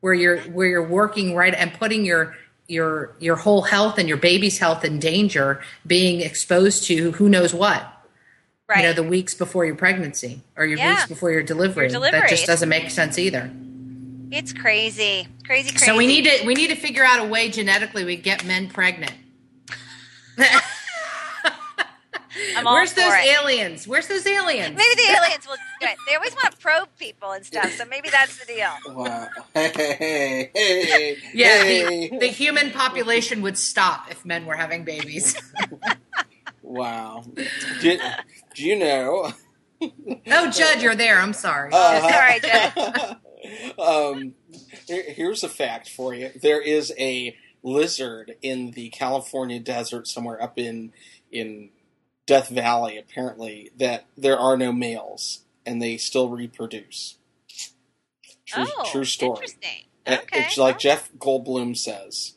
Where 0.00 0.14
you're 0.14 0.38
where 0.42 0.66
you're 0.66 0.86
working 0.86 1.34
right 1.34 1.54
and 1.54 1.72
putting 1.74 2.04
your 2.04 2.34
your 2.68 3.14
your 3.18 3.36
whole 3.36 3.62
health 3.62 3.98
and 3.98 4.08
your 4.08 4.16
baby's 4.16 4.58
health 4.58 4.84
in 4.84 4.98
danger, 4.98 5.60
being 5.86 6.20
exposed 6.20 6.84
to 6.84 7.10
who 7.12 7.28
knows 7.28 7.52
what. 7.52 7.86
right. 8.68 8.78
You 8.78 8.84
know, 8.84 8.92
the 8.92 9.02
weeks 9.02 9.34
before 9.34 9.64
your 9.66 9.74
pregnancy 9.74 10.40
or 10.56 10.64
your 10.64 10.78
Yeah. 10.78 10.90
weeks 10.94 11.06
before 11.06 11.30
your 11.32 11.42
delivery. 11.42 11.84
Your 11.84 11.90
delivery. 11.92 12.20
That 12.20 12.30
just 12.30 12.46
doesn't 12.46 12.68
make 12.68 12.90
sense 12.90 13.18
either. 13.18 13.50
it's 14.30 14.52
crazy. 14.52 15.26
Crazy, 15.44 15.70
crazy. 15.70 15.84
So 15.84 15.96
we 15.96 16.06
need 16.06 16.24
to 16.26 16.46
we 16.46 16.54
need 16.54 16.68
to 16.70 16.76
figure 16.76 17.04
out 17.04 17.20
a 17.20 17.28
way 17.28 17.50
genetically 17.50 18.04
we 18.04 18.16
get 18.16 18.44
men 18.44 18.68
pregnant. 18.68 19.12
I'm 22.56 22.66
all 22.66 22.74
Where's 22.74 22.92
for 22.92 23.00
those 23.00 23.12
it. 23.14 23.38
aliens? 23.40 23.86
Where's 23.88 24.06
those 24.08 24.26
aliens? 24.26 24.76
Maybe 24.76 24.94
the 24.96 25.12
aliens 25.18 25.46
will 25.46 25.56
do 25.80 25.86
it. 25.86 25.96
They 26.08 26.14
always 26.14 26.34
want 26.34 26.52
to 26.52 26.56
probe 26.58 26.88
people 26.98 27.32
and 27.32 27.44
stuff, 27.44 27.70
so 27.72 27.84
maybe 27.86 28.08
that's 28.10 28.38
the 28.38 28.46
deal. 28.46 28.70
Wow. 28.94 29.28
Hey, 29.54 29.70
hey, 29.74 30.50
hey, 30.54 31.16
Yeah, 31.34 31.62
hey. 31.62 32.08
the, 32.10 32.18
the 32.18 32.26
human 32.28 32.70
population 32.70 33.42
would 33.42 33.56
stop 33.58 34.10
if 34.10 34.24
men 34.24 34.46
were 34.46 34.56
having 34.56 34.84
babies. 34.84 35.36
wow. 36.62 37.24
Do, 37.80 37.98
do 38.54 38.64
you 38.64 38.76
know? 38.78 39.32
oh, 39.82 40.50
Judd, 40.50 40.82
you're 40.82 40.94
there. 40.94 41.18
I'm 41.18 41.32
sorry. 41.32 41.70
Uh, 41.72 42.00
Sorry, 42.10 42.40
Jed. 42.40 43.18
um, 43.78 44.34
here- 44.86 45.04
here's 45.12 45.42
a 45.44 45.48
fact 45.48 45.88
for 45.88 46.14
you. 46.14 46.30
There 46.40 46.60
is 46.60 46.92
a 46.98 47.36
lizard 47.62 48.36
in 48.42 48.70
the 48.72 48.88
California 48.90 49.58
desert 49.60 50.06
somewhere 50.08 50.42
up 50.42 50.58
in 50.58 50.92
in 51.32 51.70
Death 52.30 52.48
Valley. 52.48 52.96
Apparently, 52.96 53.72
that 53.76 54.06
there 54.16 54.38
are 54.38 54.56
no 54.56 54.70
males 54.70 55.40
and 55.66 55.82
they 55.82 55.96
still 55.96 56.28
reproduce. 56.28 57.16
True, 58.46 58.66
oh, 58.68 58.88
true 58.92 59.04
story. 59.04 59.32
Interesting. 59.32 59.70
Uh, 60.06 60.16
Okay. 60.22 60.40
It's 60.40 60.56
like 60.56 60.78
Jeff 60.78 61.12
Goldblum 61.18 61.76
says 61.76 62.34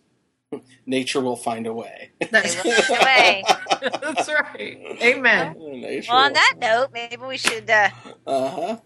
Nature 0.87 1.21
will 1.21 1.35
find 1.35 1.67
a 1.67 1.73
way. 1.73 2.11
That's, 2.31 2.55
find 2.55 2.99
a 2.99 3.03
way. 3.03 3.43
that's 4.01 4.29
right. 4.29 4.77
Amen. 5.01 5.55
Nature 5.59 6.11
Well, 6.11 6.25
on 6.25 6.33
that 6.33 6.55
note, 6.59 6.89
maybe 6.91 7.23
we 7.23 7.37
should 7.37 7.69
uh, 7.69 7.89
uh-huh. 8.25 8.77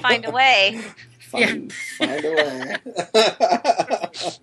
find 0.00 0.24
a 0.24 0.30
way. 0.30 0.82
find, 1.20 1.72
find 1.72 2.24
a 2.24 2.78
way. 3.12 3.96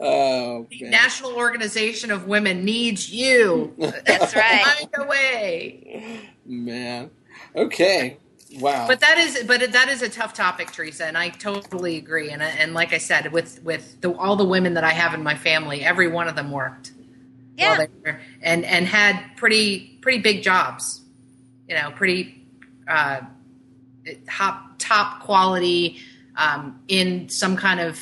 oh, 0.00 0.66
The 0.70 0.82
man. 0.82 0.90
National 0.90 1.32
Organization 1.34 2.10
of 2.10 2.26
Women 2.26 2.64
needs 2.64 3.10
you. 3.10 3.74
That's 3.78 4.34
right. 4.34 4.64
Find 4.64 4.88
a 4.98 5.04
way. 5.06 6.20
man. 6.46 7.10
Okay. 7.54 8.16
Wow. 8.58 8.86
But 8.86 9.00
that 9.00 9.16
is, 9.18 9.44
but 9.44 9.72
that 9.72 9.88
is 9.88 10.02
a 10.02 10.08
tough 10.08 10.34
topic, 10.34 10.70
Teresa, 10.72 11.06
and 11.06 11.16
I 11.16 11.30
totally 11.30 11.96
agree. 11.96 12.30
And 12.30 12.42
and 12.42 12.74
like 12.74 12.92
I 12.92 12.98
said, 12.98 13.32
with 13.32 13.62
with 13.62 14.00
the, 14.02 14.12
all 14.12 14.36
the 14.36 14.44
women 14.44 14.74
that 14.74 14.84
I 14.84 14.90
have 14.90 15.14
in 15.14 15.22
my 15.22 15.34
family, 15.34 15.82
every 15.82 16.08
one 16.08 16.28
of 16.28 16.36
them 16.36 16.50
worked. 16.50 16.92
while 17.56 17.70
Yeah. 17.70 17.76
they 17.78 17.88
were- 18.12 18.20
and 18.42 18.64
and 18.66 18.86
had 18.86 19.18
pretty 19.36 19.98
pretty 20.02 20.18
big 20.18 20.42
jobs. 20.42 21.00
You 21.66 21.76
know, 21.76 21.90
pretty 21.92 22.44
uh, 22.86 23.20
top 24.28 24.74
top 24.78 25.20
quality 25.22 25.98
um, 26.36 26.80
in 26.88 27.30
some 27.30 27.56
kind 27.56 27.80
of 27.80 27.98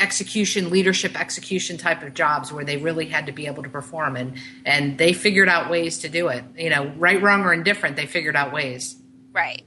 execution 0.00 0.70
leadership 0.70 1.18
execution 1.20 1.76
type 1.76 2.02
of 2.02 2.14
jobs 2.14 2.52
where 2.52 2.64
they 2.64 2.76
really 2.76 3.06
had 3.06 3.26
to 3.26 3.32
be 3.32 3.46
able 3.46 3.62
to 3.62 3.68
perform 3.68 4.16
and 4.16 4.34
and 4.64 4.98
they 4.98 5.12
figured 5.12 5.48
out 5.48 5.70
ways 5.70 5.98
to 5.98 6.08
do 6.08 6.28
it 6.28 6.44
you 6.56 6.70
know 6.70 6.86
right 6.96 7.20
wrong 7.22 7.42
or 7.42 7.52
indifferent 7.52 7.96
they 7.96 8.06
figured 8.06 8.36
out 8.36 8.52
ways 8.52 8.96
Right. 9.32 9.62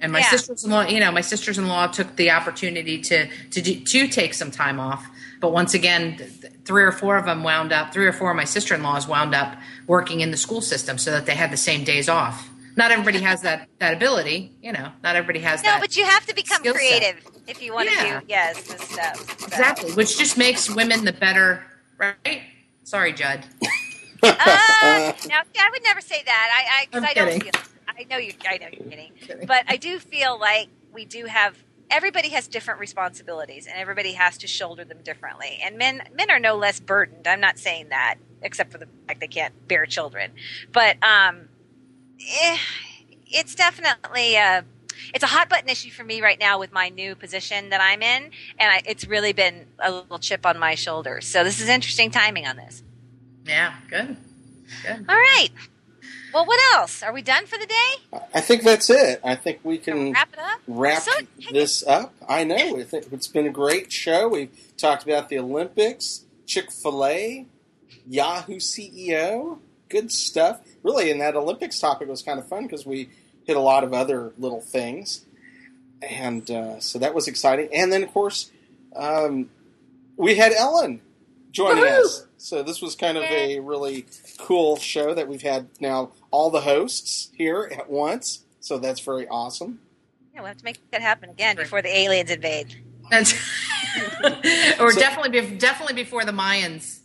and 0.00 0.12
my 0.12 0.18
Yeah. 0.18 0.28
sisters-in-law, 0.30 0.88
you 0.88 1.00
know, 1.00 1.10
my 1.10 1.22
sisters-in-law 1.22 1.86
took 1.88 2.16
the 2.16 2.30
opportunity 2.32 3.00
to 3.00 3.28
to 3.50 3.62
do, 3.62 3.80
to 3.80 4.08
take 4.08 4.34
some 4.34 4.50
time 4.50 4.78
off. 4.78 5.06
But 5.40 5.52
once 5.52 5.72
again, 5.74 6.16
th- 6.18 6.40
th- 6.42 6.52
three 6.66 6.82
or 6.82 6.92
four 6.92 7.16
of 7.16 7.24
them 7.24 7.42
wound 7.42 7.72
up. 7.72 7.94
Three 7.94 8.06
or 8.06 8.12
four 8.12 8.30
of 8.30 8.36
my 8.36 8.44
sister-in-laws 8.44 9.08
wound 9.08 9.34
up 9.34 9.56
working 9.86 10.20
in 10.20 10.30
the 10.32 10.36
school 10.36 10.60
system, 10.60 10.98
so 10.98 11.10
that 11.12 11.24
they 11.26 11.34
had 11.34 11.50
the 11.50 11.56
same 11.56 11.82
days 11.84 12.08
off. 12.10 12.50
Not 12.76 12.90
everybody 12.90 13.20
has 13.20 13.40
that 13.42 13.68
that 13.78 13.94
ability, 13.94 14.52
you 14.62 14.72
know. 14.72 14.88
Not 15.02 15.16
everybody 15.16 15.38
has 15.40 15.62
that 15.62 15.76
No, 15.76 15.80
but 15.80 15.96
you 15.96 16.04
have 16.04 16.26
to 16.26 16.34
become 16.34 16.62
creative 16.62 17.16
set. 17.22 17.35
If 17.46 17.62
you 17.62 17.72
want 17.74 17.88
to 17.88 17.94
Yeah. 17.94 18.20
do 18.20 18.26
yes 18.28 18.62
this 18.64 18.80
stuff. 18.82 19.40
So. 19.40 19.46
exactly, 19.46 19.92
which 19.92 20.18
just 20.18 20.36
makes 20.38 20.68
women 20.70 21.04
the 21.04 21.12
better, 21.12 21.62
right? 21.98 22.42
Sorry, 22.84 23.12
Judd. 23.12 23.44
Uh, 24.22 24.32
now, 25.28 25.42
I 25.58 25.70
would 25.70 25.82
never 25.84 26.00
say 26.00 26.22
that. 26.24 26.86
I, 26.92 26.98
I, 26.98 27.08
I 27.10 27.14
don't 27.14 27.26
kidding. 27.28 27.40
feel. 27.42 27.62
I 27.88 28.04
know 28.10 28.16
you. 28.18 28.32
I 28.48 28.58
know 28.58 28.68
you're 28.72 28.88
kidding. 28.88 29.12
Kidding. 29.20 29.46
But 29.46 29.64
I 29.68 29.76
do 29.76 29.98
feel 29.98 30.38
like 30.38 30.68
we 30.92 31.04
do 31.04 31.26
have. 31.26 31.56
Everybody 31.90 32.30
has 32.30 32.48
different 32.48 32.80
responsibilities, 32.80 33.66
and 33.66 33.76
everybody 33.76 34.12
has 34.12 34.38
to 34.38 34.46
shoulder 34.48 34.84
them 34.84 34.98
differently. 35.04 35.60
And 35.62 35.78
men, 35.78 36.02
men 36.14 36.30
are 36.32 36.40
no 36.40 36.56
less 36.56 36.80
burdened. 36.80 37.28
I'm 37.28 37.40
not 37.40 37.58
saying 37.58 37.90
that, 37.90 38.16
except 38.42 38.72
for 38.72 38.78
the 38.78 38.88
fact 39.06 39.20
they 39.20 39.28
can't 39.28 39.54
bear 39.68 39.86
children. 39.86 40.32
But 40.72 40.96
um, 41.04 41.42
eh, 42.42 42.56
it's 43.28 43.54
definitely 43.54 44.36
uh, 44.36 44.62
it's 45.14 45.24
a 45.24 45.28
hot 45.28 45.48
button 45.48 45.68
issue 45.68 45.90
for 45.90 46.04
me 46.04 46.20
right 46.22 46.38
now 46.38 46.58
with 46.58 46.72
my 46.72 46.88
new 46.88 47.14
position 47.14 47.70
that 47.70 47.80
I'm 47.80 48.02
in, 48.02 48.30
and 48.58 48.72
I, 48.72 48.82
it's 48.86 49.06
really 49.06 49.32
been 49.32 49.66
a 49.78 49.90
little 49.90 50.18
chip 50.18 50.44
on 50.46 50.58
my 50.58 50.74
shoulder. 50.74 51.20
So 51.20 51.44
this 51.44 51.60
is 51.60 51.68
interesting 51.68 52.10
timing 52.10 52.46
on 52.46 52.56
this. 52.56 52.82
Yeah, 53.46 53.74
good, 53.88 54.16
good. 54.82 55.04
All 55.08 55.14
right. 55.16 55.48
Well, 56.34 56.44
what 56.44 56.60
else? 56.74 57.02
Are 57.02 57.12
we 57.14 57.22
done 57.22 57.46
for 57.46 57.56
the 57.56 57.66
day? 57.66 58.18
I 58.34 58.40
think 58.42 58.62
that's 58.62 58.90
it. 58.90 59.20
I 59.24 59.36
think 59.36 59.60
we 59.62 59.78
can 59.78 60.12
Wrap 60.12 60.32
it 60.34 60.38
up. 60.38 60.60
wrap 60.66 61.02
So- 61.02 61.12
this 61.52 61.86
up. 61.86 62.12
I 62.28 62.44
know. 62.44 62.78
I 62.78 62.82
think 62.82 63.06
it's 63.12 63.28
been 63.28 63.46
a 63.46 63.50
great 63.50 63.90
show. 63.90 64.28
We've 64.28 64.50
talked 64.76 65.02
about 65.04 65.30
the 65.30 65.38
Olympics, 65.38 66.24
Chick 66.44 66.70
fil 66.70 67.06
A, 67.06 67.46
Yahoo 68.06 68.56
CEO. 68.58 69.60
Good 69.88 70.10
stuff. 70.12 70.60
Really, 70.82 71.10
and 71.10 71.20
that 71.20 71.36
Olympics 71.36 71.78
topic 71.78 72.08
was 72.08 72.22
kind 72.22 72.38
of 72.38 72.46
fun 72.48 72.64
because 72.64 72.84
we 72.84 73.08
hit 73.46 73.56
a 73.56 73.60
lot 73.60 73.84
of 73.84 73.92
other 73.94 74.32
little 74.38 74.60
things. 74.60 75.24
And 76.02 76.50
uh, 76.50 76.80
so 76.80 76.98
that 76.98 77.14
was 77.14 77.26
exciting. 77.28 77.68
And 77.72 77.92
then, 77.92 78.02
of 78.02 78.12
course, 78.12 78.50
um, 78.94 79.48
we 80.16 80.34
had 80.36 80.52
Ellen 80.52 81.00
joining 81.52 81.84
Woohoo! 81.84 82.04
us. 82.04 82.26
So 82.36 82.62
this 82.62 82.82
was 82.82 82.94
kind 82.94 83.16
of 83.16 83.24
a 83.24 83.60
really 83.60 84.04
cool 84.38 84.76
show 84.76 85.14
that 85.14 85.26
we've 85.26 85.42
had 85.42 85.68
now 85.80 86.10
all 86.30 86.50
the 86.50 86.60
hosts 86.60 87.30
here 87.34 87.70
at 87.76 87.88
once. 87.88 88.44
So 88.60 88.78
that's 88.78 89.00
very 89.00 89.26
awesome. 89.28 89.80
Yeah, 90.34 90.40
we'll 90.40 90.48
have 90.48 90.58
to 90.58 90.64
make 90.64 90.90
that 90.90 91.00
happen 91.00 91.30
again 91.30 91.56
before 91.56 91.80
the 91.82 91.96
aliens 91.96 92.30
invade. 92.30 92.76
Or 94.78 94.92
So- 94.92 95.00
definitely, 95.00 95.40
be, 95.40 95.56
definitely 95.56 95.94
before 95.94 96.24
the 96.26 96.32
Mayans. 96.32 96.98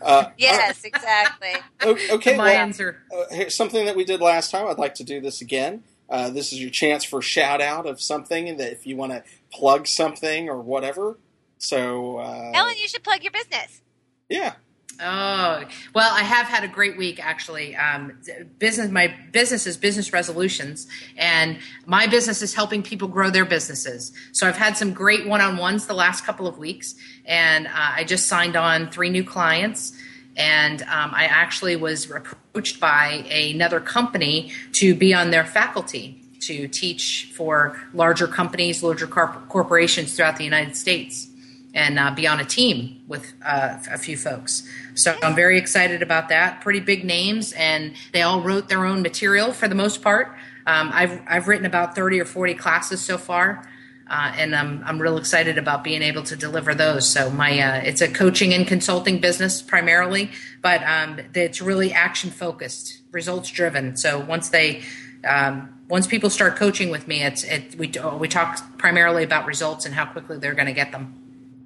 Uh, 0.00 0.30
Yes, 0.38 0.84
exactly. 0.84 1.54
okay, 1.82 2.32
the 2.32 2.38
well, 2.38 2.46
Mayans 2.46 2.80
are 2.80 3.02
uh, 3.12 3.48
something 3.48 3.86
that 3.86 3.96
we 3.96 4.04
did 4.04 4.20
last 4.20 4.50
time. 4.50 4.66
I'd 4.66 4.78
like 4.78 4.94
to 4.94 5.04
do 5.04 5.20
this 5.20 5.40
again. 5.40 5.84
Uh, 6.08 6.30
this 6.30 6.52
is 6.52 6.60
your 6.60 6.70
chance 6.70 7.04
for 7.04 7.20
a 7.20 7.22
shout 7.22 7.60
out 7.60 7.86
of 7.86 8.00
something 8.00 8.56
that 8.56 8.72
if 8.72 8.86
you 8.86 8.96
want 8.96 9.12
to 9.12 9.22
plug 9.52 9.86
something 9.86 10.48
or 10.48 10.60
whatever. 10.60 11.18
So, 11.58 12.18
uh, 12.18 12.52
Ellen, 12.54 12.74
you 12.80 12.88
should 12.88 13.04
plug 13.04 13.22
your 13.22 13.32
business. 13.32 13.82
yeah, 14.28 14.54
Oh 15.02 15.64
well, 15.94 16.12
I 16.12 16.22
have 16.22 16.46
had 16.46 16.62
a 16.62 16.68
great 16.68 16.98
week 16.98 17.24
actually. 17.24 17.74
Um, 17.74 18.18
business, 18.58 18.90
my 18.90 19.14
business 19.32 19.66
is 19.66 19.76
business 19.78 20.12
resolutions, 20.12 20.86
and 21.16 21.58
my 21.86 22.06
business 22.06 22.42
is 22.42 22.52
helping 22.52 22.82
people 22.82 23.08
grow 23.08 23.30
their 23.30 23.46
businesses. 23.46 24.12
So 24.32 24.46
I've 24.46 24.58
had 24.58 24.76
some 24.76 24.92
great 24.92 25.26
one-on-ones 25.26 25.86
the 25.86 25.94
last 25.94 26.24
couple 26.24 26.46
of 26.46 26.58
weeks, 26.58 26.94
and 27.26 27.66
uh, 27.66 27.70
I 27.74 28.04
just 28.04 28.26
signed 28.26 28.56
on 28.56 28.90
three 28.90 29.10
new 29.10 29.24
clients. 29.24 29.92
And 30.36 30.82
um, 30.82 31.12
I 31.12 31.24
actually 31.24 31.76
was 31.76 32.10
approached 32.10 32.80
by 32.80 33.24
another 33.30 33.80
company 33.80 34.52
to 34.72 34.94
be 34.94 35.12
on 35.12 35.30
their 35.30 35.44
faculty 35.44 36.22
to 36.40 36.68
teach 36.68 37.30
for 37.34 37.78
larger 37.92 38.26
companies, 38.26 38.82
larger 38.82 39.06
corp- 39.06 39.48
corporations 39.48 40.16
throughout 40.16 40.36
the 40.36 40.44
United 40.44 40.76
States 40.76 41.28
and 41.74 41.98
uh, 41.98 42.10
be 42.14 42.26
on 42.26 42.40
a 42.40 42.44
team 42.44 43.00
with 43.06 43.32
uh, 43.44 43.78
a 43.90 43.98
few 43.98 44.16
folks. 44.16 44.68
So 44.94 45.16
I'm 45.22 45.34
very 45.34 45.58
excited 45.58 46.02
about 46.02 46.28
that. 46.30 46.60
Pretty 46.60 46.80
big 46.80 47.04
names, 47.04 47.52
and 47.52 47.94
they 48.12 48.22
all 48.22 48.40
wrote 48.40 48.68
their 48.68 48.84
own 48.84 49.02
material 49.02 49.52
for 49.52 49.68
the 49.68 49.74
most 49.74 50.02
part. 50.02 50.28
Um, 50.66 50.90
I've 50.92 51.20
I've 51.26 51.48
written 51.48 51.66
about 51.66 51.94
30 51.94 52.20
or 52.20 52.24
40 52.24 52.54
classes 52.54 53.00
so 53.00 53.18
far, 53.18 53.66
uh, 54.10 54.32
and 54.36 54.54
I'm 54.54 54.82
I'm 54.84 55.00
real 55.00 55.16
excited 55.16 55.56
about 55.56 55.84
being 55.84 56.02
able 56.02 56.22
to 56.24 56.36
deliver 56.36 56.74
those. 56.74 57.08
So 57.08 57.30
my 57.30 57.58
uh, 57.58 57.80
it's 57.84 58.00
a 58.00 58.08
coaching 58.08 58.52
and 58.52 58.66
consulting 58.66 59.20
business 59.20 59.62
primarily, 59.62 60.30
but 60.60 60.82
um, 60.82 61.20
it's 61.34 61.62
really 61.62 61.92
action 61.92 62.30
focused, 62.30 63.00
results 63.12 63.48
driven. 63.50 63.96
So 63.96 64.18
once 64.18 64.48
they 64.48 64.82
um, 65.24 65.78
once 65.88 66.06
people 66.06 66.28
start 66.28 66.56
coaching 66.56 66.90
with 66.90 67.06
me, 67.06 67.22
it's 67.22 67.44
it, 67.44 67.76
we 67.76 67.92
we 68.18 68.26
talk 68.28 68.76
primarily 68.78 69.22
about 69.22 69.46
results 69.46 69.86
and 69.86 69.94
how 69.94 70.06
quickly 70.06 70.38
they're 70.38 70.54
going 70.54 70.66
to 70.66 70.72
get 70.74 70.90
them. 70.92 71.14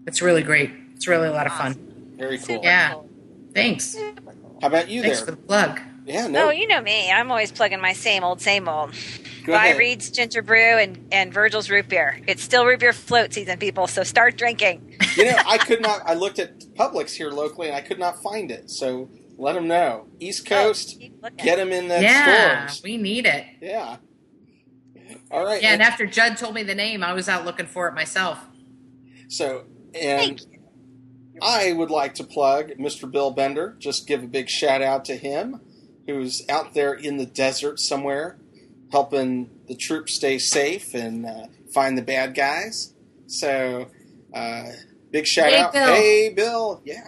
It's 0.07 0.21
really 0.21 0.43
great. 0.43 0.71
It's 0.95 1.09
really 1.09 1.29
a 1.29 1.33
lot 1.33 1.47
of 1.47 1.55
fun. 1.55 1.75
very 2.19 2.39
cool. 2.39 2.61
Yeah. 2.63 2.93
cool. 2.93 3.09
Thanks. 3.55 3.97
How 4.61 4.69
about 4.69 4.89
you 4.91 5.01
Thanks 5.03 5.19
there? 5.19 5.27
for 5.27 5.31
the 5.33 5.37
plug. 5.39 5.81
yeah, 6.05 6.27
no, 6.27 6.49
Oh, 6.49 6.51
you 6.51 6.67
know 6.69 6.81
me. 6.81 7.11
I'm 7.11 7.31
always 7.31 7.53
plugging 7.53 7.81
my 7.81 7.93
same 7.93 8.23
old, 8.25 8.41
same 8.41 8.69
old. 8.69 8.93
Go 9.45 9.53
Buy 9.53 9.67
ahead. 9.67 9.79
Reed's 9.79 10.11
Ginger 10.11 10.43
Brew 10.43 10.79
and, 10.79 11.07
and 11.13 11.33
Virgil's 11.33 11.71
Root 11.71 11.89
Beer. 11.89 12.21
It's 12.27 12.43
still 12.43 12.67
root 12.67 12.81
beer 12.81 12.93
float 12.93 13.33
season, 13.33 13.59
people, 13.59 13.87
so 13.87 14.03
start 14.03 14.37
drinking. 14.37 14.99
You 15.17 15.27
know, 15.27 15.39
I 15.47 15.59
could 15.59 15.81
not. 15.81 16.03
I 16.05 16.15
looked 16.15 16.39
at 16.39 16.59
Publix 16.75 17.13
here 17.13 17.31
locally, 17.31 17.69
and 17.69 17.77
I 17.77 17.81
could 17.81 17.99
not 17.99 18.23
find 18.23 18.51
it. 18.51 18.71
So 18.71 19.09
let 19.39 19.55
them 19.55 19.69
know. 19.69 20.07
East 20.19 20.47
oh, 20.47 20.55
Coast, 20.55 21.01
Oh, 21.23 21.29
get 21.39 21.57
them 21.57 21.73
in 21.73 21.89
that 21.89 22.03
yeah, 22.03 22.67
stores. 22.67 22.83
we 22.83 22.97
need 22.97 23.27
it. 23.27 23.45
Yeah. 23.61 23.97
All 25.31 25.45
right. 25.45 25.63
Yeah, 25.63 25.73
and 25.73 25.81
and 25.81 25.83
after 25.83 26.07
Judd 26.07 26.37
told 26.37 26.55
me 26.55 26.63
the 26.63 26.75
name, 26.75 27.03
I 27.03 27.13
was 27.13 27.29
out 27.29 27.45
looking 27.45 27.67
for 27.67 27.89
it 27.89 27.95
myself. 27.95 28.39
so, 29.29 29.65
and 29.95 30.41
you. 30.41 31.41
I 31.43 31.73
would 31.73 31.91
like 31.91 32.15
to 32.15 32.25
plug 32.25 32.71
Mr. 32.79 33.11
Bill 33.11 33.31
Bender. 33.31 33.77
Just 33.79 34.07
give 34.07 34.23
a 34.23 34.27
big 34.27 34.49
shout 34.49 34.83
out 34.83 35.05
to 35.07 35.17
him, 35.17 35.61
who's 36.07 36.43
out 36.49 36.75
there 36.75 36.93
in 36.95 37.17
the 37.17 37.27
desert 37.27 37.81
somewhere, 37.81 38.39
helping 38.95 39.51
the 39.69 39.77
troops 39.77 40.15
stay 40.15 40.39
safe 40.39 40.95
and 40.95 41.27
uh, 41.27 41.47
find 41.75 41.99
the 41.99 42.03
bad 42.03 42.35
guys. 42.35 42.95
So, 43.27 43.89
uh, 44.35 44.65
big 45.13 45.27
shout 45.27 45.53
Hey, 45.53 45.61
out, 45.61 45.73
Bill. 45.73 45.95
hey 45.95 46.35
Bill, 46.37 46.83
yeah. 46.85 47.03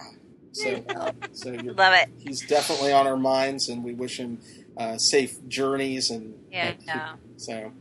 So, 0.53 0.69
Hey, 0.69 0.83
Bill. 0.87 1.15
so 1.33 1.51
you're, 1.53 1.75
Love 1.75 1.95
it. 1.95 2.09
he's 2.17 2.43
definitely 2.43 2.93
on 2.93 3.07
our 3.07 3.17
minds, 3.17 3.69
and 3.69 3.83
we 3.83 3.93
wish 3.95 4.19
him 4.19 4.39
uh, 4.77 4.97
safe 4.99 5.39
journeys. 5.47 6.11
And 6.11 6.35
Yeah, 6.51 6.71
uh, 6.71 6.73
no. 6.87 7.13
so, 7.37 7.73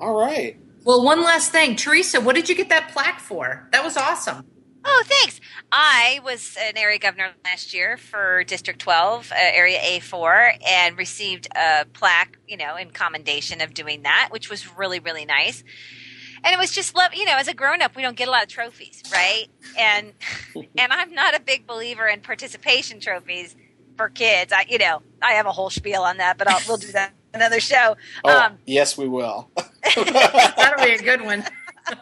all 0.00 0.14
right. 0.14 0.58
Well, 0.84 1.04
one 1.04 1.22
last 1.24 1.52
thing, 1.52 1.76
Teresa, 1.76 2.20
what 2.20 2.36
did 2.36 2.48
you 2.48 2.56
get 2.56 2.70
that 2.70 2.90
plaque 2.92 3.20
for? 3.20 3.68
That 3.72 3.84
was 3.84 3.96
awesome. 3.98 4.42
Oh, 4.84 5.02
thanks. 5.06 5.40
I 5.70 6.20
was 6.24 6.56
an 6.60 6.76
area 6.76 6.98
governor 6.98 7.30
last 7.44 7.72
year 7.72 7.96
for 7.96 8.42
District 8.44 8.80
12, 8.80 9.30
uh, 9.30 9.34
Area 9.38 9.78
A4, 9.78 10.58
and 10.66 10.98
received 10.98 11.46
a 11.54 11.84
plaque, 11.92 12.38
you 12.48 12.56
know, 12.56 12.76
in 12.76 12.90
commendation 12.90 13.60
of 13.60 13.74
doing 13.74 14.02
that, 14.02 14.28
which 14.32 14.50
was 14.50 14.76
really, 14.76 14.98
really 14.98 15.24
nice. 15.24 15.62
and 16.44 16.52
it 16.52 16.58
was 16.58 16.72
just 16.72 16.96
love. 16.96 17.14
You 17.14 17.24
know, 17.24 17.36
as 17.36 17.46
a 17.48 17.54
grown 17.54 17.80
up, 17.80 17.94
we 17.94 18.02
don't 18.02 18.16
get 18.16 18.26
a 18.26 18.30
lot 18.32 18.42
of 18.42 18.48
trophies, 18.48 19.02
right? 19.12 19.46
And 19.78 20.12
and 20.76 20.92
I'm 20.92 21.12
not 21.14 21.36
a 21.36 21.40
big 21.40 21.66
believer 21.66 22.06
in 22.08 22.20
participation 22.20 22.98
trophies 22.98 23.54
for 23.96 24.08
kids. 24.08 24.52
I, 24.52 24.64
you 24.68 24.78
know, 24.78 25.02
I 25.22 25.32
have 25.34 25.46
a 25.46 25.52
whole 25.52 25.70
spiel 25.70 26.02
on 26.02 26.16
that, 26.16 26.38
but 26.38 26.48
I'll, 26.50 26.60
we'll 26.66 26.76
do 26.78 26.90
that 26.92 27.12
another 27.34 27.60
show. 27.60 27.96
Oh, 28.24 28.36
Um, 28.46 28.58
yes, 28.66 28.98
we 28.98 29.06
will. 29.06 29.48
That'll 29.94 30.84
be 30.84 30.92
a 30.92 30.98
good 31.02 31.20
one. 31.24 31.44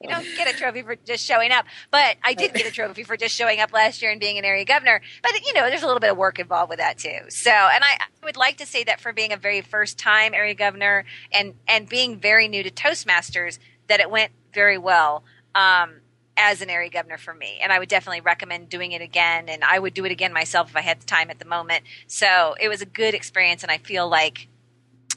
you 0.00 0.08
don't 0.08 0.26
get 0.36 0.52
a 0.52 0.56
trophy 0.56 0.82
for 0.82 0.96
just 0.96 1.24
showing 1.24 1.50
up, 1.50 1.66
but 1.90 2.16
I 2.22 2.34
did 2.34 2.54
get 2.54 2.66
a 2.66 2.70
trophy 2.70 3.02
for 3.02 3.16
just 3.16 3.34
showing 3.34 3.60
up 3.60 3.72
last 3.72 4.02
year 4.02 4.10
and 4.10 4.20
being 4.20 4.38
an 4.38 4.44
area 4.44 4.64
governor. 4.64 5.00
But 5.22 5.32
you 5.46 5.52
know, 5.54 5.68
there's 5.68 5.82
a 5.82 5.86
little 5.86 6.00
bit 6.00 6.10
of 6.10 6.16
work 6.16 6.38
involved 6.38 6.70
with 6.70 6.78
that 6.78 6.98
too. 6.98 7.18
So, 7.28 7.50
and 7.50 7.84
I, 7.84 7.98
I 8.00 8.24
would 8.24 8.36
like 8.36 8.58
to 8.58 8.66
say 8.66 8.84
that 8.84 9.00
for 9.00 9.12
being 9.12 9.32
a 9.32 9.36
very 9.36 9.60
first 9.60 9.98
time 9.98 10.34
area 10.34 10.54
governor 10.54 11.04
and 11.32 11.54
and 11.66 11.88
being 11.88 12.18
very 12.18 12.48
new 12.48 12.62
to 12.62 12.70
Toastmasters, 12.70 13.58
that 13.88 14.00
it 14.00 14.10
went 14.10 14.32
very 14.52 14.78
well. 14.78 15.24
Um, 15.54 16.00
as 16.36 16.60
an 16.62 16.68
area 16.68 16.90
governor 16.90 17.16
for 17.16 17.32
me, 17.32 17.60
and 17.62 17.72
I 17.72 17.78
would 17.78 17.88
definitely 17.88 18.20
recommend 18.20 18.68
doing 18.68 18.90
it 18.90 19.00
again. 19.00 19.48
And 19.48 19.62
I 19.62 19.78
would 19.78 19.94
do 19.94 20.04
it 20.04 20.10
again 20.10 20.32
myself 20.32 20.70
if 20.70 20.76
I 20.76 20.80
had 20.80 21.00
the 21.00 21.06
time 21.06 21.30
at 21.30 21.38
the 21.38 21.44
moment. 21.44 21.84
So 22.08 22.56
it 22.60 22.68
was 22.68 22.82
a 22.82 22.86
good 22.86 23.14
experience, 23.14 23.62
and 23.62 23.70
I 23.70 23.78
feel 23.78 24.08
like 24.08 24.48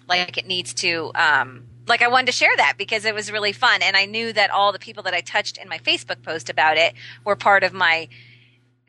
like 0.08 0.38
it 0.38 0.46
needs 0.46 0.74
to 0.76 1.12
um, 1.16 1.64
like 1.88 2.02
I 2.02 2.08
wanted 2.08 2.28
to 2.28 2.32
share 2.32 2.56
that 2.58 2.76
because 2.78 3.06
it 3.06 3.14
was 3.16 3.32
really 3.32 3.54
fun 3.54 3.82
and 3.82 3.96
I 3.96 4.06
knew 4.06 4.34
that 4.34 4.50
all 4.52 4.72
the 4.72 4.80
people 4.80 5.04
that 5.04 5.14
I 5.14 5.22
touched 5.22 5.58
in 5.58 5.70
my 5.70 5.78
Facebook 5.80 6.22
post 6.24 6.50
about 6.50 6.78
it 6.78 6.94
were 7.24 7.36
part 7.36 7.64
of 7.64 7.74
my 7.74 8.08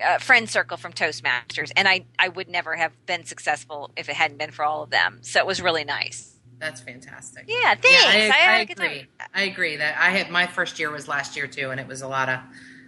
uh, 0.04 0.18
friend 0.18 0.48
circle 0.48 0.76
from 0.76 0.92
Toastmasters 0.92 1.70
and 1.76 1.88
I 1.88 2.04
I 2.18 2.28
would 2.28 2.48
never 2.48 2.76
have 2.76 2.92
been 3.06 3.24
successful 3.24 3.90
if 3.96 4.08
it 4.08 4.14
hadn't 4.16 4.38
been 4.38 4.50
for 4.52 4.64
all 4.64 4.82
of 4.82 4.90
them 4.90 5.18
so 5.22 5.40
it 5.40 5.46
was 5.46 5.60
really 5.60 5.84
nice 5.84 6.36
That's 6.60 6.80
fantastic. 6.80 7.46
yeah 7.48 7.74
thanks 7.74 8.04
Yeah, 8.04 8.34
I, 8.46 8.58
I 8.58 8.64
good 8.64 8.78
agree. 8.78 9.06
I 9.34 9.42
agree 9.42 9.76
that 9.76 9.96
I 9.98 10.10
had 10.10 10.30
my 10.30 10.46
first 10.46 10.78
year 10.78 10.90
was 10.90 11.08
last 11.08 11.36
year 11.36 11.46
too, 11.46 11.70
and 11.70 11.80
it 11.80 11.86
was 11.86 12.02
a 12.02 12.08
lot 12.08 12.28
of 12.28 12.40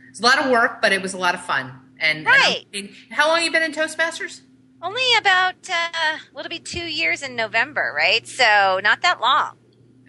it's 0.09 0.21
a 0.21 0.25
lot 0.25 0.39
of 0.45 0.51
work, 0.51 0.83
but 0.83 0.93
it 0.93 1.01
was 1.03 1.15
a 1.15 1.19
lot 1.19 1.35
of 1.35 1.41
fun. 1.45 1.73
And 2.01 2.19
and 2.19 2.27
Right. 2.27 2.67
how 3.11 3.29
long 3.29 3.43
you 3.45 3.51
been 3.53 3.63
in 3.63 3.73
Toastmasters? 3.73 4.43
only 4.83 5.03
about 5.19 5.69
uh, 5.71 6.19
well, 6.33 6.45
it'll 6.45 6.49
be 6.51 6.59
two 6.59 6.87
years 6.87 7.23
in 7.23 7.37
November 7.37 7.93
right 7.95 8.27
so 8.27 8.81
not 8.83 9.03
that 9.03 9.21
long 9.21 9.57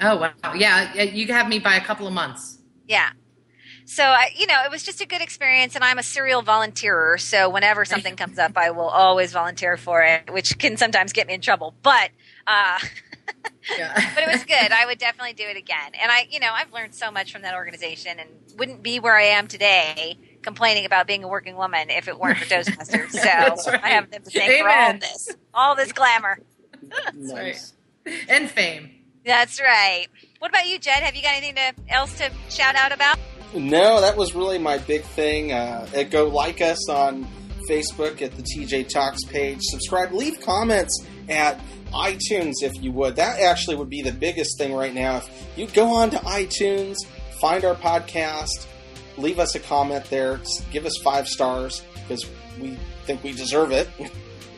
Oh 0.02 0.18
wow, 0.18 0.54
yeah, 0.56 0.91
yeah, 0.95 1.04
you 1.04 1.28
have 1.28 1.47
me 1.47 1.60
by 1.60 1.76
a 1.76 1.82
couple 1.82 2.08
of 2.08 2.14
months. 2.14 2.58
Yeah. 2.88 3.12
So 3.86 4.04
I, 4.04 4.30
you 4.36 4.47
know, 4.47 4.64
it 4.64 4.72
was 4.72 4.84
just 4.84 5.02
a 5.02 5.06
good 5.06 5.22
experience, 5.22 5.76
and 5.76 5.84
I'm 5.84 5.97
a 5.97 6.04
serial 6.04 6.41
volunteerer. 6.41 7.18
So 7.18 7.49
whenever 7.49 7.84
something 7.84 8.16
comes 8.16 8.39
up, 8.39 8.58
I 8.58 8.72
will 8.72 8.88
always 8.88 9.34
volunteer 9.34 9.76
for 9.76 10.02
it, 10.02 10.32
which 10.32 10.58
can 10.58 10.78
sometimes 10.78 11.12
get 11.14 11.28
me 11.28 11.34
in 11.34 11.41
trouble. 11.41 11.76
But, 11.84 12.10
uh, 12.47 12.80
Yeah. 13.78 13.93
but 14.16 14.24
it 14.24 14.28
was 14.28 14.43
good. 14.43 14.72
I 14.72 14.86
would 14.86 14.97
definitely 14.97 15.34
do 15.34 15.43
it 15.43 15.56
again. 15.58 15.91
And 16.02 16.12
I, 16.12 16.28
you 16.30 16.39
know, 16.39 16.49
I've 16.52 16.74
learned 16.74 16.95
so 16.95 17.12
much 17.12 17.32
from 17.32 17.43
that 17.43 17.54
organization, 17.54 18.18
and 18.20 18.30
wouldn't 18.58 18.82
be 18.82 18.99
where 18.99 19.16
I 19.16 19.24
am 19.24 19.47
today 19.47 20.18
complaining 20.41 20.86
about 20.86 21.06
being 21.06 21.24
a 21.24 21.28
working 21.28 21.56
woman 21.56 21.89
if 21.89 22.08
it 22.08 22.18
weren't 22.20 22.38
for 22.38 22.45
Toastmasters. 22.54 23.12
So 23.12 23.72
right. 23.72 23.84
I 23.84 23.89
have 23.89 24.10
them 24.10 24.24
to 24.24 24.30
thank 24.32 24.52
for 24.62 24.70
all 24.70 24.89
Amen. 24.89 24.99
this, 24.99 25.36
all 25.54 25.76
this 25.76 25.91
glamour. 25.91 26.39
nice. 27.14 27.74
and 28.30 28.49
fame. 28.49 28.89
That's 29.26 29.61
right. 29.61 30.07
What 30.39 30.49
about 30.49 30.67
you, 30.67 30.80
Jed? 30.80 31.03
Have 31.03 31.15
you 31.15 31.22
got 31.22 31.36
anything 31.36 31.55
to, 31.55 31.93
else 31.93 32.17
to 32.17 32.32
shout 32.49 32.76
out 32.76 32.91
about? 32.91 33.19
No, 33.53 34.01
that 34.01 34.17
was 34.17 34.34
really 34.34 34.57
my 34.57 34.78
big 34.78 35.03
thing. 35.03 35.51
Uh, 35.51 35.86
go 36.09 36.28
like 36.28 36.61
us 36.61 36.89
on 36.89 37.28
Facebook 37.69 38.22
at 38.22 38.36
the 38.36 38.41
TJ 38.41 38.89
Talks 38.89 39.24
page. 39.26 39.59
Subscribe, 39.61 40.11
leave 40.13 40.41
comments 40.41 41.05
at 41.30 41.59
iTunes 41.93 42.53
if 42.61 42.82
you 42.82 42.91
would. 42.93 43.17
That 43.17 43.39
actually 43.39 43.76
would 43.76 43.89
be 43.89 44.01
the 44.01 44.11
biggest 44.11 44.57
thing 44.57 44.74
right 44.74 44.93
now. 44.93 45.17
If 45.17 45.53
you 45.57 45.67
go 45.67 45.93
on 45.93 46.09
to 46.11 46.17
iTunes, 46.17 46.95
find 47.39 47.63
our 47.65 47.76
podcast, 47.76 48.67
leave 49.17 49.39
us 49.39 49.55
a 49.55 49.59
comment 49.59 50.05
there, 50.05 50.39
give 50.72 50.86
us 50.86 50.97
five 51.03 51.28
stars 51.28 51.84
because 51.93 52.26
we 52.59 52.78
think 53.05 53.24
we 53.24 53.34
deserve 53.34 53.72
it. 53.72 53.89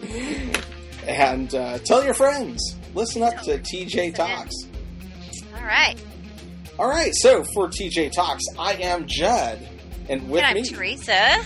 and 1.07 1.53
uh, 1.55 1.79
tell 1.79 2.03
your 2.03 2.13
friends. 2.13 2.75
Listen 2.93 3.23
up 3.23 3.41
to 3.41 3.57
TJ 3.59 4.15
Talks. 4.15 4.53
All 5.55 5.63
right. 5.63 5.95
All 6.79 6.87
right, 6.89 7.13
so 7.13 7.43
for 7.53 7.67
TJ 7.67 8.11
Talks, 8.11 8.43
I 8.57 8.73
am 8.73 9.05
Judd, 9.07 9.67
and 10.09 10.29
with 10.29 10.41
and 10.43 10.57
I'm 10.57 10.63
me, 10.63 10.67
Teresa. 10.67 11.43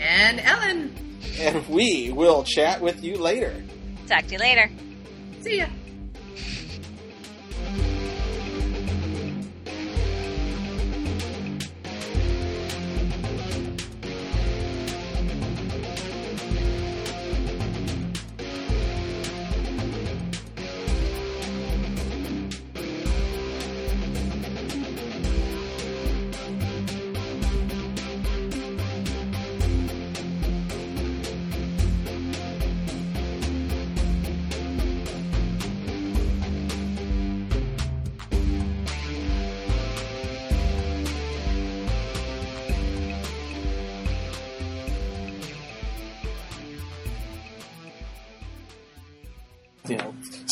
And 0.00 0.40
Ellen. 0.40 0.94
and 1.38 1.66
we 1.68 2.10
will 2.12 2.42
chat 2.42 2.80
with 2.80 3.02
you 3.04 3.16
later. 3.16 3.62
Talk 4.08 4.26
to 4.26 4.32
you 4.32 4.38
later. 4.38 4.70
See 5.42 5.58
ya. 5.58 5.66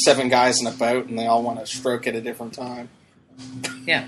Seven 0.09 0.31
guys 0.31 0.59
in 0.59 0.67
a 0.67 0.71
boat, 0.71 1.07
and 1.09 1.19
they 1.19 1.27
all 1.27 1.43
want 1.43 1.61
to 1.61 1.67
stroke 1.67 2.07
at 2.07 2.15
a 2.15 2.21
different 2.23 2.55
time. 2.55 2.89
Yeah. 3.85 4.07